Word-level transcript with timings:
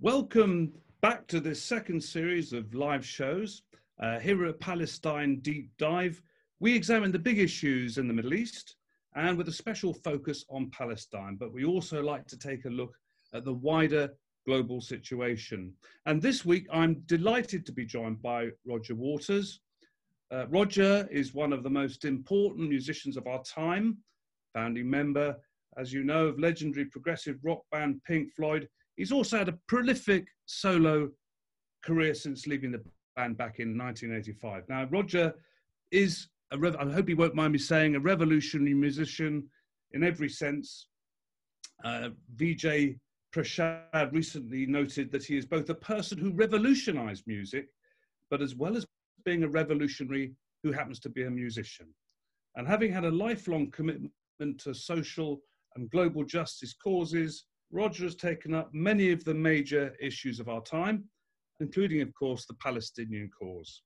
Welcome 0.00 0.74
back 1.00 1.26
to 1.26 1.40
this 1.40 1.60
second 1.60 2.00
series 2.00 2.52
of 2.52 2.72
live 2.72 3.04
shows. 3.04 3.62
Uh, 4.00 4.20
here 4.20 4.44
at 4.44 4.60
Palestine 4.60 5.40
Deep 5.40 5.72
Dive, 5.76 6.22
we 6.60 6.72
examine 6.72 7.10
the 7.10 7.18
big 7.18 7.40
issues 7.40 7.98
in 7.98 8.06
the 8.06 8.14
Middle 8.14 8.34
East 8.34 8.76
and 9.16 9.36
with 9.36 9.48
a 9.48 9.52
special 9.52 9.92
focus 9.92 10.44
on 10.50 10.70
Palestine. 10.70 11.34
But 11.34 11.52
we 11.52 11.64
also 11.64 12.00
like 12.00 12.28
to 12.28 12.38
take 12.38 12.64
a 12.64 12.70
look 12.70 12.94
at 13.34 13.44
the 13.44 13.54
wider 13.54 14.10
global 14.46 14.80
situation. 14.80 15.72
And 16.06 16.22
this 16.22 16.44
week, 16.44 16.68
I'm 16.72 17.02
delighted 17.06 17.66
to 17.66 17.72
be 17.72 17.84
joined 17.84 18.22
by 18.22 18.50
Roger 18.64 18.94
Waters. 18.94 19.62
Uh, 20.30 20.46
Roger 20.46 21.08
is 21.10 21.34
one 21.34 21.52
of 21.52 21.64
the 21.64 21.70
most 21.70 22.04
important 22.04 22.68
musicians 22.68 23.16
of 23.16 23.26
our 23.26 23.42
time, 23.42 23.98
founding 24.54 24.88
member, 24.88 25.34
as 25.76 25.92
you 25.92 26.04
know, 26.04 26.28
of 26.28 26.38
legendary 26.38 26.84
progressive 26.84 27.40
rock 27.42 27.62
band 27.72 28.00
Pink 28.04 28.32
Floyd 28.36 28.68
He's 28.98 29.12
also 29.12 29.38
had 29.38 29.48
a 29.48 29.58
prolific 29.68 30.26
solo 30.46 31.10
career 31.84 32.14
since 32.14 32.48
leaving 32.48 32.72
the 32.72 32.82
band 33.14 33.38
back 33.38 33.60
in 33.60 33.78
1985. 33.78 34.64
Now, 34.68 34.88
Roger 34.90 35.32
is, 35.92 36.26
a 36.50 36.58
rev- 36.58 36.74
I 36.76 36.90
hope 36.90 37.06
he 37.06 37.14
won't 37.14 37.36
mind 37.36 37.52
me 37.52 37.60
saying, 37.60 37.94
a 37.94 38.00
revolutionary 38.00 38.74
musician 38.74 39.48
in 39.92 40.02
every 40.02 40.28
sense. 40.28 40.88
Uh, 41.84 42.08
Vijay 42.34 42.98
Prashad 43.32 44.12
recently 44.12 44.66
noted 44.66 45.12
that 45.12 45.24
he 45.24 45.36
is 45.36 45.46
both 45.46 45.70
a 45.70 45.74
person 45.76 46.18
who 46.18 46.32
revolutionized 46.32 47.22
music, 47.28 47.68
but 48.30 48.42
as 48.42 48.56
well 48.56 48.76
as 48.76 48.84
being 49.24 49.44
a 49.44 49.48
revolutionary 49.48 50.34
who 50.64 50.72
happens 50.72 50.98
to 50.98 51.08
be 51.08 51.22
a 51.22 51.30
musician. 51.30 51.86
And 52.56 52.66
having 52.66 52.92
had 52.92 53.04
a 53.04 53.12
lifelong 53.12 53.70
commitment 53.70 54.10
to 54.58 54.74
social 54.74 55.40
and 55.76 55.88
global 55.88 56.24
justice 56.24 56.74
causes, 56.74 57.44
Roger 57.70 58.04
has 58.04 58.14
taken 58.14 58.54
up 58.54 58.70
many 58.72 59.12
of 59.12 59.24
the 59.24 59.34
major 59.34 59.94
issues 60.00 60.40
of 60.40 60.48
our 60.48 60.62
time, 60.62 61.04
including, 61.60 62.00
of 62.00 62.12
course, 62.14 62.46
the 62.46 62.54
Palestinian 62.54 63.30
cause. 63.38 63.82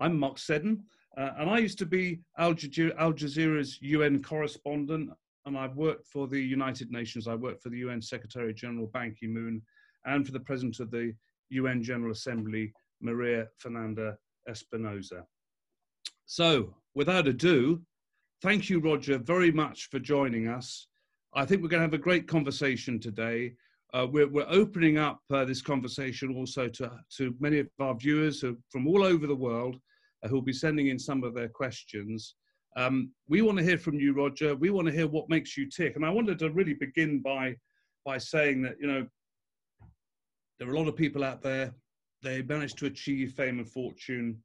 I'm 0.00 0.18
Mark 0.18 0.38
Seddon, 0.38 0.82
uh, 1.16 1.30
and 1.38 1.50
I 1.50 1.58
used 1.58 1.78
to 1.78 1.86
be 1.86 2.20
Al, 2.38 2.54
Jazeera, 2.54 2.96
Al 2.98 3.12
Jazeera's 3.12 3.78
UN 3.82 4.22
correspondent, 4.22 5.10
and 5.46 5.58
I've 5.58 5.76
worked 5.76 6.06
for 6.06 6.26
the 6.26 6.40
United 6.40 6.90
Nations. 6.90 7.28
I 7.28 7.34
worked 7.34 7.62
for 7.62 7.68
the 7.68 7.78
UN 7.78 8.00
Secretary 8.00 8.54
General 8.54 8.86
Ban 8.86 9.14
Ki 9.18 9.26
moon 9.26 9.62
and 10.06 10.24
for 10.24 10.32
the 10.32 10.40
President 10.40 10.80
of 10.80 10.90
the 10.90 11.14
UN 11.50 11.82
General 11.82 12.12
Assembly, 12.12 12.72
Maria 13.00 13.46
Fernanda 13.58 14.16
Espinosa. 14.48 15.24
So, 16.26 16.74
without 16.94 17.28
ado, 17.28 17.82
thank 18.42 18.70
you, 18.70 18.80
Roger, 18.80 19.18
very 19.18 19.52
much 19.52 19.88
for 19.90 19.98
joining 19.98 20.48
us. 20.48 20.88
I 21.36 21.44
think 21.44 21.62
we're 21.62 21.68
going 21.68 21.80
to 21.80 21.86
have 21.86 21.94
a 21.94 21.98
great 21.98 22.28
conversation 22.28 23.00
today. 23.00 23.54
Uh, 23.92 24.06
we're, 24.10 24.28
we're, 24.28 24.46
opening 24.48 24.98
up 24.98 25.20
uh, 25.32 25.44
this 25.44 25.62
conversation 25.62 26.34
also 26.36 26.68
to, 26.68 26.90
to 27.16 27.34
many 27.40 27.58
of 27.58 27.68
our 27.80 27.94
viewers 27.94 28.40
who, 28.40 28.56
from 28.70 28.86
all 28.86 29.02
over 29.02 29.26
the 29.26 29.34
world 29.34 29.76
uh, 30.22 30.28
who 30.28 30.36
will 30.36 30.42
be 30.42 30.52
sending 30.52 30.88
in 30.88 30.98
some 30.98 31.24
of 31.24 31.34
their 31.34 31.48
questions. 31.48 32.36
Um, 32.76 33.10
we 33.28 33.42
want 33.42 33.58
to 33.58 33.64
hear 33.64 33.78
from 33.78 33.98
you, 33.98 34.12
Roger. 34.14 34.54
We 34.54 34.70
want 34.70 34.86
to 34.86 34.92
hear 34.92 35.08
what 35.08 35.28
makes 35.28 35.56
you 35.56 35.68
tick. 35.68 35.96
And 35.96 36.04
I 36.04 36.10
wanted 36.10 36.38
to 36.40 36.50
really 36.50 36.74
begin 36.74 37.20
by, 37.20 37.56
by 38.04 38.18
saying 38.18 38.62
that, 38.62 38.76
you 38.80 38.86
know, 38.86 39.06
there 40.58 40.68
are 40.68 40.74
a 40.74 40.78
lot 40.78 40.88
of 40.88 40.96
people 40.96 41.24
out 41.24 41.42
there, 41.42 41.74
they 42.22 42.42
managed 42.42 42.78
to 42.78 42.86
achieve 42.86 43.32
fame 43.32 43.58
and 43.58 43.68
fortune, 43.68 44.38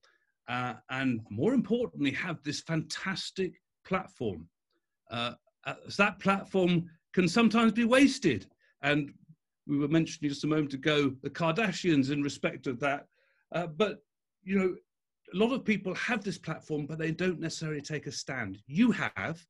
uh, 0.47 0.73
and 0.89 1.21
more 1.29 1.53
importantly, 1.53 2.11
have 2.11 2.41
this 2.43 2.61
fantastic 2.61 3.53
platform. 3.85 4.47
Uh, 5.11 5.33
uh, 5.65 5.75
that 5.97 6.19
platform 6.19 6.89
can 7.13 7.27
sometimes 7.27 7.71
be 7.71 7.85
wasted. 7.85 8.47
And 8.81 9.11
we 9.67 9.77
were 9.77 9.87
mentioning 9.87 10.29
just 10.29 10.43
a 10.43 10.47
moment 10.47 10.73
ago 10.73 11.13
the 11.21 11.29
Kardashians 11.29 12.11
in 12.11 12.23
respect 12.23 12.67
of 12.67 12.79
that. 12.79 13.07
Uh, 13.53 13.67
but, 13.67 14.03
you 14.43 14.57
know, 14.57 14.75
a 15.33 15.37
lot 15.37 15.53
of 15.53 15.65
people 15.65 15.93
have 15.95 16.23
this 16.23 16.37
platform, 16.37 16.85
but 16.85 16.97
they 16.97 17.11
don't 17.11 17.39
necessarily 17.39 17.81
take 17.81 18.07
a 18.07 18.11
stand. 18.11 18.59
You 18.67 18.91
have. 18.91 19.45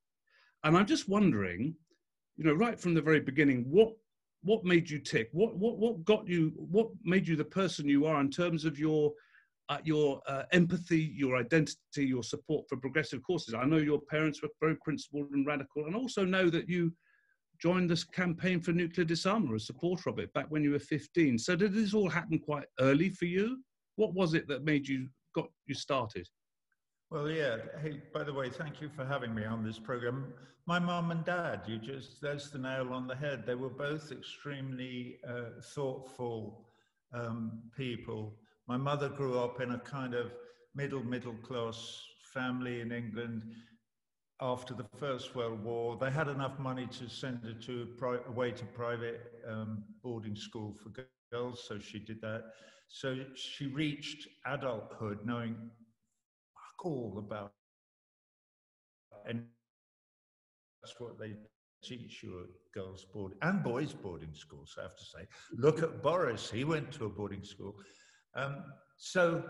And 0.64 0.76
I'm 0.76 0.86
just 0.86 1.08
wondering, 1.08 1.76
you 2.38 2.44
know, 2.44 2.54
right 2.54 2.80
from 2.80 2.94
the 2.94 3.02
very 3.02 3.20
beginning, 3.20 3.66
what 3.70 3.94
what 4.42 4.64
made 4.64 4.90
you 4.90 5.00
tick? 5.00 5.30
What 5.32 5.58
what 5.58 5.78
what 5.78 6.04
got 6.06 6.28
you? 6.28 6.54
What 6.56 6.90
made 7.04 7.28
you 7.28 7.36
the 7.36 7.46
person 7.46 7.88
you 7.88 8.06
are 8.06 8.22
in 8.22 8.30
terms 8.30 8.66
of 8.66 8.80
your 8.80 9.14
uh, 9.70 9.78
your 9.84 10.22
uh, 10.28 10.44
empathy, 10.52 11.14
your 11.16 11.38
identity, 11.38 11.78
your 12.06 12.24
support 12.24 12.68
for 12.68 12.78
progressive 12.78 13.22
causes. 13.24 13.54
I 13.54 13.66
know 13.66 13.78
your 13.78 14.02
parents 14.02 14.42
were 14.42 14.50
very 14.60 14.76
principled 14.78 15.30
and 15.32 15.46
radical, 15.46 15.86
and 15.86 15.96
also 15.96 16.26
know 16.26 16.50
that 16.50 16.68
you 16.68 16.92
joined 17.62 17.90
this 17.90 18.04
campaign 18.04 18.62
for 18.62 18.72
nuclear 18.72 19.06
disarmament 19.06 19.56
a 19.56 19.60
supporter 19.60 20.10
of 20.10 20.18
it 20.18 20.34
back 20.34 20.48
when 20.50 20.64
you 20.64 20.72
were 20.72 20.80
15. 20.80 21.38
So 21.38 21.56
did 21.56 21.74
this 21.74 21.94
all 21.94 22.10
happen 22.10 22.40
quite 22.40 22.66
early 22.80 23.10
for 23.10 23.26
you? 23.26 23.62
What 23.98 24.14
was 24.14 24.34
it 24.34 24.48
that 24.48 24.64
made 24.64 24.88
you 24.88 25.08
got 25.36 25.50
you 25.68 25.76
started? 25.76 26.28
Well, 27.12 27.30
yeah. 27.30 27.58
Hey, 27.82 28.02
by 28.14 28.24
the 28.24 28.34
way, 28.34 28.50
thank 28.50 28.82
you 28.82 28.90
for 28.90 29.06
having 29.06 29.36
me 29.36 29.44
on 29.44 29.64
this 29.64 29.78
program. 29.78 30.34
My 30.66 30.80
mom 30.80 31.12
and 31.12 31.26
dad, 31.26 31.62
you 31.68 31.78
just, 31.78 32.22
there's 32.22 32.50
the 32.50 32.60
nail 32.60 32.94
on 32.94 33.08
the 33.08 33.16
head. 33.16 33.46
They 33.46 33.56
were 33.56 33.70
both 33.70 34.12
extremely 34.12 35.18
uh, 35.28 35.62
thoughtful 35.62 36.66
um, 37.14 37.64
people 37.76 38.36
my 38.70 38.78
mother 38.78 39.10
grew 39.10 39.40
up 39.40 39.60
in 39.62 39.72
a 39.72 39.80
kind 39.80 40.14
of 40.14 40.32
middle, 40.76 41.04
middle 41.04 41.34
class 41.42 42.04
family 42.32 42.82
in 42.82 42.92
England 42.92 43.42
after 44.42 44.76
the 44.76 44.86
First 45.00 45.36
World 45.36 45.64
War. 45.64 45.98
They 46.00 46.12
had 46.12 46.28
enough 46.28 46.60
money 46.60 46.86
to 46.86 47.10
send 47.10 47.44
her 47.44 47.54
to 47.54 47.88
away 48.28 48.52
to 48.52 48.66
private 48.66 49.22
um, 49.50 49.84
boarding 50.04 50.36
school 50.36 50.78
for 50.82 50.92
girls, 51.32 51.66
so 51.68 51.80
she 51.80 51.98
did 51.98 52.22
that. 52.22 52.44
So 52.90 53.18
she 53.36 53.66
reached 53.66 54.28
adulthood 54.46 55.26
knowing 55.26 55.56
fuck 56.54 56.86
all 56.86 57.16
about, 57.18 57.52
and 59.28 59.46
that's 60.84 61.00
what 61.00 61.18
they 61.20 61.34
teach 61.84 62.22
you 62.22 62.42
at 62.42 62.50
girls' 62.80 63.06
board 63.12 63.34
and 63.42 63.64
boys' 63.64 63.94
boarding 63.94 64.34
schools. 64.36 64.76
I 64.78 64.84
have 64.84 64.96
to 64.96 65.06
say, 65.06 65.26
look 65.58 65.82
at 65.82 66.04
Boris; 66.04 66.52
he 66.52 66.64
went 66.64 66.92
to 66.94 67.06
a 67.06 67.10
boarding 67.10 67.44
school. 67.44 67.74
Um, 68.36 68.64
so, 68.98 69.44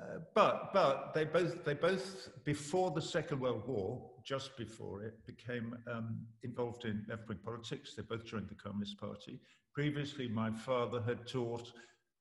uh, 0.00 0.18
but 0.34 0.72
but 0.72 1.12
they 1.14 1.24
both 1.24 1.64
they 1.64 1.74
both 1.74 2.28
before 2.44 2.90
the 2.90 3.02
Second 3.02 3.40
World 3.40 3.66
War, 3.66 4.10
just 4.24 4.56
before 4.56 5.02
it, 5.02 5.14
became 5.26 5.76
um, 5.90 6.18
involved 6.42 6.84
in 6.84 7.04
left-wing 7.08 7.38
politics. 7.44 7.94
They 7.94 8.02
both 8.02 8.24
joined 8.24 8.48
the 8.48 8.54
Communist 8.54 8.98
Party. 8.98 9.40
Previously, 9.72 10.28
my 10.28 10.50
father 10.50 11.02
had 11.02 11.26
taught. 11.26 11.72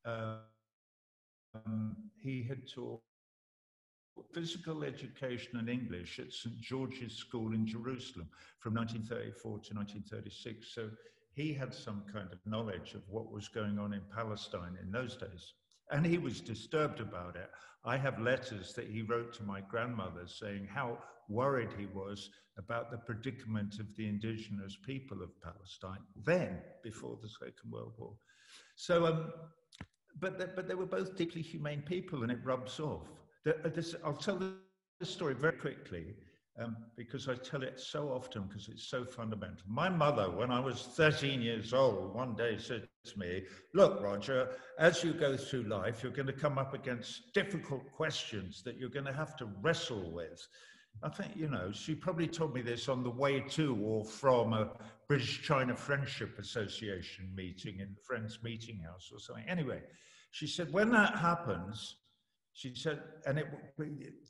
Um, 0.06 0.40
he 2.20 2.44
had 2.44 2.68
taught 2.68 3.02
physical 4.34 4.84
education 4.84 5.58
and 5.58 5.70
English 5.70 6.20
at 6.20 6.32
St 6.32 6.60
George's 6.60 7.14
School 7.14 7.54
in 7.54 7.66
Jerusalem 7.66 8.30
from 8.60 8.74
1934 8.76 9.52
to 9.60 9.74
1936. 9.74 10.74
So 10.74 10.90
he 11.34 11.54
had 11.54 11.74
some 11.74 12.04
kind 12.12 12.32
of 12.32 12.40
knowledge 12.46 12.94
of 12.94 13.02
what 13.10 13.32
was 13.32 13.48
going 13.48 13.80
on 13.80 13.94
in 13.94 14.02
Palestine 14.14 14.78
in 14.82 14.92
those 14.92 15.16
days. 15.16 15.54
And 15.92 16.06
he 16.06 16.18
was 16.18 16.42
disturbed 16.42 17.00
about 17.00 17.36
it. 17.36 17.50
I 17.86 17.98
have 17.98 18.20
letters 18.20 18.74
that 18.74 18.88
he 18.88 19.02
wrote 19.02 19.34
to 19.36 19.44
my 19.44 19.62
grandmother 19.62 20.26
saying 20.26 20.68
how 20.74 20.98
worried 21.30 21.70
he 21.78 21.86
was 21.88 22.30
about 22.58 22.92
the 22.92 22.98
predicament 22.98 23.80
of 23.80 23.88
the 23.96 24.08
indigenous 24.08 24.78
people 24.86 25.22
of 25.22 25.30
Palestine 25.42 26.04
then, 26.26 26.60
before 26.84 27.18
the 27.22 27.30
Second 27.30 27.72
World 27.72 27.94
War. 27.98 28.14
So, 28.76 29.06
um, 29.06 29.34
but, 30.20 30.38
the, 30.38 30.48
but 30.56 30.68
they 30.68 30.76
were 30.76 30.86
both 30.86 31.18
deeply 31.18 31.42
humane 31.42 31.82
people 31.82 32.24
and 32.24 32.32
it 32.32 32.40
rubs 32.44 32.80
off. 32.80 33.08
The, 33.44 33.58
uh, 33.66 33.70
this, 33.70 33.96
I'll 34.06 34.14
tell 34.14 34.38
the 34.38 35.06
story 35.06 35.34
very 35.34 35.58
quickly 35.58 36.16
um, 36.60 36.78
because 36.96 37.28
I 37.28 37.36
tell 37.36 37.64
it 37.64 37.80
so 37.80 38.10
often 38.10 38.44
because 38.44 38.70
it's 38.70 38.88
so 38.88 39.04
fundamental. 39.04 39.66
My 39.68 39.90
mother, 39.90 40.30
when 40.30 40.52
I 40.52 40.60
was 40.60 40.90
13 40.96 41.42
years 41.42 41.74
old, 41.74 42.14
one 42.14 42.36
day 42.36 42.58
said 42.58 42.88
to 43.06 43.20
me, 43.20 43.44
Look, 43.74 44.02
Roger, 44.02 44.50
as 44.78 45.04
you 45.04 45.14
go 45.14 45.36
through 45.36 45.64
life, 45.64 46.04
you're 46.04 46.12
going 46.12 46.28
to 46.28 46.34
come 46.34 46.58
up 46.58 46.74
against 46.74 47.34
difficult 47.34 47.92
questions 47.92 48.62
that 48.64 48.78
you're 48.78 48.90
going 48.90 49.06
to 49.06 49.14
have 49.14 49.36
to 49.38 49.50
wrestle 49.62 50.12
with. 50.12 50.48
I 51.02 51.10
think, 51.10 51.32
you 51.36 51.50
know, 51.50 51.72
she 51.72 51.96
probably 51.96 52.28
told 52.28 52.54
me 52.54 52.62
this 52.62 52.88
on 52.88 53.04
the 53.04 53.10
way 53.10 53.40
to 53.40 53.76
or 53.84 54.06
from 54.06 54.54
a 54.54 54.70
British 55.08 55.42
China 55.42 55.76
Friendship 55.76 56.38
Association 56.38 57.32
meeting 57.36 57.80
in 57.80 57.96
the 57.96 58.02
Friends 58.02 58.40
Meeting 58.44 58.80
House 58.80 59.10
or 59.12 59.20
something. 59.20 59.46
Anyway, 59.48 59.82
she 60.32 60.46
said, 60.46 60.72
when 60.72 60.92
that 60.92 61.18
happens, 61.18 61.96
she 62.54 62.76
said, 62.76 63.02
and 63.26 63.40
it, 63.40 63.48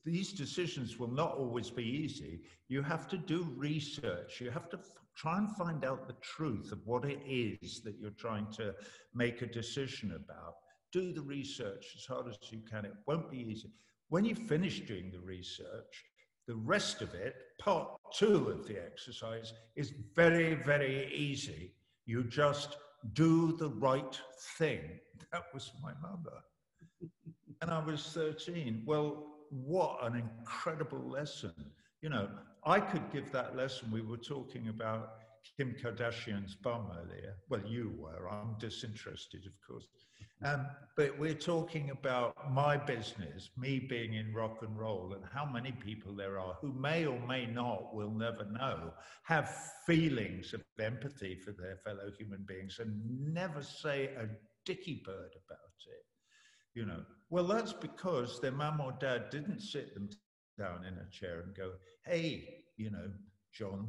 these 0.06 0.31
decisions 0.31 0.98
will 0.98 1.12
not 1.12 1.36
always 1.38 1.70
be 1.70 1.84
easy. 1.84 2.42
You 2.70 2.81
have 2.81 3.08
to 3.10 3.18
do 3.18 3.48
research. 3.58 4.40
You 4.40 4.50
have 4.50 4.70
to 4.70 4.80
try 5.16 5.38
and 5.38 5.52
find 5.56 5.84
out 5.84 6.08
the 6.08 6.16
truth 6.22 6.72
of 6.72 6.80
what 6.86 7.06
it 7.06 7.20
is 7.28 7.81
that 7.84 8.00
you're 8.00 8.12
trying 8.12 8.48
to 8.54 8.74
make 9.14 9.42
a 9.42 9.48
decision 9.48 10.12
about. 10.12 10.56
Do 10.94 11.12
the 11.12 11.22
research 11.22 11.86
as 11.98 12.06
hard 12.06 12.30
as 12.30 12.38
you 12.50 12.62
can. 12.70 12.86
It 12.86 12.94
won't 13.08 13.30
be 13.30 13.40
easy. 13.40 13.70
When 14.08 14.24
you 14.24 14.36
finish 14.36 14.80
doing 14.81 15.12
the 15.12 15.19
research, 15.19 16.06
the 16.48 16.56
rest 16.56 17.02
of 17.02 17.14
it, 17.14 17.36
part 17.60 17.90
two 18.16 18.50
of 18.50 18.68
the 18.68 18.84
exercise, 18.84 19.54
is 19.76 19.94
very, 20.16 20.56
very 20.56 21.14
easy. 21.14 21.74
You 22.06 22.24
just 22.24 22.78
do 23.14 23.58
the 23.58 23.69
right 23.69 24.19
thing. 24.58 24.81
That 25.31 25.44
was 25.54 25.72
my 25.81 25.94
mother. 26.02 26.38
And 27.63 27.71
I 27.71 27.80
was 27.80 28.04
13. 28.13 28.83
Well, 28.86 29.24
what 29.50 30.00
an 30.01 30.18
incredible 30.18 31.00
lesson. 31.10 31.54
You 32.01 32.10
know, 32.10 32.27
I 32.65 32.81
could 32.81 33.10
give 33.10 33.31
that 33.31 33.56
lesson. 33.56 33.89
We 33.89 34.01
were 34.01 34.18
talking 34.18 34.68
about 34.68 35.13
Kim 35.56 35.74
Kardashian's 35.81 36.56
bum 36.56 36.92
earlier. 36.92 37.38
Well, 37.48 37.62
you 37.65 37.94
were. 37.98 38.30
I'm 38.30 38.57
disinterested, 38.60 39.45
of 39.45 39.54
course. 39.65 39.88
Um, 40.44 40.68
but 40.98 41.18
we're 41.18 41.36
talking 41.36 41.92
about 41.92 42.51
my 42.51 42.75
business, 42.75 43.51
me 43.57 43.80
being 43.80 44.16
in 44.16 44.33
rock 44.33 44.57
and 44.62 44.77
roll, 44.77 45.13
and 45.13 45.24
how 45.33 45.45
many 45.45 45.71
people 45.71 46.13
there 46.13 46.38
are 46.38 46.57
who 46.59 46.74
may 46.74 47.06
or 47.06 47.18
may 47.25 47.45
not, 47.45 47.95
we'll 47.95 48.12
never 48.12 48.44
know, 48.44 48.92
have 49.24 49.57
feelings 49.88 50.54
of 50.54 50.62
empathy 50.81 51.36
for 51.36 51.54
their 51.54 51.77
fellow 51.77 52.12
human 52.19 52.44
beings 52.45 52.80
and 52.80 53.01
never 53.33 53.63
say 53.63 54.09
a 54.18 54.27
dicky 54.66 55.01
bird 55.06 55.31
about 55.48 55.77
it. 55.88 56.04
You 56.74 56.88
know, 56.88 57.04
well, 57.33 57.45
that's 57.45 57.74
because 57.74 58.39
their 58.39 58.51
mum 58.51 58.80
or 58.80 58.91
dad 59.00 59.31
didn't 59.31 59.59
sit 59.59 59.95
them 59.95 60.07
down 60.59 60.85
in 60.85 60.94
a 61.00 61.09
chair 61.09 61.39
and 61.39 61.56
go, 61.56 61.71
hey, 62.06 62.47
you 62.77 62.91
know, 62.91 63.09
John, 63.51 63.88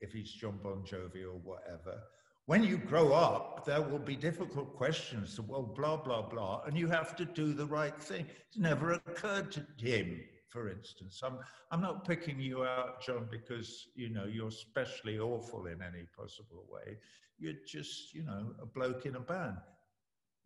if 0.00 0.10
he's 0.12 0.32
John 0.32 0.58
Bon 0.60 0.82
Jovi 0.82 1.22
or 1.22 1.38
whatever, 1.38 2.00
when 2.46 2.64
you 2.64 2.78
grow 2.78 3.12
up, 3.12 3.64
there 3.64 3.80
will 3.80 4.00
be 4.00 4.16
difficult 4.16 4.74
questions. 4.74 5.38
Well, 5.40 5.62
blah, 5.62 5.98
blah, 5.98 6.22
blah. 6.22 6.62
And 6.66 6.76
you 6.76 6.88
have 6.88 7.14
to 7.14 7.24
do 7.24 7.52
the 7.52 7.64
right 7.64 7.96
thing. 7.96 8.26
It's 8.48 8.58
never 8.58 8.94
occurred 8.94 9.52
to 9.52 9.64
him, 9.78 10.20
for 10.48 10.68
instance. 10.68 11.20
I'm, 11.22 11.38
I'm 11.70 11.80
not 11.80 12.04
picking 12.04 12.40
you 12.40 12.64
out, 12.64 13.06
John, 13.06 13.28
because, 13.30 13.86
you 13.94 14.10
know, 14.10 14.24
you're 14.24 14.50
specially 14.50 15.20
awful 15.20 15.66
in 15.66 15.80
any 15.80 16.06
possible 16.18 16.64
way. 16.68 16.96
You're 17.38 17.62
just, 17.68 18.12
you 18.12 18.24
know, 18.24 18.50
a 18.60 18.66
bloke 18.66 19.06
in 19.06 19.14
a 19.14 19.20
band. 19.20 19.58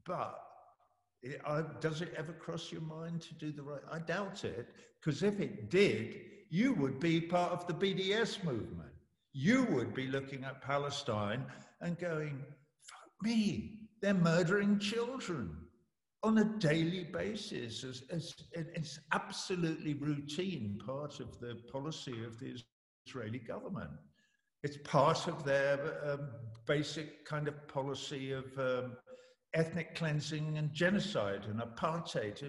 But 0.04 0.38
it, 1.24 1.40
I, 1.46 1.62
does 1.80 2.02
it 2.02 2.12
ever 2.16 2.32
cross 2.32 2.70
your 2.70 2.82
mind 2.82 3.22
to 3.22 3.34
do 3.34 3.50
the 3.50 3.62
right? 3.62 3.80
I 3.90 3.98
doubt 3.98 4.44
it, 4.44 4.68
because 5.00 5.22
if 5.22 5.40
it 5.40 5.70
did, 5.70 6.16
you 6.50 6.74
would 6.74 7.00
be 7.00 7.20
part 7.20 7.52
of 7.52 7.66
the 7.66 7.74
BDS 7.74 8.44
movement. 8.44 8.90
You 9.32 9.64
would 9.70 9.94
be 9.94 10.06
looking 10.06 10.44
at 10.44 10.62
Palestine 10.62 11.44
and 11.80 11.98
going, 11.98 12.44
fuck 12.82 13.10
me, 13.22 13.80
they're 14.00 14.14
murdering 14.14 14.78
children 14.78 15.56
on 16.22 16.38
a 16.38 16.44
daily 16.44 17.04
basis. 17.04 17.84
As, 17.84 18.02
as, 18.10 18.34
it's 18.52 19.00
absolutely 19.12 19.94
routine 19.94 20.78
part 20.84 21.20
of 21.20 21.40
the 21.40 21.56
policy 21.72 22.24
of 22.24 22.38
the 22.38 22.54
Israeli 23.06 23.38
government. 23.38 23.90
It's 24.62 24.78
part 24.84 25.26
of 25.26 25.44
their 25.44 26.00
um, 26.10 26.28
basic 26.66 27.26
kind 27.26 27.48
of 27.48 27.68
policy 27.68 28.32
of 28.32 28.46
um, 28.58 28.96
ethnic 29.54 29.94
cleansing 29.94 30.58
and 30.58 30.72
genocide 30.72 31.46
and 31.48 31.60
apartheid. 31.60 32.42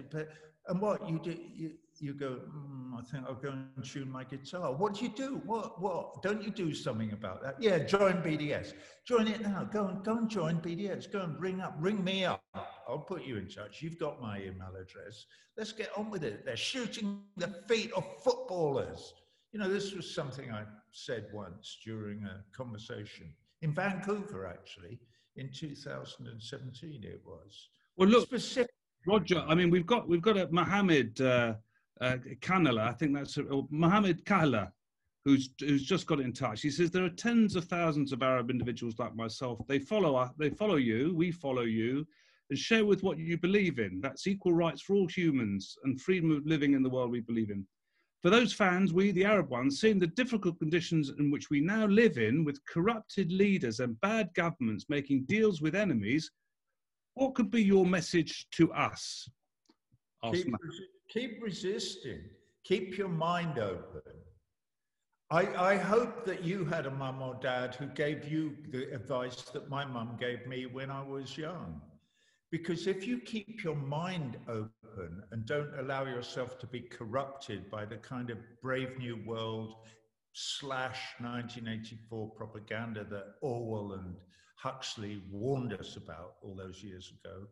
And 0.68 0.80
what 0.80 1.08
you 1.08 1.20
do, 1.22 1.36
you, 1.54 1.72
you 1.98 2.12
go, 2.12 2.40
mm, 2.48 2.98
I 2.98 3.02
think 3.02 3.24
I'll 3.26 3.34
go 3.34 3.50
and 3.50 3.84
tune 3.84 4.10
my 4.10 4.24
guitar. 4.24 4.72
What 4.74 4.94
do 4.94 5.04
you 5.04 5.10
do? 5.10 5.40
What, 5.46 5.80
what? 5.80 6.22
Don't 6.22 6.42
you 6.42 6.50
do 6.50 6.74
something 6.74 7.12
about 7.12 7.42
that? 7.42 7.54
Yeah, 7.60 7.78
join 7.78 8.14
BDS. 8.14 8.74
Join 9.06 9.28
it 9.28 9.40
now. 9.40 9.64
Go 9.64 9.86
and, 9.86 10.04
go 10.04 10.16
and 10.16 10.28
join 10.28 10.60
BDS. 10.60 11.10
Go 11.10 11.20
and 11.20 11.40
ring 11.40 11.60
up, 11.60 11.76
ring 11.78 12.02
me 12.02 12.24
up. 12.24 12.42
I'll 12.88 12.98
put 12.98 13.24
you 13.24 13.36
in 13.36 13.48
touch. 13.48 13.80
You've 13.80 13.98
got 13.98 14.20
my 14.20 14.38
email 14.38 14.74
address. 14.80 15.26
Let's 15.56 15.72
get 15.72 15.90
on 15.96 16.10
with 16.10 16.24
it. 16.24 16.44
They're 16.44 16.56
shooting 16.56 17.20
the 17.36 17.48
feet 17.68 17.92
of 17.92 18.04
footballers. 18.22 19.14
You 19.52 19.60
know, 19.60 19.68
this 19.72 19.94
was 19.94 20.12
something 20.12 20.52
I 20.52 20.64
said 20.90 21.28
once 21.32 21.78
during 21.84 22.24
a 22.24 22.44
conversation 22.56 23.32
in 23.62 23.72
Vancouver, 23.72 24.46
actually, 24.46 24.98
in 25.36 25.50
2017 25.52 27.04
it 27.04 27.20
was. 27.24 27.68
Well, 27.96 28.08
look, 28.08 28.26
Specific- 28.26 28.70
Roger, 29.06 29.44
I 29.46 29.54
mean, 29.54 29.70
we've 29.70 29.86
got 29.86 30.08
we've 30.08 30.22
got 30.22 30.36
a 30.36 30.48
Mohammed 30.50 31.20
uh, 31.20 31.54
uh, 32.00 32.16
Kanala, 32.40 32.82
I 32.82 32.92
think 32.92 33.14
that's 33.14 33.38
or 33.38 33.66
Mohammed 33.70 34.24
Kahla, 34.24 34.70
who's 35.24 35.50
who's 35.60 35.84
just 35.84 36.06
got 36.06 36.20
in 36.20 36.32
touch. 36.32 36.62
He 36.62 36.70
says 36.70 36.90
there 36.90 37.04
are 37.04 37.10
tens 37.10 37.56
of 37.56 37.64
thousands 37.64 38.12
of 38.12 38.22
Arab 38.22 38.50
individuals 38.50 38.98
like 38.98 39.14
myself. 39.14 39.60
They 39.68 39.78
follow 39.78 40.16
us, 40.16 40.30
they 40.38 40.50
follow 40.50 40.76
you, 40.76 41.14
we 41.14 41.30
follow 41.30 41.62
you, 41.62 42.06
and 42.50 42.58
share 42.58 42.84
with 42.84 43.02
what 43.02 43.18
you 43.18 43.38
believe 43.38 43.78
in. 43.78 44.00
That's 44.00 44.26
equal 44.26 44.52
rights 44.52 44.82
for 44.82 44.94
all 44.94 45.06
humans 45.06 45.76
and 45.84 46.00
freedom 46.00 46.30
of 46.32 46.46
living 46.46 46.74
in 46.74 46.82
the 46.82 46.90
world 46.90 47.10
we 47.10 47.20
believe 47.20 47.50
in. 47.50 47.66
For 48.26 48.30
those 48.30 48.52
fans, 48.52 48.92
we, 48.92 49.12
the 49.12 49.24
Arab 49.24 49.50
ones, 49.50 49.80
seeing 49.80 50.00
the 50.00 50.08
difficult 50.08 50.58
conditions 50.58 51.12
in 51.20 51.30
which 51.30 51.48
we 51.48 51.60
now 51.60 51.86
live 51.86 52.18
in, 52.18 52.44
with 52.44 52.58
corrupted 52.66 53.30
leaders 53.30 53.78
and 53.78 54.00
bad 54.00 54.34
governments 54.34 54.86
making 54.88 55.26
deals 55.26 55.62
with 55.62 55.76
enemies, 55.76 56.32
what 57.14 57.36
could 57.36 57.52
be 57.52 57.62
your 57.62 57.86
message 57.86 58.48
to 58.50 58.72
us? 58.72 59.28
Keep, 60.32 60.52
keep 61.08 61.40
resisting. 61.40 62.18
Keep 62.64 62.98
your 62.98 63.10
mind 63.10 63.60
open. 63.60 64.02
I, 65.30 65.74
I 65.74 65.76
hope 65.76 66.24
that 66.24 66.42
you 66.42 66.64
had 66.64 66.86
a 66.86 66.90
mum 66.90 67.22
or 67.22 67.38
dad 67.40 67.76
who 67.76 67.86
gave 67.86 68.28
you 68.28 68.56
the 68.72 68.92
advice 68.92 69.42
that 69.52 69.70
my 69.70 69.84
mum 69.84 70.16
gave 70.18 70.48
me 70.48 70.66
when 70.66 70.90
I 70.90 71.00
was 71.00 71.38
young. 71.38 71.80
Because 72.50 72.86
if 72.86 73.06
you 73.06 73.18
keep 73.18 73.64
your 73.64 73.74
mind 73.74 74.36
open 74.48 75.22
and 75.32 75.44
don't 75.46 75.78
allow 75.78 76.04
yourself 76.04 76.58
to 76.60 76.66
be 76.66 76.80
corrupted 76.80 77.70
by 77.70 77.84
the 77.84 77.96
kind 77.96 78.30
of 78.30 78.38
Brave 78.62 78.98
New 78.98 79.18
World 79.26 79.74
slash 80.32 81.14
1984 81.18 82.30
propaganda 82.30 83.04
that 83.10 83.34
Orwell 83.40 83.94
and 83.94 84.14
Huxley 84.56 85.22
warned 85.30 85.72
us 85.72 85.96
about 85.96 86.34
all 86.42 86.54
those 86.54 86.82
years 86.82 87.12
ago, 87.20 87.46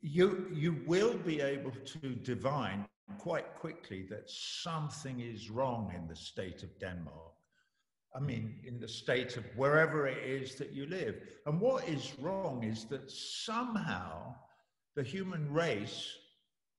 you, 0.00 0.48
you 0.52 0.82
will 0.86 1.14
be 1.18 1.40
able 1.40 1.72
to 1.72 2.14
divine 2.14 2.86
quite 3.18 3.54
quickly 3.56 4.06
that 4.10 4.28
something 4.28 5.20
is 5.20 5.50
wrong 5.50 5.92
in 5.96 6.06
the 6.06 6.16
state 6.16 6.62
of 6.62 6.78
Denmark. 6.78 7.32
I 8.14 8.20
mean, 8.20 8.54
mm. 8.62 8.68
in 8.68 8.80
the 8.80 8.88
state 8.88 9.36
of 9.36 9.44
wherever 9.56 10.06
it 10.06 10.18
is 10.18 10.54
that 10.56 10.72
you 10.72 10.86
live. 10.86 11.16
And 11.46 11.60
what 11.60 11.88
is 11.88 12.12
wrong 12.20 12.62
is 12.62 12.84
that 12.86 13.10
somehow 13.10 14.34
the 14.94 15.02
human 15.02 15.52
race 15.52 16.16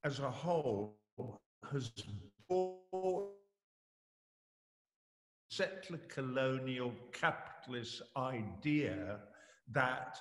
as 0.03 0.19
a 0.19 0.31
whole 0.31 0.97
has 1.71 1.91
bought 2.47 3.31
settler 5.49 5.99
colonial 6.09 6.93
capitalist 7.11 8.01
idea 8.17 9.19
that 9.71 10.17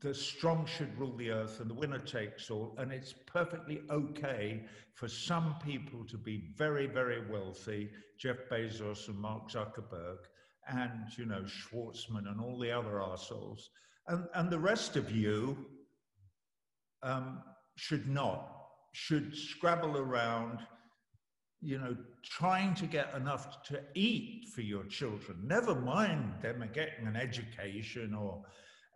the 0.00 0.14
strong 0.14 0.66
should 0.66 0.98
rule 0.98 1.16
the 1.16 1.30
earth 1.30 1.60
and 1.60 1.68
the 1.68 1.74
winner 1.74 1.98
takes 1.98 2.50
all. 2.50 2.74
And 2.78 2.92
it's 2.92 3.14
perfectly 3.26 3.82
okay 3.90 4.64
for 4.94 5.08
some 5.08 5.56
people 5.64 6.04
to 6.06 6.16
be 6.16 6.52
very, 6.56 6.86
very 6.86 7.30
wealthy, 7.30 7.90
Jeff 8.18 8.36
Bezos 8.50 9.08
and 9.08 9.18
Mark 9.18 9.50
Zuckerberg, 9.50 10.18
and, 10.68 11.06
you 11.16 11.26
know, 11.26 11.42
Schwarzman 11.42 12.30
and 12.30 12.40
all 12.40 12.58
the 12.58 12.70
other 12.70 13.02
assholes. 13.02 13.70
And, 14.08 14.26
and 14.34 14.50
the 14.50 14.58
rest 14.58 14.96
of 14.96 15.10
you 15.10 15.56
um, 17.02 17.42
should 17.76 18.08
not, 18.08 18.48
should 18.92 19.34
scrabble 19.36 19.96
around, 19.96 20.60
you 21.60 21.78
know, 21.78 21.96
trying 22.24 22.74
to 22.74 22.86
get 22.86 23.14
enough 23.14 23.62
to 23.64 23.80
eat 23.94 24.48
for 24.54 24.62
your 24.62 24.84
children. 24.84 25.38
Never 25.44 25.74
mind 25.74 26.34
them 26.42 26.68
getting 26.72 27.06
an 27.06 27.16
education 27.16 28.14
or 28.14 28.42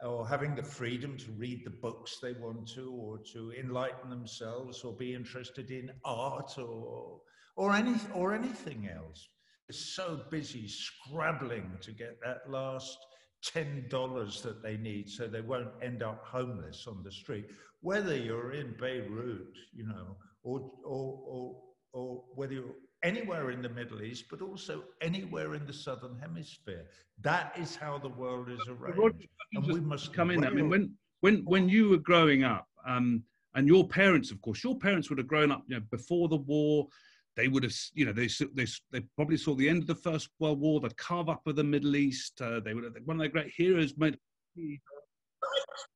or 0.02 0.26
having 0.26 0.54
the 0.54 0.62
freedom 0.62 1.16
to 1.18 1.32
read 1.32 1.62
the 1.64 1.70
books 1.70 2.18
they 2.20 2.32
want 2.32 2.68
to, 2.74 2.90
or 2.92 3.18
to 3.32 3.52
enlighten 3.52 4.10
themselves, 4.10 4.82
or 4.82 4.92
be 4.92 5.14
interested 5.14 5.70
in 5.70 5.90
art, 6.04 6.58
or 6.58 7.20
or 7.56 7.72
any 7.72 7.94
or 8.14 8.34
anything 8.34 8.88
else. 8.88 9.28
They're 9.68 9.76
so 9.76 10.20
busy 10.30 10.68
scrabbling 10.68 11.78
to 11.80 11.92
get 11.92 12.18
that 12.24 12.50
last 12.50 12.98
ten 13.42 13.86
dollars 13.88 14.42
that 14.42 14.62
they 14.62 14.76
need, 14.76 15.08
so 15.08 15.26
they 15.26 15.40
won't 15.40 15.70
end 15.82 16.02
up 16.02 16.24
homeless 16.24 16.86
on 16.86 17.02
the 17.02 17.12
street. 17.12 17.46
Whether 17.80 18.16
you're 18.16 18.52
in 18.52 18.74
Beirut, 18.78 19.54
you 19.72 19.86
know, 19.86 20.16
or 20.42 20.70
or 20.84 21.20
or, 21.26 21.62
or 21.92 22.24
whether 22.34 22.54
you're 22.54 22.74
anywhere 23.04 23.50
in 23.50 23.62
the 23.62 23.68
Middle 23.68 24.02
East, 24.02 24.24
but 24.28 24.42
also 24.42 24.82
anywhere 25.00 25.54
in 25.54 25.64
the 25.66 25.72
Southern 25.72 26.18
Hemisphere. 26.18 26.86
That 27.20 27.56
is 27.56 27.76
how 27.76 27.98
the 27.98 28.08
world 28.08 28.50
is 28.50 28.66
arranged. 28.66 29.28
and 29.52 29.66
we 29.66 29.80
must 29.80 30.12
come 30.12 30.30
in. 30.30 30.44
I 30.44 30.50
mean, 30.50 30.68
when 30.68 30.94
when 31.20 31.44
when 31.44 31.68
you 31.68 31.90
were 31.90 31.98
growing 31.98 32.42
up, 32.42 32.66
um, 32.86 33.22
and 33.54 33.68
your 33.68 33.86
parents, 33.86 34.32
of 34.32 34.40
course, 34.40 34.64
your 34.64 34.76
parents 34.76 35.08
would 35.10 35.18
have 35.18 35.28
grown 35.28 35.52
up, 35.52 35.62
you 35.68 35.76
know, 35.76 35.82
before 35.90 36.28
the 36.28 36.36
war. 36.36 36.88
They 37.36 37.48
would 37.48 37.64
have, 37.64 37.74
you 37.94 38.06
know, 38.06 38.12
they 38.12 38.28
they 38.54 38.66
they 38.90 39.00
probably 39.16 39.36
saw 39.36 39.54
the 39.54 39.68
end 39.68 39.82
of 39.82 39.86
the 39.86 39.94
First 39.94 40.30
World 40.40 40.60
War, 40.60 40.80
the 40.80 40.90
carve 40.90 41.28
up 41.28 41.46
of 41.46 41.56
the 41.56 41.64
Middle 41.64 41.94
East. 41.96 42.40
Uh, 42.40 42.60
they 42.60 42.74
would 42.74 42.84
have 42.84 42.94
one 43.04 43.16
of 43.16 43.20
their 43.20 43.28
great 43.28 43.52
heroes 43.56 43.94
made 43.96 44.18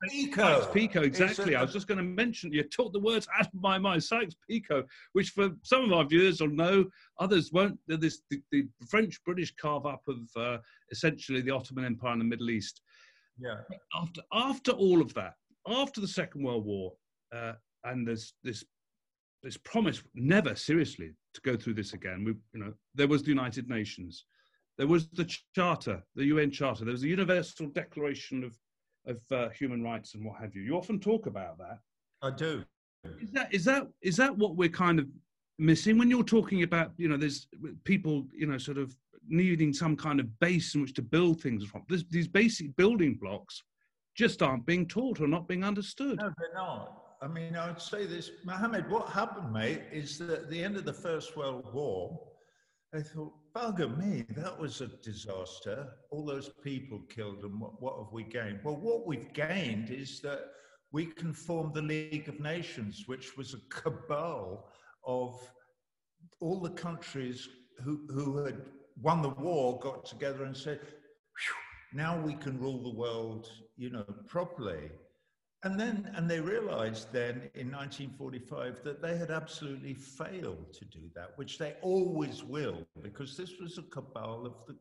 Picot. 0.08 0.72
Picot, 0.72 1.04
exactly. 1.04 1.56
I 1.56 1.62
was 1.62 1.72
just 1.72 1.88
going 1.88 1.98
to 1.98 2.04
mention, 2.04 2.52
you 2.52 2.62
took 2.62 2.92
the 2.92 3.00
words 3.00 3.26
out 3.38 3.46
of 3.46 3.60
my 3.60 3.78
mind, 3.78 4.02
Sykes-Picot, 4.04 4.86
which 5.12 5.30
for 5.30 5.50
some 5.62 5.84
of 5.84 5.92
our 5.92 6.04
viewers 6.04 6.40
will 6.40 6.48
know, 6.48 6.86
others 7.18 7.52
won't. 7.52 7.78
This, 7.86 8.22
the, 8.30 8.40
the 8.52 8.68
French 8.88 9.22
British 9.24 9.54
carve 9.56 9.86
up 9.86 10.02
of 10.08 10.18
uh, 10.36 10.58
essentially 10.90 11.40
the 11.40 11.50
Ottoman 11.50 11.84
Empire 11.84 12.12
in 12.12 12.18
the 12.20 12.24
Middle 12.24 12.50
East. 12.50 12.80
Yeah. 13.38 13.56
After 13.94 14.22
after 14.32 14.72
all 14.72 15.00
of 15.00 15.14
that, 15.14 15.34
after 15.66 16.00
the 16.00 16.08
Second 16.08 16.42
World 16.42 16.64
War, 16.64 16.92
uh, 17.34 17.52
and 17.84 18.06
there's 18.06 18.34
this 18.42 18.64
this 19.42 19.56
promise 19.56 20.02
never 20.14 20.56
seriously 20.56 21.12
to 21.34 21.40
go 21.42 21.56
through 21.56 21.74
this 21.74 21.92
again. 21.92 22.24
We, 22.24 22.34
you 22.52 22.64
know, 22.64 22.74
there 22.94 23.06
was 23.06 23.22
the 23.22 23.28
United 23.28 23.68
Nations, 23.68 24.24
there 24.78 24.86
was 24.86 25.08
the 25.08 25.30
Charter, 25.54 26.02
the 26.14 26.26
UN 26.26 26.50
Charter, 26.50 26.84
there 26.84 26.92
was 26.92 27.02
the 27.02 27.08
Universal 27.08 27.68
Declaration 27.68 28.42
of 28.42 28.56
of 29.08 29.20
uh, 29.32 29.48
Human 29.50 29.82
Rights 29.82 30.14
and 30.14 30.24
what 30.24 30.40
have 30.40 30.54
you. 30.54 30.62
You 30.62 30.76
often 30.76 31.00
talk 31.00 31.26
about 31.26 31.58
that. 31.58 31.78
I 32.22 32.30
do. 32.30 32.64
Is 33.20 33.30
that 33.32 33.54
is 33.54 33.64
that 33.64 33.86
is 34.02 34.16
that 34.16 34.36
what 34.36 34.56
we're 34.56 34.68
kind 34.68 34.98
of 34.98 35.06
missing 35.58 35.98
when 35.98 36.10
you're 36.10 36.22
talking 36.22 36.62
about? 36.62 36.92
You 36.96 37.08
know, 37.08 37.16
there's 37.16 37.48
people, 37.84 38.26
you 38.32 38.46
know, 38.46 38.58
sort 38.58 38.78
of 38.78 38.94
needing 39.28 39.72
some 39.72 39.96
kind 39.96 40.20
of 40.20 40.38
base 40.40 40.74
in 40.74 40.82
which 40.82 40.94
to 40.94 41.02
build 41.02 41.40
things 41.40 41.64
from. 41.64 41.82
This, 41.88 42.04
these 42.10 42.28
basic 42.28 42.74
building 42.76 43.14
blocks 43.14 43.62
just 44.16 44.42
aren't 44.42 44.66
being 44.66 44.86
taught 44.86 45.20
or 45.20 45.28
not 45.28 45.48
being 45.48 45.64
understood. 45.64 46.18
No, 46.18 46.32
they're 46.38 46.54
not. 46.54 47.04
I 47.20 47.26
mean, 47.28 47.56
I'd 47.56 47.82
say 47.82 48.06
this, 48.06 48.30
Mohammed, 48.44 48.88
what 48.88 49.08
happened, 49.08 49.52
mate, 49.52 49.82
is 49.92 50.18
that 50.18 50.30
at 50.30 50.50
the 50.50 50.62
end 50.62 50.76
of 50.76 50.84
the 50.84 50.92
First 50.92 51.36
World 51.36 51.72
War, 51.72 52.18
they 52.92 53.02
thought, 53.02 53.32
bugger 53.58 53.96
me, 53.98 54.24
that 54.36 54.58
was 54.58 54.80
a 54.80 54.86
disaster. 54.86 55.88
All 56.10 56.24
those 56.24 56.50
people 56.62 57.00
killed, 57.08 57.42
and 57.42 57.60
what, 57.60 57.80
what 57.82 57.96
have 57.98 58.12
we 58.12 58.22
gained? 58.22 58.60
Well, 58.62 58.76
what 58.76 59.06
we've 59.06 59.32
gained 59.32 59.90
is 59.90 60.20
that 60.20 60.40
we 60.92 61.06
can 61.06 61.32
form 61.32 61.72
the 61.74 61.82
League 61.82 62.28
of 62.28 62.40
Nations, 62.40 63.04
which 63.06 63.36
was 63.36 63.54
a 63.54 63.74
cabal 63.74 64.68
of 65.04 65.40
all 66.40 66.60
the 66.60 66.70
countries 66.70 67.48
who, 67.82 68.00
who 68.08 68.44
had 68.44 68.62
won 69.02 69.22
the 69.22 69.28
war 69.28 69.78
got 69.80 70.06
together 70.06 70.44
and 70.44 70.56
said, 70.56 70.80
now 71.92 72.20
we 72.20 72.34
can 72.34 72.60
rule 72.60 72.82
the 72.82 72.98
world, 72.98 73.48
you 73.76 73.90
know, 73.90 74.04
properly. 74.26 74.90
And 75.64 75.78
then, 75.78 76.12
and 76.14 76.30
they 76.30 76.40
realized 76.40 77.12
then 77.12 77.50
in 77.54 77.72
1945 77.72 78.84
that 78.84 79.02
they 79.02 79.16
had 79.16 79.30
absolutely 79.30 79.94
failed 79.94 80.72
to 80.72 80.84
do 80.84 81.10
that, 81.16 81.32
which 81.36 81.58
they 81.58 81.74
always 81.82 82.44
will, 82.44 82.86
because 83.02 83.36
this 83.36 83.58
was 83.60 83.76
a 83.76 83.82
cabal 83.82 84.46
of 84.46 84.54
the 84.68 84.76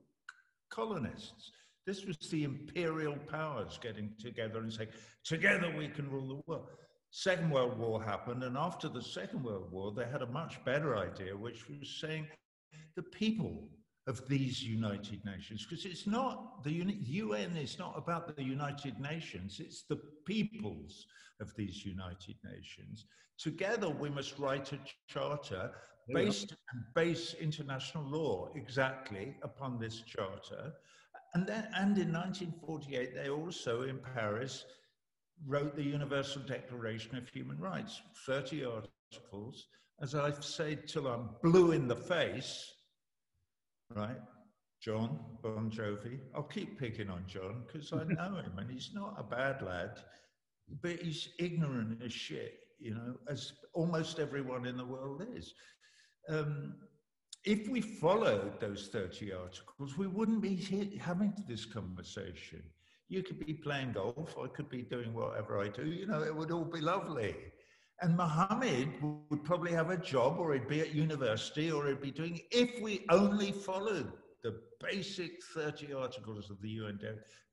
colonists. 0.70 1.52
This 1.88 2.06
was 2.06 2.18
the 2.30 2.44
imperial 2.44 3.16
powers 3.16 3.80
getting 3.82 4.14
together 4.20 4.60
and 4.60 4.72
saying, 4.72 4.90
together 5.24 5.74
we 5.76 5.88
can 5.88 6.12
rule 6.12 6.28
the 6.28 6.52
world. 6.52 6.68
Second 7.10 7.50
World 7.50 7.80
War 7.80 8.04
happened, 8.04 8.44
and 8.44 8.58
after 8.58 8.88
the 8.90 9.02
Second 9.02 9.44
World 9.44 9.72
War, 9.72 9.92
they 9.92 10.06
had 10.06 10.22
a 10.22 10.28
much 10.28 10.64
better 10.64 10.98
idea, 10.98 11.36
which 11.36 11.68
was 11.70 11.98
saying 12.00 12.28
the 12.96 13.02
people 13.02 13.70
of 14.08 14.26
these 14.28 14.64
United 14.64 15.24
Nations, 15.26 15.66
because 15.66 15.86
it's 15.86 16.08
not 16.08 16.64
the 16.64 16.72
UN 16.72 17.58
is 17.58 17.78
not 17.78 17.94
about 17.98 18.36
the 18.36 18.44
United 18.44 19.00
Nations, 19.00 19.60
it's 19.60 19.84
the 19.84 20.00
peoples 20.26 21.06
of 21.42 21.54
these 21.56 21.86
United 21.86 22.36
Nations. 22.44 23.06
Together, 23.38 23.90
we 23.90 24.10
must 24.10 24.40
write 24.40 24.72
a 24.72 24.80
charter 25.08 25.72
based 26.14 26.56
and 26.72 26.84
base 26.96 27.36
international 27.40 28.06
law 28.06 28.50
exactly 28.56 29.36
upon 29.44 29.78
this 29.78 30.02
charter. 30.02 30.74
And 31.34 31.46
then, 31.46 31.68
and 31.76 31.98
in 31.98 32.14
1948, 32.14 33.14
they 33.14 33.30
also 33.30 33.84
in 33.84 34.00
Paris 34.16 34.66
wrote 35.46 35.76
the 35.76 35.84
Universal 35.84 36.44
Declaration 36.44 37.18
of 37.18 37.28
Human 37.30 37.60
Rights, 37.60 38.02
30 38.26 38.66
articles. 38.66 39.68
As 40.02 40.16
I've 40.16 40.44
said 40.44 40.88
till 40.88 41.08
I'm 41.08 41.30
blue 41.44 41.74
in 41.74 41.88
the 41.88 41.96
face, 41.96 42.74
right? 43.96 44.18
John 44.82 45.20
Bon 45.42 45.72
Jovi. 45.72 46.20
I'll 46.36 46.44
keep 46.44 46.80
picking 46.80 47.10
on 47.10 47.24
John 47.28 47.64
because 47.66 47.92
I 47.94 48.04
know 48.04 48.36
him 48.36 48.58
and 48.58 48.70
he's 48.70 48.92
not 48.94 49.16
a 49.18 49.24
bad 49.24 49.62
lad, 49.62 50.00
but 50.82 51.00
he's 51.02 51.30
ignorant 51.40 52.02
as 52.04 52.14
shit, 52.14 52.60
you 52.80 52.94
know, 52.94 53.16
as 53.28 53.54
almost 53.74 54.20
everyone 54.20 54.66
in 54.66 54.78
the 54.78 54.86
world 54.86 55.26
is. 55.34 55.54
Um, 56.30 56.76
if 57.44 57.68
we 57.70 57.82
followed 57.82 58.60
those 58.60 58.90
30 58.92 59.32
articles, 59.34 59.98
we 59.98 60.08
wouldn't 60.08 60.42
be 60.42 60.56
having 61.02 61.34
this 61.48 61.66
conversation. 61.66 62.62
You 63.10 63.24
could 63.24 63.40
be 63.40 63.54
playing 63.54 63.94
golf, 63.94 64.36
I 64.38 64.48
could 64.48 64.70
be 64.70 64.82
doing 64.82 65.14
whatever 65.14 65.62
I 65.62 65.70
do, 65.70 65.86
you 65.86 66.06
know, 66.06 66.22
it 66.24 66.36
would 66.36 66.52
all 66.52 66.66
be 66.66 66.82
lovely. 66.82 67.36
And 68.02 68.16
Mohammed 68.16 68.90
would 69.30 69.44
probably 69.44 69.72
have 69.72 69.90
a 69.90 69.98
job 69.98 70.38
or 70.38 70.54
he'd 70.54 70.68
be 70.68 70.82
at 70.82 70.94
university 70.94 71.72
or 71.72 71.88
he'd 71.88 72.02
be 72.02 72.12
doing, 72.12 72.42
if 72.52 72.80
we 72.80 73.06
only 73.10 73.52
followed 73.52 74.12
the 74.44 74.60
basic 74.80 75.44
30 75.56 75.94
articles 75.94 76.52
of 76.52 76.62
the 76.62 76.70
UN 76.70 77.00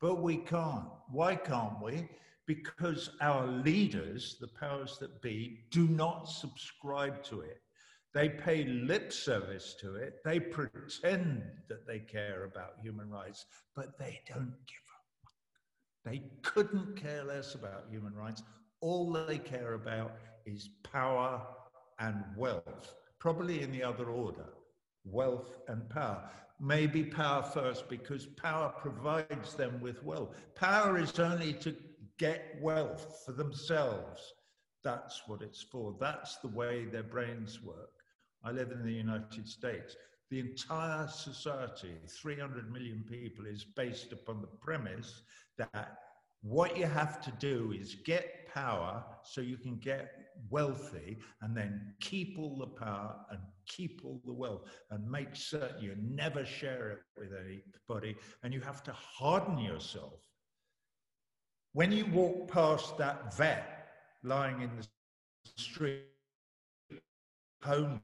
But 0.01 0.23
we 0.23 0.37
can't. 0.37 0.85
Why 1.11 1.35
can't 1.35 1.83
we? 1.83 2.09
Because 2.47 3.11
our 3.23 3.47
leaders, 3.47 4.37
the 4.39 4.49
powers 4.49 4.99
that 4.99 5.23
be, 5.23 5.61
do 5.71 5.89
not 5.89 6.29
subscribe 6.29 7.23
to 7.25 7.41
it. 7.41 7.63
They 8.13 8.29
pay 8.29 8.65
lip 8.65 9.13
service 9.13 9.75
to 9.81 9.97
it. 9.97 10.23
They 10.25 10.39
pretend 10.39 11.43
that 11.69 11.87
they 11.87 12.01
care 12.01 12.45
about 12.45 12.77
human 12.83 13.09
rights, 13.11 13.47
but 13.75 13.99
they 13.99 14.21
don't 14.29 14.55
give 14.67 14.85
a 16.07 16.11
They 16.11 16.23
couldn't 16.43 16.97
care 16.97 17.25
less 17.25 17.55
about 17.55 17.87
human 17.91 18.15
rights. 18.15 18.43
All 18.81 19.11
they 19.11 19.39
care 19.39 19.73
about 19.73 20.13
is 20.47 20.69
power 20.83 21.41
and 21.99 22.25
wealth, 22.37 22.95
probably 23.19 23.63
in 23.63 23.73
the 23.73 23.83
other 23.83 24.07
order 24.07 24.47
wealth 25.05 25.59
and 25.69 25.89
power. 25.91 26.23
Maybe 26.61 27.05
power 27.05 27.43
first 27.43 27.89
because 27.89 28.27
power 28.27 28.73
provides 28.79 29.55
them 29.55 29.81
with 29.81 30.03
wealth. 30.03 30.35
Power 30.55 30.99
is 30.99 31.19
only 31.19 31.53
to 31.55 31.77
get 32.19 32.57
wealth 32.61 33.23
for 33.25 33.33
themselves. 33.33 34.33
That's 34.83 35.23
what 35.27 35.43
it's 35.43 35.63
for. 35.63 35.95
That's 36.01 36.37
the 36.37 36.49
way 36.49 36.85
their 36.85 37.03
brains 37.03 37.63
work. 37.63 37.91
I 38.45 38.51
live 38.53 38.71
in 38.71 38.85
the 38.85 38.93
United 38.93 39.49
States. 39.49 39.97
The 40.31 40.41
entire 40.41 41.09
society, 41.09 41.95
300 42.09 42.73
million 42.73 43.05
people, 43.09 43.47
is 43.47 43.65
based 43.65 44.13
upon 44.13 44.41
the 44.41 44.49
premise 44.61 45.23
that 45.59 45.99
what 46.43 46.77
you 46.77 46.87
have 46.87 47.23
to 47.23 47.33
do 47.39 47.75
is 47.79 47.95
get 47.95 48.53
power 48.53 49.05
so 49.23 49.41
you 49.41 49.57
can 49.57 49.77
get 49.77 50.24
wealthy 50.51 51.19
and 51.43 51.57
then 51.57 51.95
keep 52.01 52.39
all 52.39 52.57
the 52.57 52.67
power 52.67 53.17
and 53.31 53.41
keep 53.67 54.01
all 54.05 54.21
the 54.25 54.33
wealth 54.33 54.63
and 54.91 55.11
make 55.11 55.35
certain 55.35 55.83
you 55.83 55.95
never 56.01 56.45
share 56.45 56.91
it 56.91 56.99
with 57.17 57.31
anybody 57.33 58.17
and 58.43 58.53
you 58.53 58.61
have 58.61 58.83
to 58.83 58.93
harden 58.93 59.59
yourself. 59.59 60.21
When 61.73 61.91
you 61.91 62.07
walk 62.07 62.51
past 62.51 62.97
that 62.99 63.37
vet 63.37 63.89
lying 64.23 64.61
in 64.63 64.71
the 64.77 64.87
street, 65.57 66.05
home 67.63 68.01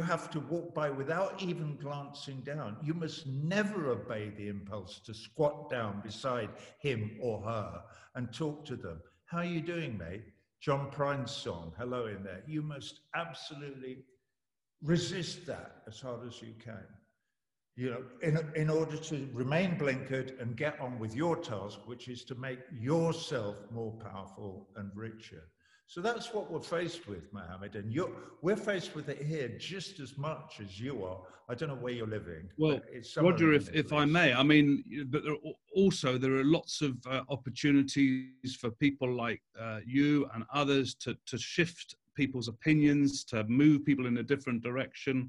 you 0.00 0.06
have 0.06 0.30
to 0.30 0.40
walk 0.40 0.74
by 0.74 0.88
without 0.88 1.42
even 1.42 1.76
glancing 1.76 2.40
down. 2.40 2.76
You 2.82 2.94
must 2.94 3.26
never 3.26 3.90
obey 3.90 4.30
the 4.30 4.48
impulse 4.48 5.00
to 5.00 5.12
squat 5.12 5.68
down 5.68 6.00
beside 6.02 6.48
him 6.78 7.18
or 7.20 7.42
her 7.42 7.82
and 8.14 8.32
talk 8.32 8.64
to 8.66 8.76
them. 8.76 9.02
How 9.26 9.38
are 9.38 9.44
you 9.44 9.60
doing, 9.60 9.98
mate? 9.98 10.24
John 10.60 10.90
Prine's 10.90 11.30
song, 11.30 11.72
Hello 11.78 12.06
in 12.06 12.22
there. 12.22 12.42
You 12.46 12.60
must 12.60 13.00
absolutely 13.14 14.04
resist 14.82 15.46
that 15.46 15.82
as 15.88 16.00
hard 16.00 16.26
as 16.26 16.42
you 16.42 16.54
can. 16.62 16.84
You 17.76 17.90
know, 17.90 18.02
in, 18.22 18.38
in 18.54 18.68
order 18.68 18.98
to 18.98 19.28
remain 19.32 19.78
blinkered 19.78 20.38
and 20.40 20.56
get 20.56 20.78
on 20.78 20.98
with 20.98 21.14
your 21.14 21.36
task, 21.36 21.78
which 21.86 22.08
is 22.08 22.24
to 22.24 22.34
make 22.34 22.60
yourself 22.78 23.56
more 23.70 23.92
powerful 23.92 24.68
and 24.76 24.90
richer. 24.94 25.44
So 25.90 26.00
that's 26.00 26.32
what 26.32 26.48
we're 26.48 26.60
faced 26.60 27.08
with, 27.08 27.32
Mohammed, 27.32 27.74
and 27.74 27.92
we're 28.42 28.54
faced 28.54 28.94
with 28.94 29.08
it 29.08 29.22
here 29.26 29.48
just 29.58 29.98
as 29.98 30.16
much 30.16 30.60
as 30.62 30.78
you 30.78 31.04
are. 31.04 31.18
I 31.48 31.56
don't 31.56 31.68
know 31.68 31.74
where 31.74 31.92
you're 31.92 32.06
living. 32.06 32.48
Well, 32.58 32.80
Roger, 33.16 33.52
if, 33.52 33.74
if 33.74 33.92
I 33.92 34.04
may, 34.04 34.32
I 34.32 34.44
mean, 34.44 34.84
but 35.08 35.24
there 35.24 35.34
also 35.74 36.16
there 36.16 36.36
are 36.36 36.44
lots 36.44 36.80
of 36.80 36.96
uh, 37.08 37.22
opportunities 37.28 38.54
for 38.60 38.70
people 38.70 39.12
like 39.12 39.42
uh, 39.60 39.80
you 39.84 40.30
and 40.32 40.44
others 40.54 40.94
to, 41.00 41.16
to 41.26 41.36
shift 41.36 41.96
people's 42.14 42.46
opinions, 42.46 43.24
to 43.24 43.42
move 43.48 43.84
people 43.84 44.06
in 44.06 44.18
a 44.18 44.22
different 44.22 44.62
direction. 44.62 45.28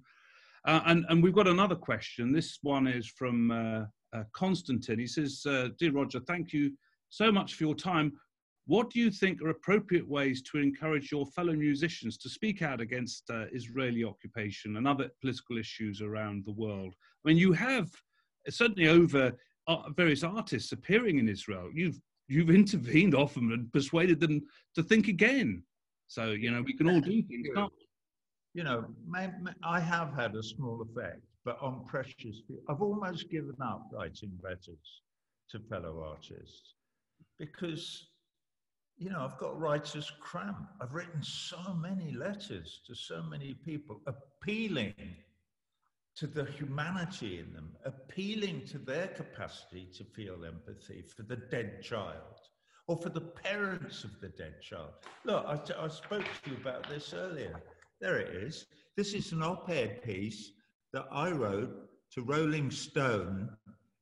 Uh, 0.66 0.82
and, 0.86 1.06
and 1.10 1.24
we've 1.24 1.34
got 1.34 1.48
another 1.48 1.74
question. 1.76 2.32
This 2.32 2.60
one 2.62 2.86
is 2.86 3.08
from 3.08 3.50
uh, 3.50 3.86
uh, 4.16 4.26
Constantine. 4.32 5.00
He 5.00 5.08
says, 5.08 5.44
uh, 5.48 5.70
Dear 5.80 5.94
Roger, 5.94 6.20
thank 6.20 6.54
you 6.54 6.74
so 7.10 7.32
much 7.32 7.56
for 7.56 7.64
your 7.64 7.74
time. 7.74 8.14
What 8.66 8.92
do 8.92 9.00
you 9.00 9.10
think 9.10 9.42
are 9.42 9.50
appropriate 9.50 10.08
ways 10.08 10.42
to 10.44 10.60
encourage 10.60 11.12
your 11.12 11.26
fellow 11.28 11.54
musicians 11.54 12.18
to 12.20 12.30
speak 12.30 12.62
out 12.62 12.80
against 12.80 13.30
uh, 13.30 13.46
Israeli 13.52 14.04
occupation 14.04 14.78
and 14.78 14.88
other 14.88 15.10
political 15.20 15.58
issues 15.58 16.02
around 16.02 16.46
the 16.46 16.54
world? 16.54 16.94
I 17.26 17.30
mean, 17.30 17.38
you 17.38 17.54
have 17.54 17.90
certainly 18.50 18.88
over 18.88 19.34
uh, 19.68 19.90
various 19.96 20.24
artists 20.24 20.72
appearing 20.72 21.20
in 21.20 21.28
Israel. 21.28 21.70
You've 21.74 22.00
you've 22.28 22.50
intervened 22.50 23.14
often 23.14 23.52
and 23.52 23.72
persuaded 23.74 24.20
them 24.20 24.42
to 24.76 24.84
think 24.84 25.08
again. 25.08 25.64
So 26.08 26.32
you 26.32 26.52
know 26.52 26.62
we 26.62 26.74
can 26.74 26.90
all 26.90 27.02
do 27.02 27.22
things? 27.24 27.48
You 28.54 28.64
know, 28.66 28.86
I 29.64 29.80
have 29.80 30.14
had 30.14 30.36
a 30.36 30.44
small 30.44 30.82
effect, 30.82 31.22
but 31.46 31.58
on 31.62 31.86
precious, 31.86 32.42
I've 32.68 32.82
almost 32.82 33.30
given 33.30 33.56
up 33.64 33.88
writing 33.94 34.38
letters 34.44 35.02
to 35.52 35.60
fellow 35.70 36.04
artists 36.06 36.74
because, 37.40 38.10
you 39.02 39.10
know, 39.10 39.22
I've 39.22 39.40
got 39.40 39.60
writer's 39.60 40.12
cramp. 40.20 40.70
I've 40.80 40.94
written 40.94 41.24
so 41.24 41.58
many 41.74 42.12
letters 42.12 42.82
to 42.86 42.94
so 42.94 43.24
many 43.24 43.56
people 43.56 44.00
appealing 44.06 44.94
to 46.18 46.28
the 46.28 46.46
humanity 46.46 47.40
in 47.40 47.52
them, 47.52 47.72
appealing 47.84 48.62
to 48.68 48.78
their 48.78 49.08
capacity 49.08 49.88
to 49.98 50.04
feel 50.04 50.46
empathy 50.46 51.02
for 51.02 51.24
the 51.24 51.36
dead 51.36 51.82
child 51.82 52.42
or 52.88 52.96
for 52.96 53.10
the 53.10 53.22
parents 53.22 54.04
of 54.04 54.12
the 54.22 54.30
dead 54.30 54.62
child. 54.62 54.92
Look, 55.26 55.46
I, 55.48 55.84
I 55.84 55.88
spoke 55.88 56.26
to 56.44 56.52
you 56.52 56.58
about 56.58 56.88
this 56.88 57.12
earlier. 57.12 57.60
There 58.02 58.20
it 58.20 58.36
is. 58.36 58.68
This 58.96 59.16
is 59.16 59.32
an 59.32 59.42
op 59.42 59.68
ed 59.68 60.04
piece 60.04 60.52
that 60.94 61.06
I 61.12 61.32
wrote 61.32 61.90
to 62.14 62.22
Rolling 62.22 62.70
Stone 62.70 63.50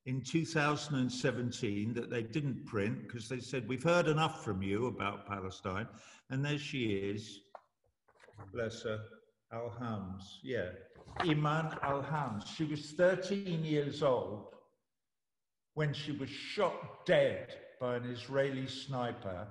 in 0.10 0.22
2017 0.22 1.94
that 1.94 2.10
they 2.10 2.24
didn't 2.24 2.66
print 2.66 3.04
because 3.04 3.30
they 3.30 3.40
said, 3.40 3.68
We've 3.68 3.84
heard 3.84 4.08
enough 4.08 4.44
from 4.44 4.64
you 4.64 4.88
about 4.88 5.28
Palestine. 5.28 5.88
And 6.32 6.44
there 6.44 6.58
she 6.58 6.86
is, 6.86 7.42
bless 8.52 8.82
her, 8.82 9.00
Al 9.54 9.72
Hams. 9.80 10.40
Yeah, 10.42 10.70
Iman 11.20 11.78
Al 11.84 12.02
Hams. 12.02 12.44
She 12.58 12.64
was 12.64 12.92
13 12.94 13.64
years 13.64 14.02
old 14.02 14.48
when 15.76 15.94
she 15.94 16.12
was 16.14 16.30
shot 16.30 17.06
dead 17.06 17.54
by 17.80 17.96
an 17.96 18.06
Israeli 18.06 18.66
sniper, 18.66 19.48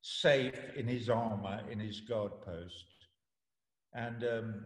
safe 0.00 0.58
in 0.74 0.88
his 0.88 1.10
armor 1.10 1.60
in 1.70 1.78
his 1.78 2.00
guard 2.00 2.32
post. 2.46 2.86
And 3.92 4.24
um, 4.24 4.64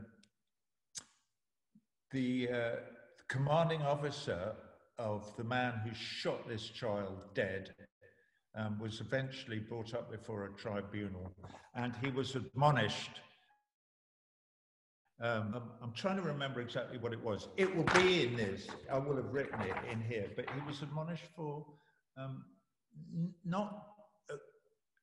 the, 2.12 2.49
uh, 2.49 2.52
the 2.52 3.25
commanding 3.28 3.82
officer 3.82 4.52
of 5.02 5.37
the 5.37 5.44
man 5.44 5.75
who 5.85 5.90
shot 5.94 6.49
this 6.49 6.68
child 6.68 7.18
dead 7.35 7.75
um, 8.56 8.78
was 8.78 9.00
eventually 9.00 9.59
brought 9.59 9.94
up 9.94 10.11
before 10.11 10.47
a 10.47 10.61
tribunal 10.61 11.32
and 11.75 11.92
he 12.02 12.11
was 12.11 12.37
admonished. 12.37 13.21
Um, 15.21 15.54
I'm, 15.54 15.62
I'm, 15.82 15.92
trying 15.92 16.16
to 16.16 16.23
remember 16.23 16.61
exactly 16.61 16.99
what 16.99 17.12
it 17.12 17.23
was. 17.23 17.49
It 17.56 17.75
will 17.75 17.87
be 17.94 18.26
in 18.26 18.37
this, 18.37 18.66
I 18.90 18.99
will 18.99 19.16
have 19.16 19.32
written 19.32 19.61
it 19.62 19.76
in 19.90 20.00
here, 20.00 20.26
but 20.37 20.47
he 20.50 20.61
was 20.66 20.82
admonished 20.82 21.26
for 21.35 21.64
um, 22.16 22.44
not, 23.44 23.87
uh, 24.30 24.37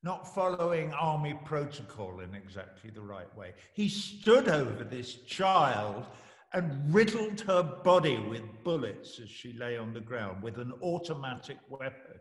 not 0.03 0.33
following 0.33 0.93
army 0.93 1.37
protocol 1.45 2.19
in 2.21 2.35
exactly 2.35 2.89
the 2.89 3.01
right 3.01 3.33
way. 3.37 3.53
He 3.73 3.89
stood 3.89 4.47
over 4.49 4.83
this 4.83 5.15
child 5.25 6.05
and 6.53 6.93
riddled 6.93 7.41
her 7.41 7.63
body 7.63 8.17
with 8.17 8.41
bullets 8.63 9.19
as 9.21 9.29
she 9.29 9.53
lay 9.53 9.77
on 9.77 9.93
the 9.93 9.99
ground 9.99 10.41
with 10.41 10.57
an 10.57 10.73
automatic 10.81 11.57
weapon. 11.69 12.19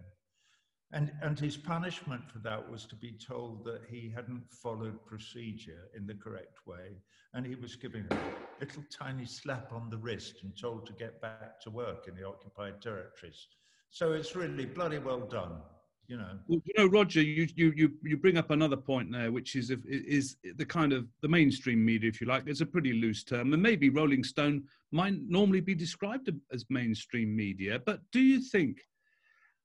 And, 0.93 1.13
and 1.23 1.39
his 1.39 1.57
punishment 1.57 2.23
for 2.31 2.39
that 2.41 2.71
was 2.71 2.87
to 2.87 2.97
be 2.97 3.13
told 3.13 3.65
that 3.65 3.83
he 3.91 4.11
hadn't 4.15 4.45
followed 4.51 5.05
procedure 5.07 5.89
in 5.95 6.07
the 6.07 6.15
correct 6.15 6.67
way. 6.67 6.97
And 7.35 7.47
he 7.47 7.55
was 7.55 7.77
given 7.77 8.07
a 8.11 8.65
little 8.65 8.85
tiny 8.91 9.27
slap 9.27 9.73
on 9.73 9.91
the 9.91 9.99
wrist 9.99 10.37
and 10.43 10.53
told 10.59 10.87
to 10.87 10.95
get 10.95 11.21
back 11.21 11.61
to 11.63 11.71
work 11.71 12.07
in 12.09 12.15
the 12.15 12.27
occupied 12.27 12.81
territories. 12.81 13.49
So 13.91 14.13
it's 14.13 14.35
really 14.35 14.65
bloody 14.65 14.99
well 14.99 15.21
done 15.21 15.61
you 16.09 16.17
know. 16.17 16.39
Well, 16.49 16.61
you 16.65 16.75
know, 16.77 16.87
Roger, 16.87 17.23
you 17.23 17.47
you 17.55 17.73
you 17.77 17.93
you 18.03 18.17
bring 18.17 18.39
up 18.39 18.51
another 18.51 18.77
point 18.77 19.13
there, 19.13 19.31
which 19.31 19.55
is 19.55 19.71
if, 19.71 19.81
is 19.87 20.37
the 20.57 20.65
kind 20.65 20.93
of 20.93 21.07
the 21.21 21.29
mainstream 21.29 21.85
media, 21.85 22.09
if 22.09 22.21
you 22.21 22.27
like. 22.27 22.45
It's 22.47 22.63
a 22.63 22.67
pretty 22.67 22.95
loose 22.95 23.23
term, 23.23 23.53
and 23.53 23.63
maybe 23.63 23.91
Rolling 23.91 24.25
Stone 24.25 24.65
might 24.91 25.15
normally 25.29 25.61
be 25.61 25.75
described 25.75 26.31
as 26.53 26.65
mainstream 26.71 27.37
media. 27.37 27.81
But 27.85 28.01
do 28.11 28.21
you 28.21 28.41
think 28.41 28.81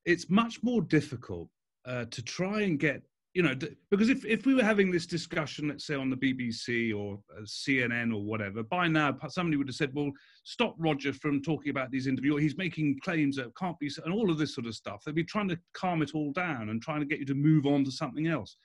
it's 0.06 0.30
much 0.30 0.62
more 0.62 0.82
difficult 0.82 1.48
uh, 1.86 2.06
to 2.06 2.22
try 2.22 2.62
and 2.62 2.78
get 2.78 3.04
you 3.34 3.42
know, 3.42 3.56
because 3.90 4.10
if, 4.10 4.24
if 4.26 4.46
we 4.46 4.54
were 4.54 4.64
having 4.64 4.92
this 4.92 5.08
discussion, 5.08 5.68
let's 5.68 5.88
say 5.88 5.96
on 5.96 6.12
the 6.12 6.16
BBC 6.16 6.96
or 6.96 7.18
uh, 7.36 7.42
CNN 7.42 8.14
or 8.14 8.24
whatever, 8.24 8.62
by 8.62 8.88
now 8.88 9.18
somebody 9.28 9.58
would 9.58 9.68
have 9.68 9.76
said, 9.76 9.92
well, 9.94 10.12
stop 10.44 10.76
Roger 10.78 11.12
from 11.14 11.42
talking 11.42 11.72
about 11.72 11.90
these 11.90 12.06
interviews. 12.06 12.42
He's 12.42 12.58
making 12.58 13.00
claims 13.04 13.38
that 13.38 13.56
can't 13.58 13.78
be, 13.80 13.90
and 14.06 14.14
all 14.14 14.30
of 14.30 14.38
this 14.38 14.54
sort 14.54 14.68
of 14.68 14.76
stuff. 14.76 15.02
They'd 15.04 15.16
be 15.16 15.24
trying 15.24 15.50
to 15.50 15.58
calm 15.74 16.04
it 16.04 16.12
all 16.14 16.32
down 16.32 16.70
and 16.70 16.80
trying 16.80 17.00
to 17.00 17.08
get 17.08 17.20
you 17.20 17.26
to 17.26 17.34
move 17.34 17.66
on 17.66 17.84
to 17.86 17.92
something 17.92 18.28
else. 18.28 18.56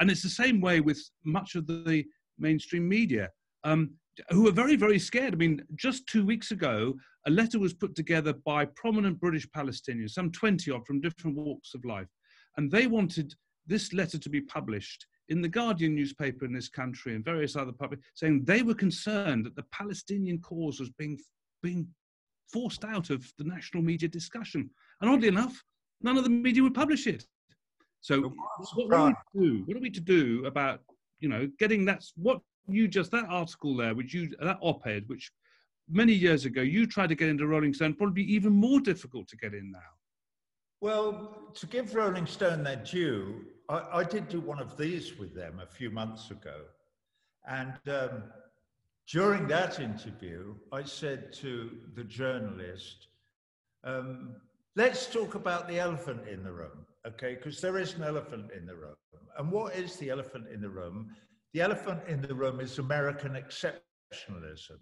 And 0.00 0.10
it's 0.10 0.22
the 0.22 0.30
same 0.30 0.60
way 0.62 0.80
with 0.80 1.02
much 1.24 1.54
of 1.54 1.66
the 1.66 2.04
mainstream 2.38 2.88
media, 2.88 3.28
um, 3.64 3.90
who 4.30 4.48
are 4.48 4.52
very, 4.52 4.76
very 4.76 4.98
scared. 4.98 5.34
I 5.34 5.36
mean, 5.36 5.62
just 5.74 6.06
two 6.06 6.24
weeks 6.24 6.50
ago, 6.50 6.94
a 7.26 7.30
letter 7.30 7.58
was 7.58 7.74
put 7.74 7.94
together 7.94 8.32
by 8.32 8.64
prominent 8.64 9.20
British 9.20 9.46
Palestinians, 9.50 10.10
some 10.10 10.32
20 10.32 10.70
odd 10.70 10.86
from 10.86 11.02
different 11.02 11.36
walks 11.36 11.74
of 11.74 11.84
life. 11.84 12.08
And 12.56 12.70
they 12.70 12.86
wanted 12.86 13.34
this 13.68 13.92
letter 13.92 14.18
to 14.18 14.30
be 14.30 14.40
published 14.40 15.06
in 15.28 15.42
the 15.42 15.48
Guardian 15.48 15.94
newspaper 15.94 16.44
in 16.44 16.52
this 16.52 16.68
country 16.68 17.14
and 17.14 17.24
various 17.24 17.54
other 17.54 17.72
public, 17.72 18.00
saying 18.14 18.44
they 18.44 18.62
were 18.62 18.74
concerned 18.74 19.44
that 19.44 19.54
the 19.54 19.66
Palestinian 19.70 20.38
cause 20.40 20.80
was 20.80 20.90
being 20.90 21.18
being 21.62 21.86
forced 22.52 22.84
out 22.84 23.10
of 23.10 23.30
the 23.36 23.44
national 23.44 23.82
media 23.82 24.08
discussion. 24.08 24.70
And 25.00 25.10
oddly 25.10 25.28
enough, 25.28 25.62
none 26.00 26.16
of 26.16 26.24
the 26.24 26.30
media 26.30 26.62
would 26.62 26.74
publish 26.74 27.06
it. 27.06 27.26
So 28.00 28.22
what, 28.22 28.88
what, 28.88 28.94
are 28.94 29.06
we 29.06 29.12
to 29.12 29.18
do? 29.34 29.64
What 29.66 29.76
are 29.76 29.80
we 29.80 29.90
to 29.90 30.00
do 30.00 30.46
about 30.46 30.80
you 31.20 31.28
know 31.28 31.48
getting 31.58 31.84
that 31.86 32.02
what 32.16 32.40
you 32.68 32.88
just 32.88 33.10
that 33.10 33.26
article 33.28 33.76
there, 33.76 33.94
which 33.94 34.14
you 34.14 34.34
that 34.40 34.58
op-ed, 34.60 35.04
which 35.08 35.30
many 35.90 36.12
years 36.12 36.44
ago 36.44 36.62
you 36.62 36.86
tried 36.86 37.08
to 37.08 37.14
get 37.14 37.28
into 37.28 37.46
Rolling 37.46 37.74
Stone, 37.74 37.94
probably 37.94 38.22
even 38.22 38.52
more 38.52 38.80
difficult 38.80 39.28
to 39.28 39.36
get 39.36 39.52
in 39.52 39.70
now. 39.70 39.78
Well, 40.80 41.50
to 41.54 41.66
give 41.66 41.94
Rolling 41.94 42.26
Stone 42.26 42.62
their 42.62 42.76
due, 42.76 43.44
I, 43.68 43.98
I, 43.98 44.04
did 44.04 44.28
do 44.28 44.40
one 44.40 44.58
of 44.58 44.76
these 44.76 45.18
with 45.18 45.34
them 45.34 45.60
a 45.62 45.66
few 45.66 45.90
months 45.90 46.30
ago. 46.30 46.62
And 47.46 47.78
um, 47.88 48.24
during 49.06 49.46
that 49.48 49.80
interview, 49.80 50.54
I 50.72 50.84
said 50.84 51.32
to 51.34 51.70
the 51.94 52.04
journalist, 52.04 53.08
um, 53.84 54.36
let's 54.76 55.06
talk 55.06 55.34
about 55.34 55.68
the 55.68 55.78
elephant 55.78 56.28
in 56.28 56.42
the 56.42 56.52
room, 56.52 56.86
okay? 57.06 57.34
Because 57.34 57.60
there 57.60 57.78
is 57.78 57.94
an 57.94 58.02
elephant 58.02 58.50
in 58.56 58.66
the 58.66 58.74
room. 58.74 58.96
And 59.38 59.50
what 59.50 59.74
is 59.76 59.96
the 59.96 60.10
elephant 60.10 60.46
in 60.52 60.60
the 60.60 60.68
room? 60.68 61.14
The 61.52 61.60
elephant 61.60 62.00
in 62.08 62.20
the 62.20 62.34
room 62.34 62.60
is 62.60 62.78
American 62.78 63.32
exceptionalism. 63.32 64.78